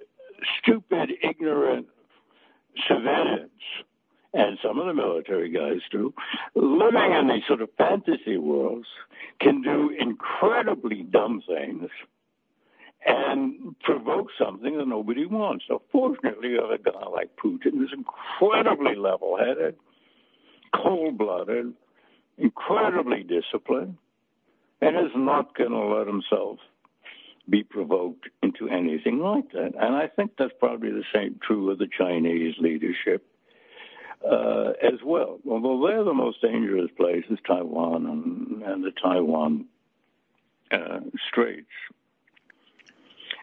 stupid, 0.61 1.13
ignorant 1.23 1.87
civilians 2.89 3.51
and 4.35 4.59
some 4.63 4.79
of 4.79 4.87
the 4.87 4.95
military 4.95 5.51
guys 5.51 5.81
do, 5.91 6.13
living 6.55 7.13
in 7.13 7.29
these 7.29 7.43
sort 7.47 7.63
of 7.63 7.71
fantasy 7.79 8.37
worlds 8.37 8.87
can 9.41 9.63
do 9.63 9.91
incredibly 9.99 11.03
dumb 11.03 11.43
things 11.47 11.89
and 13.07 13.75
provoke 13.81 14.29
something 14.39 14.77
that 14.77 14.87
nobody 14.87 15.25
wants. 15.25 15.65
So 15.67 15.83
fortunately, 15.91 16.51
you 16.51 16.61
have 16.61 16.79
a 16.79 16.83
guy 16.83 17.07
like 17.09 17.31
Putin 17.43 17.73
who's 17.73 17.93
incredibly 17.93 18.97
level-headed, 18.97 19.77
cold-blooded, 20.75 21.73
incredibly 22.37 23.23
disciplined, 23.23 23.97
and 24.81 24.97
is 24.97 25.13
not 25.17 25.57
going 25.57 25.71
to 25.71 25.87
let 25.87 26.07
himself 26.07 26.59
be 27.49 27.63
provoked 27.63 28.29
into 28.43 28.69
anything 28.69 29.21
like 29.21 29.53
that. 29.53 29.73
And 29.79 29.97
I 29.97 30.09
think 30.09 30.33
that's 30.39 30.53
probably 30.59 30.91
the 30.91 31.05
same 31.15 31.39
true 31.43 31.71
of 31.71 31.79
the 31.79 31.89
Chinese 31.97 32.55
leadership 32.59 33.25
uh, 34.25 34.73
as 34.83 35.01
well. 35.05 35.39
Although 35.49 35.87
they're 35.87 36.05
the 36.05 36.15
most 36.15 36.43
dangerous 36.43 36.91
places, 36.97 37.39
Taiwan 37.47 38.07
and, 38.07 38.63
and 38.63 38.85
the 38.85 38.93
Taiwan 39.03 39.67
uh, 40.71 41.01
Straits. 41.29 41.67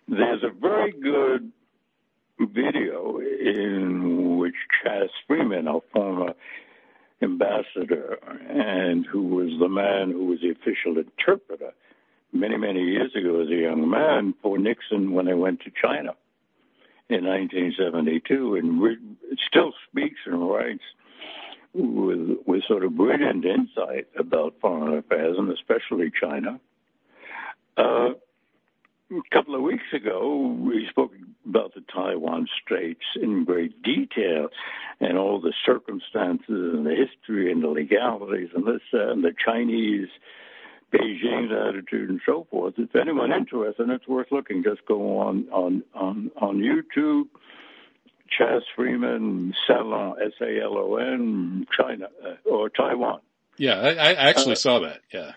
There's 0.08 0.44
a 0.44 0.50
very 0.50 0.92
good 0.92 1.52
video 2.40 3.20
in 3.20 4.38
which 4.38 4.56
Chas 4.84 5.10
Freeman, 5.26 5.68
our 5.68 5.82
former 5.92 6.34
ambassador, 7.22 8.20
and 8.50 9.06
who 9.06 9.24
was 9.24 9.50
the 9.60 9.70
man 9.70 10.12
who 10.12 10.26
was 10.26 10.42
the 10.42 10.52
official 10.52 10.98
interpreter 11.00 11.74
many, 12.36 12.58
many 12.58 12.82
years 12.82 13.16
ago 13.16 13.42
as 13.42 13.50
a 13.50 13.56
young 13.56 13.90
man 13.90 14.34
for 14.42 14.58
Nixon 14.58 15.14
when 15.14 15.26
they 15.26 15.34
went 15.34 15.62
to 15.62 15.72
China 15.72 16.14
in 17.10 17.26
1972 17.26 18.56
and 18.56 18.82
re- 18.82 18.98
still 19.48 19.74
speaks 19.90 20.20
and 20.26 20.50
writes 20.50 20.84
with, 21.74 22.38
with 22.46 22.64
sort 22.68 22.84
of 22.84 22.96
brilliant 22.96 23.46
insight 23.46 24.08
about 24.18 24.56
foreign 24.60 24.98
affairs 24.98 25.38
and 25.38 25.52
especially 25.52 26.12
China. 26.20 26.60
Uh, 27.78 28.12
a 29.12 29.22
couple 29.32 29.56
of 29.56 29.62
weeks 29.62 29.94
ago, 29.94 30.58
we 30.60 30.88
spoke 30.90 31.14
about 31.48 31.74
the 31.76 31.84
Taiwan 31.94 32.48
Straits 32.62 33.06
in 33.22 33.46
great 33.46 33.82
detail 33.84 34.48
and 35.00 35.18
all 35.18 35.40
the 35.40 35.54
circumstances 35.66 36.48
and 36.48 36.86
the 36.86 36.96
history 36.96 37.52
and 37.52 37.64
the 37.64 37.68
legalities 37.68 38.50
and 38.56 38.66
this 38.66 38.82
uh, 38.94 39.12
and 39.12 39.24
the 39.24 39.34
Chinese 39.44 40.08
Beijing's 40.94 41.52
attitude 41.52 42.10
and 42.10 42.22
so 42.26 42.48
forth. 42.50 42.76
If 42.78 42.96
anyone 42.96 43.32
interested, 43.32 43.90
it's 43.90 44.08
worth 44.08 44.28
looking. 44.32 44.64
Just 44.64 44.86
go 44.86 45.20
on 45.20 45.48
on 45.52 45.84
on 45.94 46.32
on 46.40 46.58
YouTube. 46.60 47.26
Chas 48.30 48.64
Freeman, 48.76 49.54
Salon, 49.68 50.16
S 50.24 50.34
A 50.42 50.62
L 50.62 50.78
O 50.78 50.96
N, 50.98 51.66
China 51.78 52.08
uh, 52.24 52.50
or 52.50 52.70
Taiwan. 52.70 53.20
Yeah, 53.58 53.80
I, 53.80 53.90
I 53.90 54.30
actually 54.30 54.54
uh, 54.54 54.56
saw 54.56 54.80
that. 54.80 55.02
Yeah, 55.14 55.32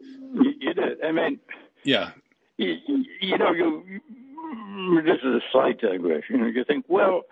you, 0.00 0.52
you, 0.60 0.74
did. 0.74 1.04
I 1.04 1.12
mean, 1.12 1.38
yeah. 1.84 2.10
You, 2.56 2.76
you 3.20 3.38
know, 3.38 3.52
you, 3.52 3.84
you. 3.88 5.02
This 5.02 5.18
is 5.22 5.34
a 5.34 5.40
slight 5.52 5.80
digression. 5.80 6.52
You 6.54 6.64
think, 6.64 6.84
well, 6.88 7.22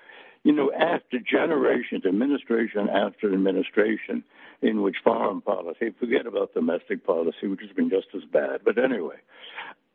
you 0.49 0.55
know, 0.55 0.73
after 0.73 1.19
generations, 1.19 2.07
administration 2.07 2.89
after 2.89 3.31
administration, 3.35 4.25
in 4.63 4.81
which 4.81 4.97
foreign 5.05 5.43
policy, 5.43 5.93
forget 6.01 6.27
about 6.27 6.55
domestic 6.55 7.05
policy, 7.05 7.49
which 7.49 7.61
has 7.61 7.71
been 7.77 7.91
just 7.91 8.07
as 8.17 8.23
bad, 8.33 8.61
but 8.65 8.83
anyway, 8.83 9.17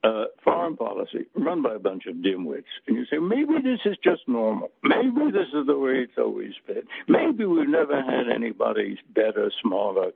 uh, 0.03 0.25
foreign 0.43 0.77
policy 0.77 1.25
run 1.35 1.63
by 1.63 1.73
a 1.73 1.79
bunch 1.79 2.05
of 2.05 2.17
dimwits. 2.17 2.69
And 2.87 2.95
you 2.95 3.05
say, 3.09 3.17
maybe 3.17 3.63
this 3.63 3.79
is 3.83 3.97
just 4.03 4.27
normal. 4.27 4.69
Maybe 4.83 5.31
this 5.31 5.47
is 5.55 5.65
the 5.65 5.79
way 5.79 6.05
it's 6.05 6.19
always 6.19 6.53
been. 6.67 6.83
Maybe 7.07 7.45
we've 7.45 7.67
never 7.67 7.99
had 8.03 8.29
anybody 8.31 8.99
better, 9.15 9.51
smarter, 9.59 10.11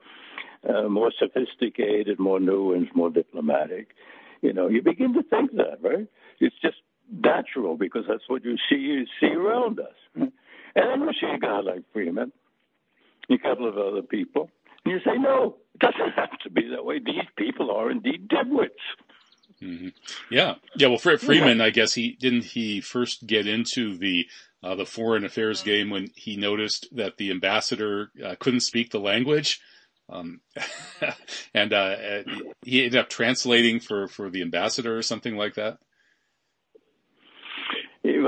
uh, 0.69 0.87
more 0.87 1.11
sophisticated, 1.17 2.19
more 2.19 2.37
nuanced, 2.37 2.93
more 2.93 3.09
diplomatic. 3.09 3.87
You 4.43 4.53
know, 4.53 4.67
you 4.67 4.83
begin 4.83 5.15
to 5.15 5.23
think 5.23 5.55
that, 5.55 5.79
right? 5.81 6.07
It's 6.39 6.55
just 6.61 6.77
natural 7.11 7.77
because 7.77 8.05
that's 8.07 8.27
what 8.27 8.43
you 8.43 8.57
see 8.69 8.77
you 8.77 9.05
see 9.19 9.33
around 9.33 9.79
us. 9.79 9.95
And 10.15 10.31
then 10.75 11.01
you 11.01 11.11
see 11.19 11.27
a 11.27 11.39
guy 11.39 11.59
like 11.59 11.81
Freeman 11.93 12.31
a 13.29 13.37
couple 13.37 13.67
of 13.67 13.77
other 13.77 14.01
people. 14.01 14.49
And 14.85 14.93
you 14.93 14.99
say, 14.99 15.17
no, 15.17 15.57
it 15.73 15.79
doesn't 15.79 16.13
have 16.15 16.37
to 16.43 16.49
be 16.49 16.69
that 16.69 16.85
way. 16.85 16.99
These 16.99 17.27
people 17.37 17.71
are 17.71 17.91
indeed 17.91 18.29
dimwits. 18.29 18.69
Mm-hmm. 19.61 19.89
Yeah, 20.29 20.55
yeah. 20.75 20.87
Well, 20.87 20.99
Fred 20.99 21.19
Freeman, 21.19 21.61
I 21.61 21.71
guess 21.71 21.93
he 21.93 22.11
didn't 22.19 22.43
he 22.43 22.79
first 22.79 23.25
get 23.25 23.47
into 23.47 23.97
the 23.97 24.27
uh, 24.61 24.75
the 24.75 24.85
foreign 24.85 25.25
affairs 25.25 25.63
game 25.63 25.89
when 25.89 26.09
he 26.15 26.37
noticed 26.37 26.87
that 26.95 27.17
the 27.17 27.31
ambassador 27.31 28.11
uh, 28.23 28.35
couldn't 28.39 28.59
speak 28.59 28.91
the 28.91 28.99
language, 28.99 29.59
um, 30.09 30.41
and 31.55 31.73
uh, 31.73 31.95
he 32.61 32.85
ended 32.85 32.97
up 32.97 33.09
translating 33.09 33.79
for 33.79 34.07
for 34.07 34.29
the 34.29 34.43
ambassador 34.43 34.95
or 34.95 35.01
something 35.01 35.35
like 35.35 35.55
that. 35.55 35.79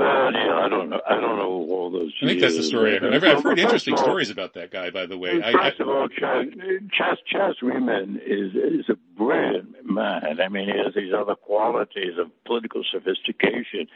Well, 0.00 0.32
yeah, 0.32 0.56
I 0.64 0.68
don't 0.70 0.88
know. 0.88 1.00
I 1.06 1.14
don't 1.20 1.36
know 1.36 1.66
all 1.70 1.90
those. 1.90 2.12
I 2.22 2.26
think 2.26 2.40
that's 2.40 2.56
the 2.56 2.62
story. 2.62 2.96
I've 2.96 3.02
heard, 3.02 3.24
I've 3.24 3.42
heard 3.42 3.58
interesting 3.58 3.98
stories 3.98 4.30
about 4.30 4.54
that 4.54 4.70
guy. 4.70 4.88
By 4.88 5.04
the 5.04 5.18
way, 5.18 5.40
first 5.42 5.78
I, 5.78 5.82
of 5.82 5.88
all, 5.88 6.08
Chas, 6.08 6.46
Chas, 6.90 7.18
Chas 7.30 7.56
Freeman 7.60 8.18
is 8.24 8.54
is 8.54 8.88
a 8.88 8.96
brilliant 9.18 9.84
man. 9.84 10.40
I 10.40 10.48
mean, 10.48 10.68
he 10.68 10.78
has 10.82 10.94
these 10.94 11.12
other 11.12 11.34
qualities 11.34 12.14
of 12.18 12.30
political 12.44 12.82
sophistication, 12.90 13.88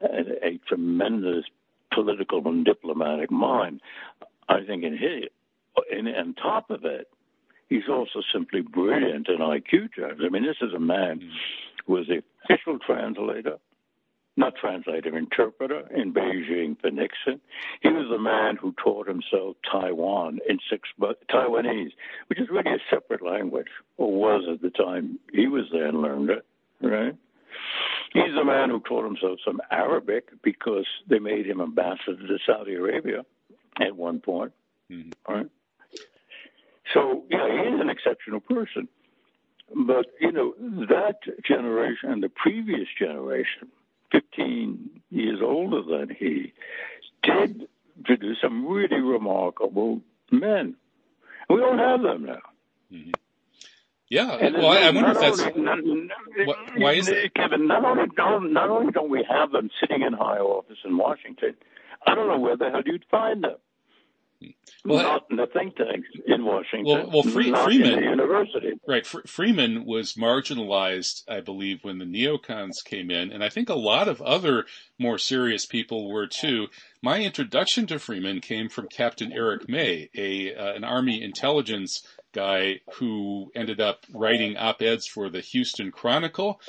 and 0.00 0.28
a 0.42 0.58
tremendous 0.66 1.44
political 1.94 2.42
and 2.48 2.64
diplomatic 2.64 3.30
mind. 3.30 3.80
I 4.48 4.64
think 4.66 4.82
in 4.82 4.94
his, 4.94 5.30
and 5.92 6.08
on 6.08 6.34
top 6.34 6.70
of 6.70 6.84
it, 6.84 7.08
he's 7.68 7.88
also 7.88 8.20
simply 8.32 8.62
brilliant 8.62 9.28
in 9.28 9.38
IQ 9.38 9.94
terms. 9.94 10.22
I 10.24 10.28
mean, 10.28 10.44
this 10.44 10.56
is 10.60 10.74
a 10.74 10.80
man 10.80 11.20
mm. 11.20 11.30
who 11.86 11.92
was 11.92 12.08
the 12.08 12.24
official 12.44 12.80
translator 12.84 13.58
not 14.36 14.54
translator, 14.56 15.16
interpreter 15.16 15.82
in 15.94 16.12
Beijing 16.12 16.80
for 16.80 16.90
Nixon. 16.90 17.40
He 17.82 17.88
was 17.88 18.06
the 18.10 18.18
man 18.18 18.56
who 18.56 18.74
taught 18.82 19.06
himself 19.06 19.56
Taiwan 19.70 20.38
in 20.48 20.58
six 20.70 20.88
Taiwanese, 21.30 21.92
which 22.28 22.40
is 22.40 22.48
really 22.48 22.70
a 22.70 22.78
separate 22.90 23.22
language, 23.22 23.68
or 23.98 24.12
was 24.12 24.44
at 24.50 24.62
the 24.62 24.70
time 24.70 25.18
he 25.32 25.46
was 25.46 25.64
there 25.70 25.86
and 25.86 26.00
learned 26.00 26.30
it, 26.30 26.46
right? 26.80 27.14
He's 28.12 28.34
the 28.34 28.44
man 28.44 28.70
who 28.70 28.80
taught 28.80 29.04
himself 29.04 29.38
some 29.44 29.60
Arabic 29.70 30.28
because 30.42 30.86
they 31.08 31.18
made 31.18 31.46
him 31.46 31.60
ambassador 31.60 32.26
to 32.26 32.38
Saudi 32.46 32.74
Arabia 32.74 33.24
at 33.80 33.96
one 33.96 34.20
point, 34.20 34.52
mm-hmm. 34.90 35.10
right? 35.32 35.46
So, 36.92 37.24
yeah, 37.30 37.48
he's 37.48 37.80
an 37.80 37.88
exceptional 37.88 38.40
person. 38.40 38.88
But, 39.74 40.06
you 40.20 40.32
know, 40.32 40.54
that 40.88 41.20
generation 41.46 42.10
and 42.10 42.22
the 42.22 42.28
previous 42.28 42.88
generation, 42.98 43.68
15 44.36 45.00
years 45.10 45.40
older 45.42 45.82
than 45.82 46.14
he, 46.16 46.52
did 47.22 47.68
produce 48.04 48.38
some 48.42 48.66
really 48.66 49.00
remarkable 49.00 50.00
men. 50.30 50.74
We 51.48 51.56
don't 51.56 51.78
have 51.78 52.02
them 52.02 52.24
now. 52.24 52.38
Mm-hmm. 52.92 53.10
Yeah, 54.08 54.32
and 54.32 54.56
well, 54.56 54.72
I, 54.72 54.90
wonder 54.90 55.12
if 55.12 55.20
that's 55.20 55.40
only, 55.40 55.62
not, 55.62 55.78
what, 56.44 56.58
why 56.76 56.92
is 56.92 57.08
it, 57.08 57.32
Kevin? 57.32 57.66
Not 57.66 57.82
only 57.82 58.08
don't 58.14 58.52
not 58.52 58.68
only 58.68 58.92
don't 58.92 59.08
we 59.08 59.24
have 59.26 59.52
them 59.52 59.70
sitting 59.80 60.02
in 60.02 60.12
high 60.12 60.38
office 60.38 60.76
in 60.84 60.98
Washington, 60.98 61.54
I 62.06 62.14
don't 62.14 62.28
know 62.28 62.38
where 62.38 62.56
the 62.56 62.68
hell 62.68 62.82
you'd 62.84 63.06
find 63.10 63.42
them. 63.42 63.56
Well, 64.84 65.02
not 65.02 65.26
in 65.30 65.36
the 65.36 65.46
think 65.46 65.76
tanks 65.76 66.08
in 66.26 66.44
Washington. 66.44 66.84
Well, 66.86 67.10
well 67.10 67.22
Free, 67.22 67.52
Freeman, 67.52 68.02
university. 68.02 68.72
Right. 68.86 69.06
Freeman 69.06 69.84
was 69.84 70.14
marginalized, 70.14 71.22
I 71.28 71.40
believe, 71.40 71.80
when 71.82 71.98
the 71.98 72.04
neocons 72.04 72.84
came 72.84 73.10
in, 73.10 73.30
and 73.30 73.44
I 73.44 73.48
think 73.48 73.68
a 73.68 73.74
lot 73.74 74.08
of 74.08 74.20
other 74.22 74.66
more 74.98 75.18
serious 75.18 75.66
people 75.66 76.10
were 76.10 76.26
too. 76.26 76.66
My 77.02 77.20
introduction 77.20 77.86
to 77.88 77.98
Freeman 77.98 78.40
came 78.40 78.68
from 78.68 78.88
Captain 78.88 79.32
Eric 79.32 79.68
May, 79.68 80.10
a 80.16 80.54
uh, 80.54 80.72
an 80.74 80.84
Army 80.84 81.22
intelligence 81.22 82.04
guy 82.32 82.80
who 82.94 83.52
ended 83.54 83.80
up 83.80 84.06
writing 84.12 84.56
op-eds 84.56 85.06
for 85.06 85.28
the 85.28 85.40
Houston 85.40 85.90
Chronicle 85.90 86.60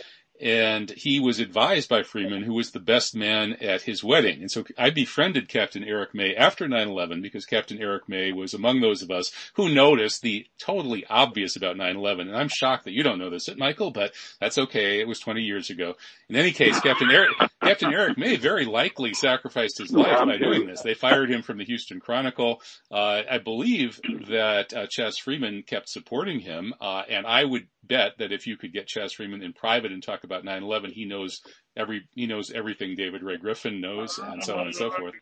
and 0.43 0.89
he 0.89 1.21
was 1.21 1.39
advised 1.39 1.87
by 1.87 2.03
Freeman, 2.03 2.43
who 2.43 2.53
was 2.53 2.71
the 2.71 2.79
best 2.81 3.15
man 3.15 3.53
at 3.61 3.83
his 3.83 4.03
wedding. 4.03 4.41
And 4.41 4.51
so 4.51 4.65
I 4.77 4.89
befriended 4.89 5.47
Captain 5.47 5.85
Eric 5.85 6.13
May 6.13 6.35
after 6.35 6.67
9-11 6.67 7.21
because 7.21 7.45
Captain 7.45 7.79
Eric 7.81 8.09
May 8.09 8.33
was 8.33 8.53
among 8.53 8.81
those 8.81 9.01
of 9.01 9.09
us 9.09 9.31
who 9.53 9.73
noticed 9.73 10.21
the 10.21 10.45
totally 10.59 11.05
obvious 11.09 11.55
about 11.55 11.77
9-11. 11.77 12.21
And 12.23 12.35
I'm 12.35 12.49
shocked 12.49 12.83
that 12.83 12.91
you 12.91 13.03
don't 13.03 13.19
know 13.19 13.29
this, 13.29 13.49
Michael, 13.55 13.91
but 13.91 14.11
that's 14.41 14.57
okay. 14.57 14.99
It 14.99 15.07
was 15.07 15.21
20 15.21 15.41
years 15.41 15.69
ago. 15.69 15.95
In 16.27 16.35
any 16.35 16.51
case, 16.51 16.77
Captain 16.81 17.09
Eric, 17.09 17.29
Captain 17.61 17.93
Eric 17.93 18.17
May 18.17 18.35
very 18.35 18.65
likely 18.65 19.13
sacrificed 19.13 19.77
his 19.77 19.93
life 19.93 20.25
by 20.25 20.37
doing 20.37 20.67
this. 20.67 20.81
They 20.81 20.93
fired 20.93 21.31
him 21.31 21.41
from 21.41 21.57
the 21.57 21.65
Houston 21.65 22.01
Chronicle. 22.01 22.61
Uh, 22.91 23.21
I 23.31 23.37
believe 23.37 24.01
that 24.27 24.73
uh, 24.73 24.87
Chas 24.89 25.17
Freeman 25.17 25.63
kept 25.63 25.87
supporting 25.87 26.41
him, 26.41 26.73
uh, 26.81 27.03
and 27.09 27.25
I 27.25 27.45
would 27.45 27.67
bet 27.83 28.17
that 28.17 28.31
if 28.31 28.47
you 28.47 28.57
could 28.57 28.73
get 28.73 28.87
Chas 28.87 29.13
Freeman 29.13 29.43
in 29.43 29.53
private 29.53 29.91
and 29.91 30.01
talk 30.01 30.23
about 30.23 30.32
9/11, 30.41 30.91
he 30.91 31.05
knows 31.05 31.41
every 31.77 32.07
he 32.15 32.25
knows 32.25 32.51
everything 32.51 32.95
David 32.95 33.21
Ray 33.23 33.37
Griffin 33.37 33.79
knows, 33.79 34.17
and 34.17 34.43
so 34.43 34.57
on 34.57 34.67
and 34.67 34.75
so 34.75 34.91
forth. 34.91 35.13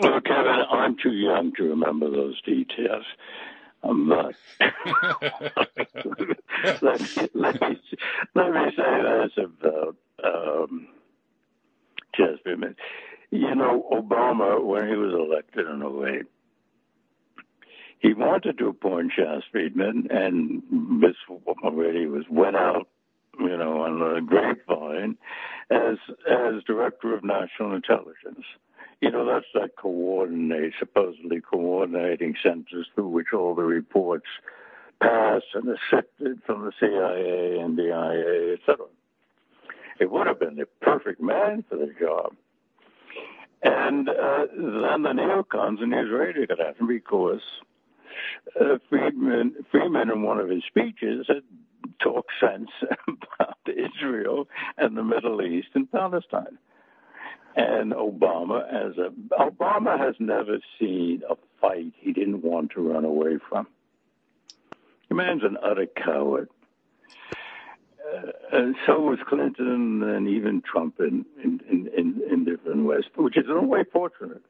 Well, 0.00 0.20
Kevin, 0.20 0.62
I'm 0.70 0.96
too 1.02 1.12
young 1.12 1.52
to 1.56 1.62
remember 1.64 2.10
those 2.10 2.40
details. 2.42 3.04
I'm 3.82 4.08
not. 4.08 4.34
let, 6.82 7.00
me, 7.00 7.06
let, 7.34 7.60
me, 7.60 7.80
let 8.34 8.52
me 8.52 8.72
say 8.76 9.02
this 9.02 9.32
about 9.38 9.96
um, 10.22 10.88
Chas 12.14 12.38
Freeman. 12.42 12.76
You 13.30 13.54
know, 13.54 13.86
Obama, 13.92 14.62
when 14.62 14.88
he 14.88 14.94
was 14.94 15.14
elected 15.14 15.66
in 15.66 15.82
08, 15.82 16.26
he 18.00 18.14
wanted 18.14 18.58
to 18.58 18.68
appoint 18.68 19.12
Chas 19.16 19.42
Freeman, 19.52 20.08
and 20.10 20.62
this 21.02 21.16
already 21.62 22.06
was 22.06 22.24
went 22.30 22.56
out, 22.56 22.88
you 23.40 23.56
know, 23.56 23.82
on 23.82 23.98
the 23.98 24.20
grapevine 24.20 25.16
as 25.70 25.96
as 26.28 26.62
director 26.66 27.14
of 27.14 27.24
national 27.24 27.74
intelligence. 27.74 28.44
You 29.00 29.10
know, 29.10 29.24
that's 29.24 29.46
that 29.54 29.76
coordinate, 29.76 30.74
supposedly 30.78 31.40
coordinating 31.40 32.34
centers 32.42 32.86
through 32.94 33.08
which 33.08 33.32
all 33.32 33.54
the 33.54 33.62
reports 33.62 34.26
pass 35.00 35.40
and 35.54 35.68
are 35.68 35.78
sifted 35.90 36.42
from 36.44 36.66
the 36.66 36.72
CIA 36.78 37.58
and 37.58 37.78
the 37.78 37.88
IA, 37.88 38.54
etc. 38.54 38.86
It 39.98 40.10
would 40.10 40.26
have 40.26 40.38
been 40.38 40.56
the 40.56 40.66
perfect 40.82 41.20
man 41.20 41.64
for 41.68 41.76
the 41.76 41.92
job. 41.98 42.34
And 43.62 44.08
uh, 44.08 44.46
then 44.54 45.02
the 45.02 45.12
neocons 45.12 45.82
and 45.82 45.92
the 45.92 46.00
Israeli 46.00 46.46
got 46.46 46.60
after 46.60 46.84
because 46.84 47.40
uh, 48.58 48.78
Freeman, 48.88 49.54
Freeman, 49.70 50.10
in 50.10 50.22
one 50.22 50.38
of 50.38 50.48
his 50.48 50.62
speeches, 50.66 51.26
had 51.28 51.42
talked 52.02 52.30
sense 52.40 52.70
about 53.08 53.56
Israel 53.66 54.48
and 54.76 54.96
the 54.96 55.04
Middle 55.04 55.42
East 55.42 55.68
and 55.74 55.90
Palestine. 55.90 56.58
And 57.56 57.92
Obama, 57.92 58.62
as 58.68 58.96
a 58.96 59.10
Obama 59.34 59.98
has 59.98 60.14
never 60.18 60.58
seen 60.78 61.22
a 61.28 61.34
fight 61.60 61.92
he 61.98 62.12
didn't 62.12 62.42
want 62.42 62.70
to 62.72 62.92
run 62.92 63.04
away 63.04 63.38
from. 63.48 63.66
The 65.08 65.16
man's 65.16 65.42
an 65.42 65.56
utter 65.62 65.86
coward. 65.86 66.48
Uh, 68.00 68.30
and 68.52 68.76
so 68.86 69.00
was 69.00 69.18
Clinton 69.28 70.02
and 70.02 70.28
even 70.28 70.62
Trump 70.62 71.00
in, 71.00 71.26
in, 71.42 71.60
in, 71.68 72.20
in 72.30 72.44
different 72.44 72.84
ways, 72.86 73.04
which 73.16 73.36
is 73.36 73.44
in 73.46 73.56
a 73.56 73.62
way 73.62 73.84
fortunate. 73.92 74.42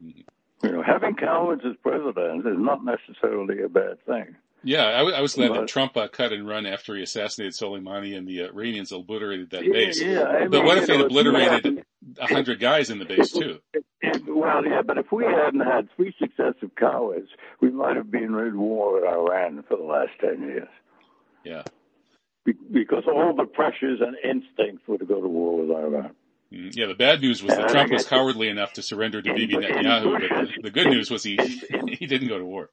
You 0.00 0.72
know, 0.72 0.82
having 0.82 1.14
cowards 1.14 1.62
as 1.66 1.76
president 1.82 2.46
is 2.46 2.56
not 2.58 2.84
necessarily 2.84 3.62
a 3.62 3.68
bad 3.68 4.04
thing. 4.06 4.36
Yeah, 4.64 4.86
I, 4.86 4.98
w- 4.98 5.14
I 5.14 5.20
was 5.20 5.34
glad 5.34 5.48
but, 5.48 5.60
that 5.60 5.68
Trump 5.68 5.96
uh, 5.96 6.08
cut 6.08 6.32
and 6.32 6.46
run 6.46 6.66
after 6.66 6.96
he 6.96 7.02
assassinated 7.02 7.54
Soleimani 7.54 8.16
and 8.16 8.26
the 8.26 8.42
uh, 8.42 8.48
Iranians 8.48 8.92
obliterated 8.92 9.50
that 9.50 9.62
base. 9.70 10.00
Yeah, 10.00 10.22
I 10.22 10.46
but 10.46 10.58
mean, 10.58 10.64
what 10.66 10.78
if 10.78 10.86
they 10.86 11.00
obliterated 11.00 11.84
a 12.18 12.26
hundred 12.26 12.60
guys 12.60 12.90
in 12.90 12.98
the 12.98 13.04
base 13.04 13.30
too? 13.30 13.58
Well, 14.26 14.64
yeah, 14.64 14.82
but 14.82 14.98
if 14.98 15.12
we 15.12 15.24
hadn't 15.24 15.60
had 15.60 15.88
three 15.96 16.14
successive 16.18 16.74
cowards, 16.76 17.28
we 17.60 17.70
might 17.70 17.96
have 17.96 18.10
been 18.10 18.34
in 18.34 18.58
war 18.58 18.94
with 18.94 19.04
Iran 19.04 19.64
for 19.68 19.76
the 19.76 19.84
last 19.84 20.10
ten 20.20 20.42
years. 20.42 20.68
Yeah. 21.44 21.62
Be- 22.44 22.52
because 22.72 23.04
all 23.06 23.34
the 23.34 23.44
pressures 23.44 24.00
and 24.00 24.16
instincts 24.22 24.86
were 24.86 24.98
to 24.98 25.04
go 25.06 25.20
to 25.20 25.28
war 25.28 25.60
with 25.60 25.70
Iran. 25.70 26.10
Mm, 26.52 26.76
yeah, 26.76 26.86
the 26.86 26.94
bad 26.94 27.20
news 27.20 27.42
was 27.42 27.54
that 27.56 27.68
Trump 27.68 27.90
was 27.90 28.06
cowardly 28.06 28.48
enough 28.48 28.74
to 28.74 28.82
surrender 28.82 29.22
to 29.22 29.34
Bibi 29.34 29.54
Netanyahu, 29.54 30.12
but 30.12 30.20
the, 30.20 30.62
the 30.64 30.70
good 30.70 30.86
news 30.88 31.10
was 31.10 31.22
he 31.22 31.36
he 31.88 32.06
didn't 32.06 32.28
go 32.28 32.38
to 32.38 32.44
war. 32.44 32.70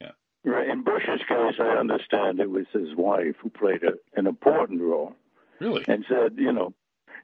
Yeah. 0.00 0.12
Right. 0.44 0.68
In 0.68 0.82
Bush's 0.82 1.20
case, 1.28 1.54
I 1.60 1.78
understand 1.78 2.40
it 2.40 2.50
was 2.50 2.66
his 2.72 2.94
wife 2.96 3.36
who 3.42 3.50
played 3.50 3.82
a, 3.82 3.92
an 4.18 4.26
important 4.26 4.80
role. 4.80 5.14
Really? 5.60 5.84
And 5.86 6.04
said, 6.08 6.36
you 6.36 6.52
know, 6.52 6.72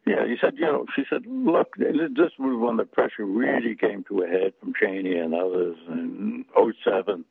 yeah, 0.07 0.27
he 0.27 0.37
said, 0.41 0.55
you 0.57 0.67
know, 0.67 0.87
she 0.95 1.03
said, 1.11 1.23
look, 1.27 1.75
this 1.77 2.31
was 2.39 2.61
when 2.61 2.77
the 2.77 2.85
pressure 2.85 3.25
really 3.25 3.75
came 3.75 4.05
to 4.05 4.23
a 4.23 4.29
head 4.29 4.53
from 4.61 4.73
Cheney 4.81 5.17
and 5.17 5.35
others 5.35 5.77
in 5.89 6.45
07, 6.85 7.25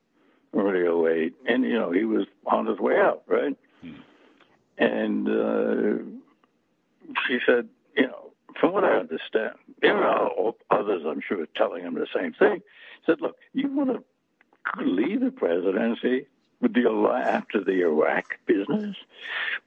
early 0.54 1.24
08. 1.26 1.34
And, 1.48 1.64
you 1.64 1.74
know, 1.74 1.92
he 1.92 2.04
was 2.04 2.26
on 2.48 2.66
his 2.66 2.80
way 2.80 2.98
out, 2.98 3.24
right? 3.28 3.56
Hmm. 3.82 3.94
And 4.78 5.28
uh, 5.30 6.04
she 7.28 7.38
said, 7.46 7.70
you 7.96 8.08
know, 8.08 8.32
from 8.60 8.74
what 8.74 8.84
I 8.84 8.98
understand, 8.98 9.56
there 9.82 10.04
are 10.04 10.30
others, 10.72 11.04
I'm 11.08 11.22
sure, 11.26 11.46
telling 11.56 11.84
him 11.84 11.94
the 11.94 12.08
same 12.14 12.34
thing. 12.34 12.62
Said, 13.06 13.22
look, 13.22 13.36
you 13.54 13.70
want 13.72 13.92
to 13.92 14.04
leave 14.84 15.22
the 15.22 15.32
presidency, 15.32 16.28
with 16.62 16.74
the 16.74 16.90
after 17.26 17.64
the 17.64 17.82
Iraq 17.82 18.38
business, 18.46 18.96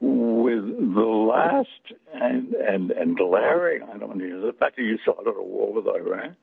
with 0.01 0.65
the 0.95 1.01
last 1.01 1.69
and 2.15 2.55
and 2.55 2.91
and 2.91 3.17
glaring, 3.17 3.83
I 3.83 3.99
don't 3.99 4.17
know, 4.17 4.47
the 4.47 4.53
fact 4.53 4.77
that 4.77 4.83
you 4.83 4.99
saw 5.05 5.23
the 5.23 5.33
war 5.33 5.73
with 5.73 5.87
Iran, 5.87 6.37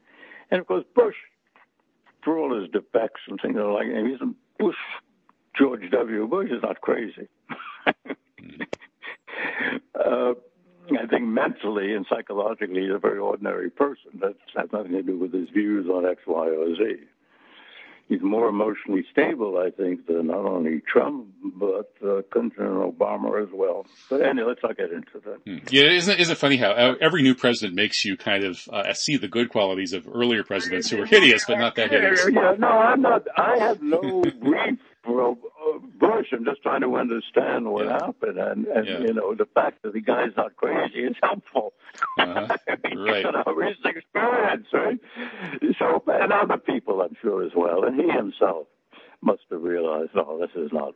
and 0.51 0.61
of 0.61 0.67
course 0.67 0.85
Bush, 0.95 1.15
for 2.23 2.37
all 2.37 2.59
his 2.59 2.69
defects 2.69 3.21
and 3.27 3.39
things 3.41 3.55
like 3.55 3.87
that, 3.87 4.05
he's 4.05 4.21
a 4.21 4.33
Bush, 4.61 4.75
George 5.57 5.89
W. 5.91 6.27
Bush 6.27 6.51
is 6.51 6.61
not 6.61 6.81
crazy. 6.81 7.27
uh, 9.95 10.33
I 10.91 11.07
think 11.09 11.23
mentally 11.23 11.93
and 11.93 12.05
psychologically, 12.07 12.83
he's 12.83 12.91
a 12.91 12.99
very 12.99 13.17
ordinary 13.17 13.71
person. 13.71 14.19
That 14.19 14.35
has 14.55 14.71
nothing 14.71 14.91
to 14.91 15.01
do 15.01 15.17
with 15.17 15.33
his 15.33 15.49
views 15.49 15.87
on 15.89 16.05
X, 16.05 16.21
Y, 16.27 16.47
or 16.47 16.75
Z 16.75 16.97
he's 18.07 18.21
more 18.21 18.47
emotionally 18.47 19.05
stable, 19.11 19.57
I 19.57 19.71
think, 19.71 20.07
than 20.07 20.27
not 20.27 20.45
only 20.45 20.81
Trump 20.81 21.27
but 21.43 21.91
uh, 22.05 22.21
Clinton 22.31 22.65
and 22.65 22.93
Obama 22.93 23.41
as 23.41 23.49
well. 23.53 23.85
But 24.09 24.21
anyway, 24.21 24.49
let's 24.49 24.61
not 24.63 24.77
get 24.77 24.91
into 24.91 25.19
that. 25.25 25.39
Hmm. 25.45 25.65
Yeah, 25.69 25.91
isn't 25.91 26.19
isn't 26.19 26.33
it 26.33 26.37
funny 26.37 26.57
how 26.57 26.71
every 27.01 27.21
new 27.21 27.35
president 27.35 27.75
makes 27.75 28.03
you 28.03 28.17
kind 28.17 28.43
of 28.43 28.59
uh, 28.71 28.93
see 28.93 29.17
the 29.17 29.27
good 29.27 29.49
qualities 29.49 29.93
of 29.93 30.07
earlier 30.07 30.43
presidents 30.43 30.89
who 30.89 30.97
were 30.97 31.05
hideous, 31.05 31.45
but 31.45 31.59
not 31.59 31.75
that 31.75 31.91
hideous. 31.91 32.27
Yeah, 32.31 32.55
no, 32.57 32.67
I'm 32.67 33.01
not. 33.01 33.25
I 33.37 33.57
have 33.59 33.81
no 33.81 34.23
grief 34.39 34.79
for 35.05 35.37
Bush. 35.99 36.27
I'm 36.31 36.45
just 36.45 36.61
trying 36.61 36.81
to 36.81 36.95
understand 36.95 37.65
what 37.65 37.85
yeah. 37.85 37.93
happened, 37.93 38.37
and 38.37 38.65
and 38.67 38.87
yeah. 38.87 38.99
you 38.99 39.13
know 39.13 39.33
the 39.35 39.45
fact 39.45 39.83
that 39.83 39.93
the 39.93 40.01
guy's 40.01 40.35
not 40.35 40.55
crazy 40.55 40.99
is 40.99 41.15
helpful. 41.21 41.73
Uh-huh. 42.17 42.47
right. 42.67 43.25
It's 43.25 43.29
an 43.47 43.55
recent 43.55 43.97
experience, 43.97 44.67
right? 44.73 44.99
So, 45.79 46.03
and 46.07 46.33
other 46.33 46.57
people, 46.57 47.01
I'm 47.01 47.15
sure 47.21 47.43
as 47.43 47.51
well, 47.55 47.83
and 47.83 47.99
he 47.99 48.09
himself 48.09 48.67
must 49.21 49.43
have 49.51 49.61
realized, 49.61 50.11
oh, 50.15 50.39
this 50.39 50.51
is 50.55 50.71
not 50.71 50.93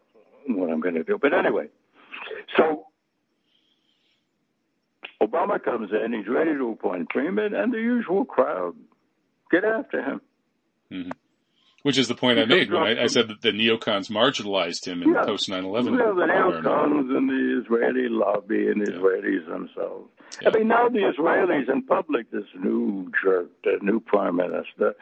what 0.47 0.69
I'm 0.69 0.79
going 0.79 0.95
to 0.95 1.03
do. 1.03 1.17
But 1.21 1.33
anyway, 1.33 1.67
so 2.55 2.85
Obama 5.21 5.63
comes 5.63 5.91
in, 5.91 6.13
he's 6.13 6.27
ready 6.27 6.53
to 6.53 6.71
appoint 6.71 7.11
Freeman, 7.11 7.53
and 7.53 7.73
the 7.73 7.79
usual 7.79 8.25
crowd 8.25 8.75
get 9.51 9.63
after 9.63 10.01
him. 10.01 10.21
Mm-hmm. 10.91 11.11
Which 11.83 11.97
is 11.97 12.09
the 12.09 12.15
point 12.15 12.39
I 12.39 12.45
made 12.45 12.71
when 12.71 12.83
I, 12.83 13.03
I, 13.03 13.07
said 13.07 13.29
that 13.29 13.41
the 13.41 13.51
neocons 13.51 14.09
marginalized 14.09 14.85
him 14.85 15.01
in 15.01 15.13
yeah. 15.13 15.23
post 15.23 15.49
9/11. 15.49 15.97
Yeah, 15.97 16.07
the 16.07 16.27
neocons 16.27 17.17
and 17.17 17.29
the 17.29 17.61
Israeli 17.61 18.09
lobby 18.09 18.67
and 18.67 18.85
the 18.85 18.91
yeah. 18.91 18.97
Israelis 18.97 19.47
themselves. 19.47 20.09
Yeah. 20.41 20.49
I 20.49 20.57
mean, 20.57 20.67
now 20.67 20.89
the 20.89 20.99
Israelis 20.99 21.71
in 21.71 21.83
public, 21.83 22.31
this 22.31 22.43
new 22.61 23.09
jerk, 23.23 23.47
the 23.63 23.77
new 23.81 24.01
prime 24.01 24.35
minister, 24.35 24.93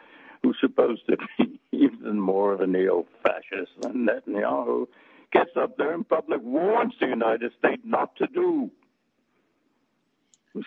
who's 0.42 0.56
supposed 0.60 1.02
to 1.08 1.16
be 1.36 1.58
even 1.72 2.20
more 2.20 2.52
of 2.52 2.60
a 2.60 2.66
neo-fascist 2.66 3.72
than 3.80 4.06
Netanyahu, 4.06 4.86
gets 5.32 5.50
up 5.56 5.76
there 5.76 5.92
in 5.94 6.04
public, 6.04 6.40
warns 6.42 6.94
the 7.00 7.06
United 7.06 7.52
States 7.58 7.82
not 7.84 8.14
to 8.16 8.26
do 8.28 8.70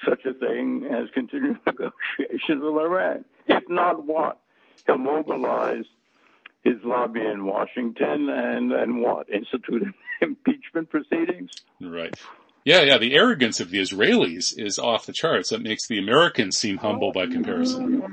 such 0.05 0.25
a 0.25 0.33
thing 0.33 0.87
as 0.91 1.09
continue 1.13 1.55
negotiations 1.65 2.61
with 2.61 2.75
Iran. 2.75 3.25
If 3.47 3.63
not 3.69 4.05
what? 4.05 4.39
He'll 4.85 4.97
mobilize 4.97 5.85
his 6.63 6.75
lobby 6.83 7.21
in 7.21 7.45
Washington 7.45 8.29
and, 8.29 8.71
and 8.71 9.01
what? 9.01 9.29
Institute 9.29 9.83
impeachment 10.21 10.89
proceedings? 10.89 11.51
Right. 11.79 12.15
Yeah, 12.63 12.81
yeah. 12.81 12.97
The 12.97 13.15
arrogance 13.15 13.59
of 13.59 13.71
the 13.71 13.79
Israelis 13.79 14.53
is 14.57 14.77
off 14.77 15.07
the 15.07 15.13
charts. 15.13 15.49
That 15.49 15.61
makes 15.61 15.87
the 15.87 15.97
Americans 15.97 16.57
seem 16.57 16.77
humble 16.77 17.11
by 17.11 17.25
comparison. 17.25 18.03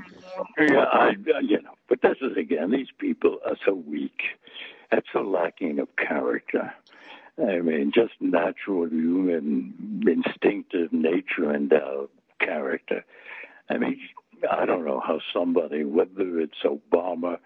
Yeah, 0.57 0.85
I, 0.91 1.09
uh, 1.09 1.39
you 1.41 1.61
know, 1.61 1.75
but 1.87 2.01
this 2.01 2.17
is 2.21 2.35
again, 2.35 2.71
these 2.71 2.87
people 2.97 3.37
are 3.45 3.57
so 3.65 3.73
weak 3.73 4.21
and 4.91 5.03
so 5.13 5.21
lacking 5.21 5.79
of 5.79 5.89
character. 5.95 6.73
I 7.37 7.59
mean, 7.59 7.91
just 7.93 8.13
natural 8.19 8.87
human, 8.87 10.03
instinctive 10.05 10.91
nature 10.91 11.53
endowed 11.53 12.09
uh, 12.41 12.45
character. 12.45 13.05
I 13.69 13.77
mean, 13.77 13.99
I 14.49 14.65
don't 14.65 14.85
know 14.85 14.99
how 14.99 15.19
somebody, 15.33 15.83
whether 15.83 16.39
it's 16.39 16.57
Obama 16.65 17.37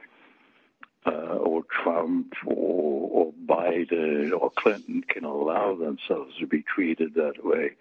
uh, 1.05 1.37
or 1.37 1.63
Trump 1.83 2.33
or, 2.45 3.09
or 3.11 3.33
Biden 3.45 4.31
or 4.31 4.51
Clinton 4.51 5.03
can 5.07 5.23
allow 5.23 5.75
themselves 5.75 6.33
to 6.39 6.47
be 6.47 6.63
treated 6.63 7.15
that 7.15 7.43
way 7.43 7.71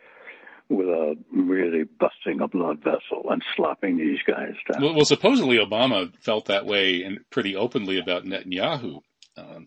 without 0.69 1.17
really 1.33 1.85
busting 1.85 2.41
a 2.41 2.49
blood 2.49 2.79
vessel 2.79 3.31
and 3.31 3.43
slapping 3.57 3.99
these 3.99 4.21
guys 4.27 4.55
down. 4.71 4.83
Well, 4.83 4.95
well 4.95 5.05
supposedly 5.05 5.59
Obama 5.59 6.13
felt 6.21 6.47
that 6.47 6.67
way 6.67 7.03
and 7.03 7.19
pretty 7.31 7.57
openly 7.57 7.99
about 7.99 8.25
Netanyahu. 8.25 9.01
Um, 9.37 9.67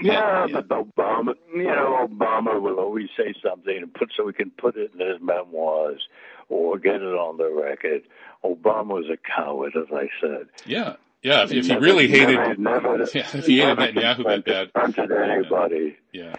yeah, 0.00 0.46
yeah, 0.46 0.60
but 0.60 0.68
Obama, 0.68 1.34
you 1.54 1.64
know, 1.64 2.08
Obama 2.08 2.60
will 2.60 2.78
always 2.78 3.08
say 3.16 3.34
something 3.42 3.76
and 3.76 3.92
put 3.92 4.12
so 4.16 4.26
he 4.26 4.32
can 4.32 4.50
put 4.50 4.76
it 4.76 4.92
in 4.94 5.06
his 5.06 5.20
memoirs 5.20 6.06
or 6.48 6.78
get 6.78 6.96
it 6.96 7.02
on 7.02 7.36
the 7.36 7.50
record. 7.50 8.02
Obama 8.44 8.94
was 8.94 9.10
a 9.10 9.16
coward, 9.16 9.74
as 9.76 9.86
I 9.92 10.08
said. 10.20 10.46
Yeah. 10.66 10.96
Yeah, 11.22 11.44
if, 11.44 11.52
if 11.52 11.66
he 11.66 11.76
really 11.76 12.08
hated, 12.08 12.36
never, 12.58 12.98
never, 12.98 13.08
yeah, 13.14 13.28
if 13.32 13.46
he 13.46 13.60
hated 13.60 13.78
Netanyahu 13.78 14.24
that 14.24 14.44
bad, 14.44 14.72
confronted 14.74 15.16
anybody. 15.16 15.96
Yeah. 16.12 16.34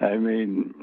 I 0.00 0.16
mean, 0.16 0.74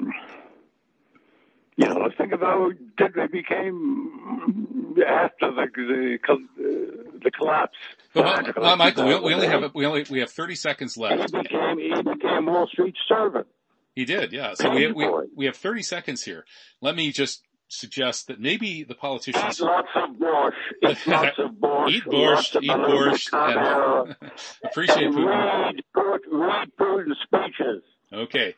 you 1.76 1.86
know, 1.86 1.98
let's 2.00 2.16
think 2.16 2.32
about 2.32 2.50
how 2.50 2.70
did 2.96 3.14
they 3.14 3.26
became 3.26 4.94
after 5.06 5.50
the 5.52 5.66
the, 5.76 7.18
the 7.22 7.30
collapse. 7.30 7.76
Well, 8.14 8.42
well, 8.56 8.76
Michael, 8.76 9.06
we, 9.06 9.20
we, 9.20 9.34
only 9.34 9.46
have 9.46 9.74
we 9.74 9.84
only 9.84 10.06
we 10.10 10.20
have 10.20 10.30
thirty 10.30 10.54
seconds 10.54 10.96
left. 10.96 11.30
He 11.30 11.42
became 11.42 11.78
he 11.78 12.02
became 12.02 12.46
Wall 12.46 12.66
Street 12.72 12.94
servant. 13.06 13.46
He 13.94 14.06
did, 14.06 14.32
yeah. 14.32 14.54
So 14.54 14.70
we, 14.70 14.90
we 14.92 15.08
we 15.36 15.44
have 15.46 15.56
thirty 15.56 15.82
seconds 15.82 16.22
here. 16.22 16.46
Let 16.80 16.96
me 16.96 17.12
just 17.12 17.42
suggest 17.72 18.26
that 18.26 18.40
maybe 18.40 18.84
the 18.84 18.94
politicians. 18.94 19.60
lots 19.60 19.88
of 19.94 20.10
borscht. 20.16 20.52
It's 20.82 21.06
lots 21.06 21.38
of 21.38 21.50
borscht. 21.52 21.90
eat 21.90 22.04
borscht. 22.04 22.62
Eat 22.62 22.70
borscht. 22.70 23.32
And 23.32 24.16
appreciate 24.64 25.10
Putin. 25.10 25.80
Read, 25.94 26.20
read 26.30 26.68
Putin's 26.78 27.16
speeches. 27.22 27.82
Okay. 28.12 28.54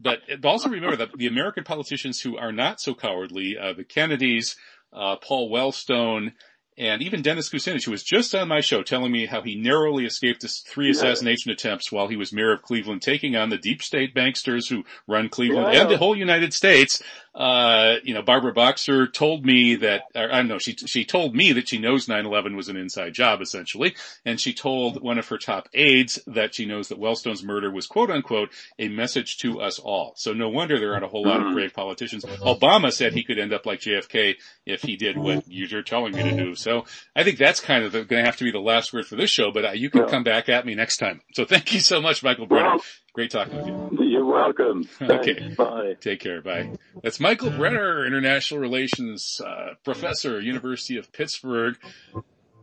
But 0.00 0.20
also 0.44 0.68
remember 0.68 0.96
that 0.96 1.12
the 1.16 1.26
American 1.26 1.64
politicians 1.64 2.20
who 2.20 2.36
are 2.36 2.52
not 2.52 2.80
so 2.80 2.94
cowardly, 2.94 3.56
uh, 3.58 3.72
the 3.72 3.84
Kennedys, 3.84 4.56
uh, 4.92 5.16
Paul 5.16 5.50
Wellstone, 5.50 6.32
and 6.78 7.00
even 7.02 7.22
Dennis 7.22 7.48
Kucinich, 7.48 7.84
who 7.84 7.90
was 7.90 8.02
just 8.02 8.34
on 8.34 8.48
my 8.48 8.60
show 8.60 8.82
telling 8.82 9.10
me 9.10 9.24
how 9.26 9.40
he 9.40 9.54
narrowly 9.54 10.04
escaped 10.04 10.44
three 10.66 10.90
assassination 10.90 11.50
attempts 11.50 11.90
while 11.90 12.08
he 12.08 12.16
was 12.16 12.32
mayor 12.32 12.52
of 12.52 12.62
Cleveland, 12.62 13.00
taking 13.00 13.34
on 13.34 13.48
the 13.48 13.56
deep 13.56 13.82
state 13.82 14.14
banksters 14.14 14.68
who 14.68 14.84
run 15.06 15.30
Cleveland 15.30 15.72
yeah. 15.72 15.82
and 15.82 15.90
the 15.90 15.96
whole 15.96 16.14
United 16.14 16.52
States. 16.52 17.02
Uh, 17.36 17.96
you 18.02 18.14
know, 18.14 18.22
Barbara 18.22 18.54
Boxer 18.54 19.06
told 19.06 19.44
me 19.44 19.76
that, 19.76 20.04
or, 20.14 20.32
I 20.32 20.38
don't 20.38 20.48
know, 20.48 20.58
she, 20.58 20.72
she 20.74 21.04
told 21.04 21.34
me 21.34 21.52
that 21.52 21.68
she 21.68 21.78
knows 21.78 22.06
9-11 22.06 22.56
was 22.56 22.70
an 22.70 22.78
inside 22.78 23.12
job, 23.12 23.42
essentially. 23.42 23.94
And 24.24 24.40
she 24.40 24.54
told 24.54 25.02
one 25.02 25.18
of 25.18 25.28
her 25.28 25.36
top 25.36 25.68
aides 25.74 26.18
that 26.26 26.54
she 26.54 26.64
knows 26.64 26.88
that 26.88 26.98
Wellstone's 26.98 27.42
murder 27.44 27.70
was 27.70 27.86
quote 27.86 28.10
unquote 28.10 28.52
a 28.78 28.88
message 28.88 29.36
to 29.38 29.60
us 29.60 29.78
all. 29.78 30.14
So 30.16 30.32
no 30.32 30.48
wonder 30.48 30.78
there 30.78 30.92
aren't 30.92 31.04
a 31.04 31.08
whole 31.08 31.26
lot 31.26 31.44
of 31.44 31.52
brave 31.52 31.74
politicians. 31.74 32.24
Obama 32.24 32.90
said 32.90 33.12
he 33.12 33.22
could 33.22 33.38
end 33.38 33.52
up 33.52 33.66
like 33.66 33.80
JFK 33.80 34.36
if 34.64 34.80
he 34.80 34.96
did 34.96 35.18
what 35.18 35.44
you're 35.46 35.82
telling 35.82 36.14
me 36.14 36.22
to 36.22 36.36
do. 36.36 36.54
So 36.54 36.86
I 37.14 37.22
think 37.22 37.36
that's 37.38 37.60
kind 37.60 37.84
of 37.84 37.92
going 37.92 38.08
to 38.08 38.24
have 38.24 38.36
to 38.38 38.44
be 38.44 38.50
the 38.50 38.58
last 38.60 38.94
word 38.94 39.06
for 39.06 39.16
this 39.16 39.30
show, 39.30 39.50
but 39.52 39.64
uh, 39.64 39.70
you 39.72 39.90
can 39.90 40.08
come 40.08 40.24
back 40.24 40.48
at 40.48 40.64
me 40.64 40.74
next 40.74 40.96
time. 40.96 41.20
So 41.34 41.44
thank 41.44 41.74
you 41.74 41.80
so 41.80 42.00
much, 42.00 42.22
Michael 42.22 42.46
Brenner. 42.46 42.78
Great 43.12 43.30
talking 43.30 43.56
with 43.56 43.66
you. 43.66 44.05
You're 44.16 44.24
welcome. 44.24 44.88
okay. 45.02 45.54
Bye. 45.54 45.96
Take 46.00 46.20
care. 46.20 46.40
Bye. 46.40 46.70
That's 47.02 47.20
Michael 47.20 47.50
Brenner, 47.50 48.06
International 48.06 48.60
Relations 48.60 49.42
uh, 49.44 49.74
Professor, 49.84 50.40
University 50.40 50.96
of 50.96 51.12
Pittsburgh. 51.12 51.76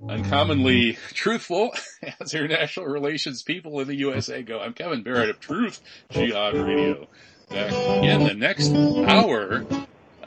Uncommonly 0.09 0.97
truthful 1.13 1.69
as 2.19 2.33
international 2.33 2.87
relations 2.87 3.43
people 3.43 3.79
in 3.81 3.87
the 3.87 3.95
USA 3.97 4.41
go. 4.41 4.59
I'm 4.59 4.73
Kevin 4.73 5.03
Barrett 5.03 5.29
of 5.29 5.39
Truth 5.39 5.79
Jihad 6.09 6.55
Radio. 6.55 7.07
Back 7.49 7.71
in 7.71 8.23
the 8.23 8.33
next 8.33 8.71
hour. 8.73 9.63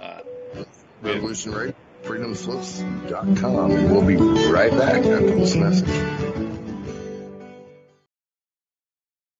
Uh, 0.01 0.21
Revolutionary 1.03 1.75
freedomslips.com. 2.05 3.91
We'll 3.91 4.07
be 4.07 4.17
right 4.51 4.71
back 4.71 5.05
after 5.05 5.35
this 5.35 5.57
message. 5.57 6.36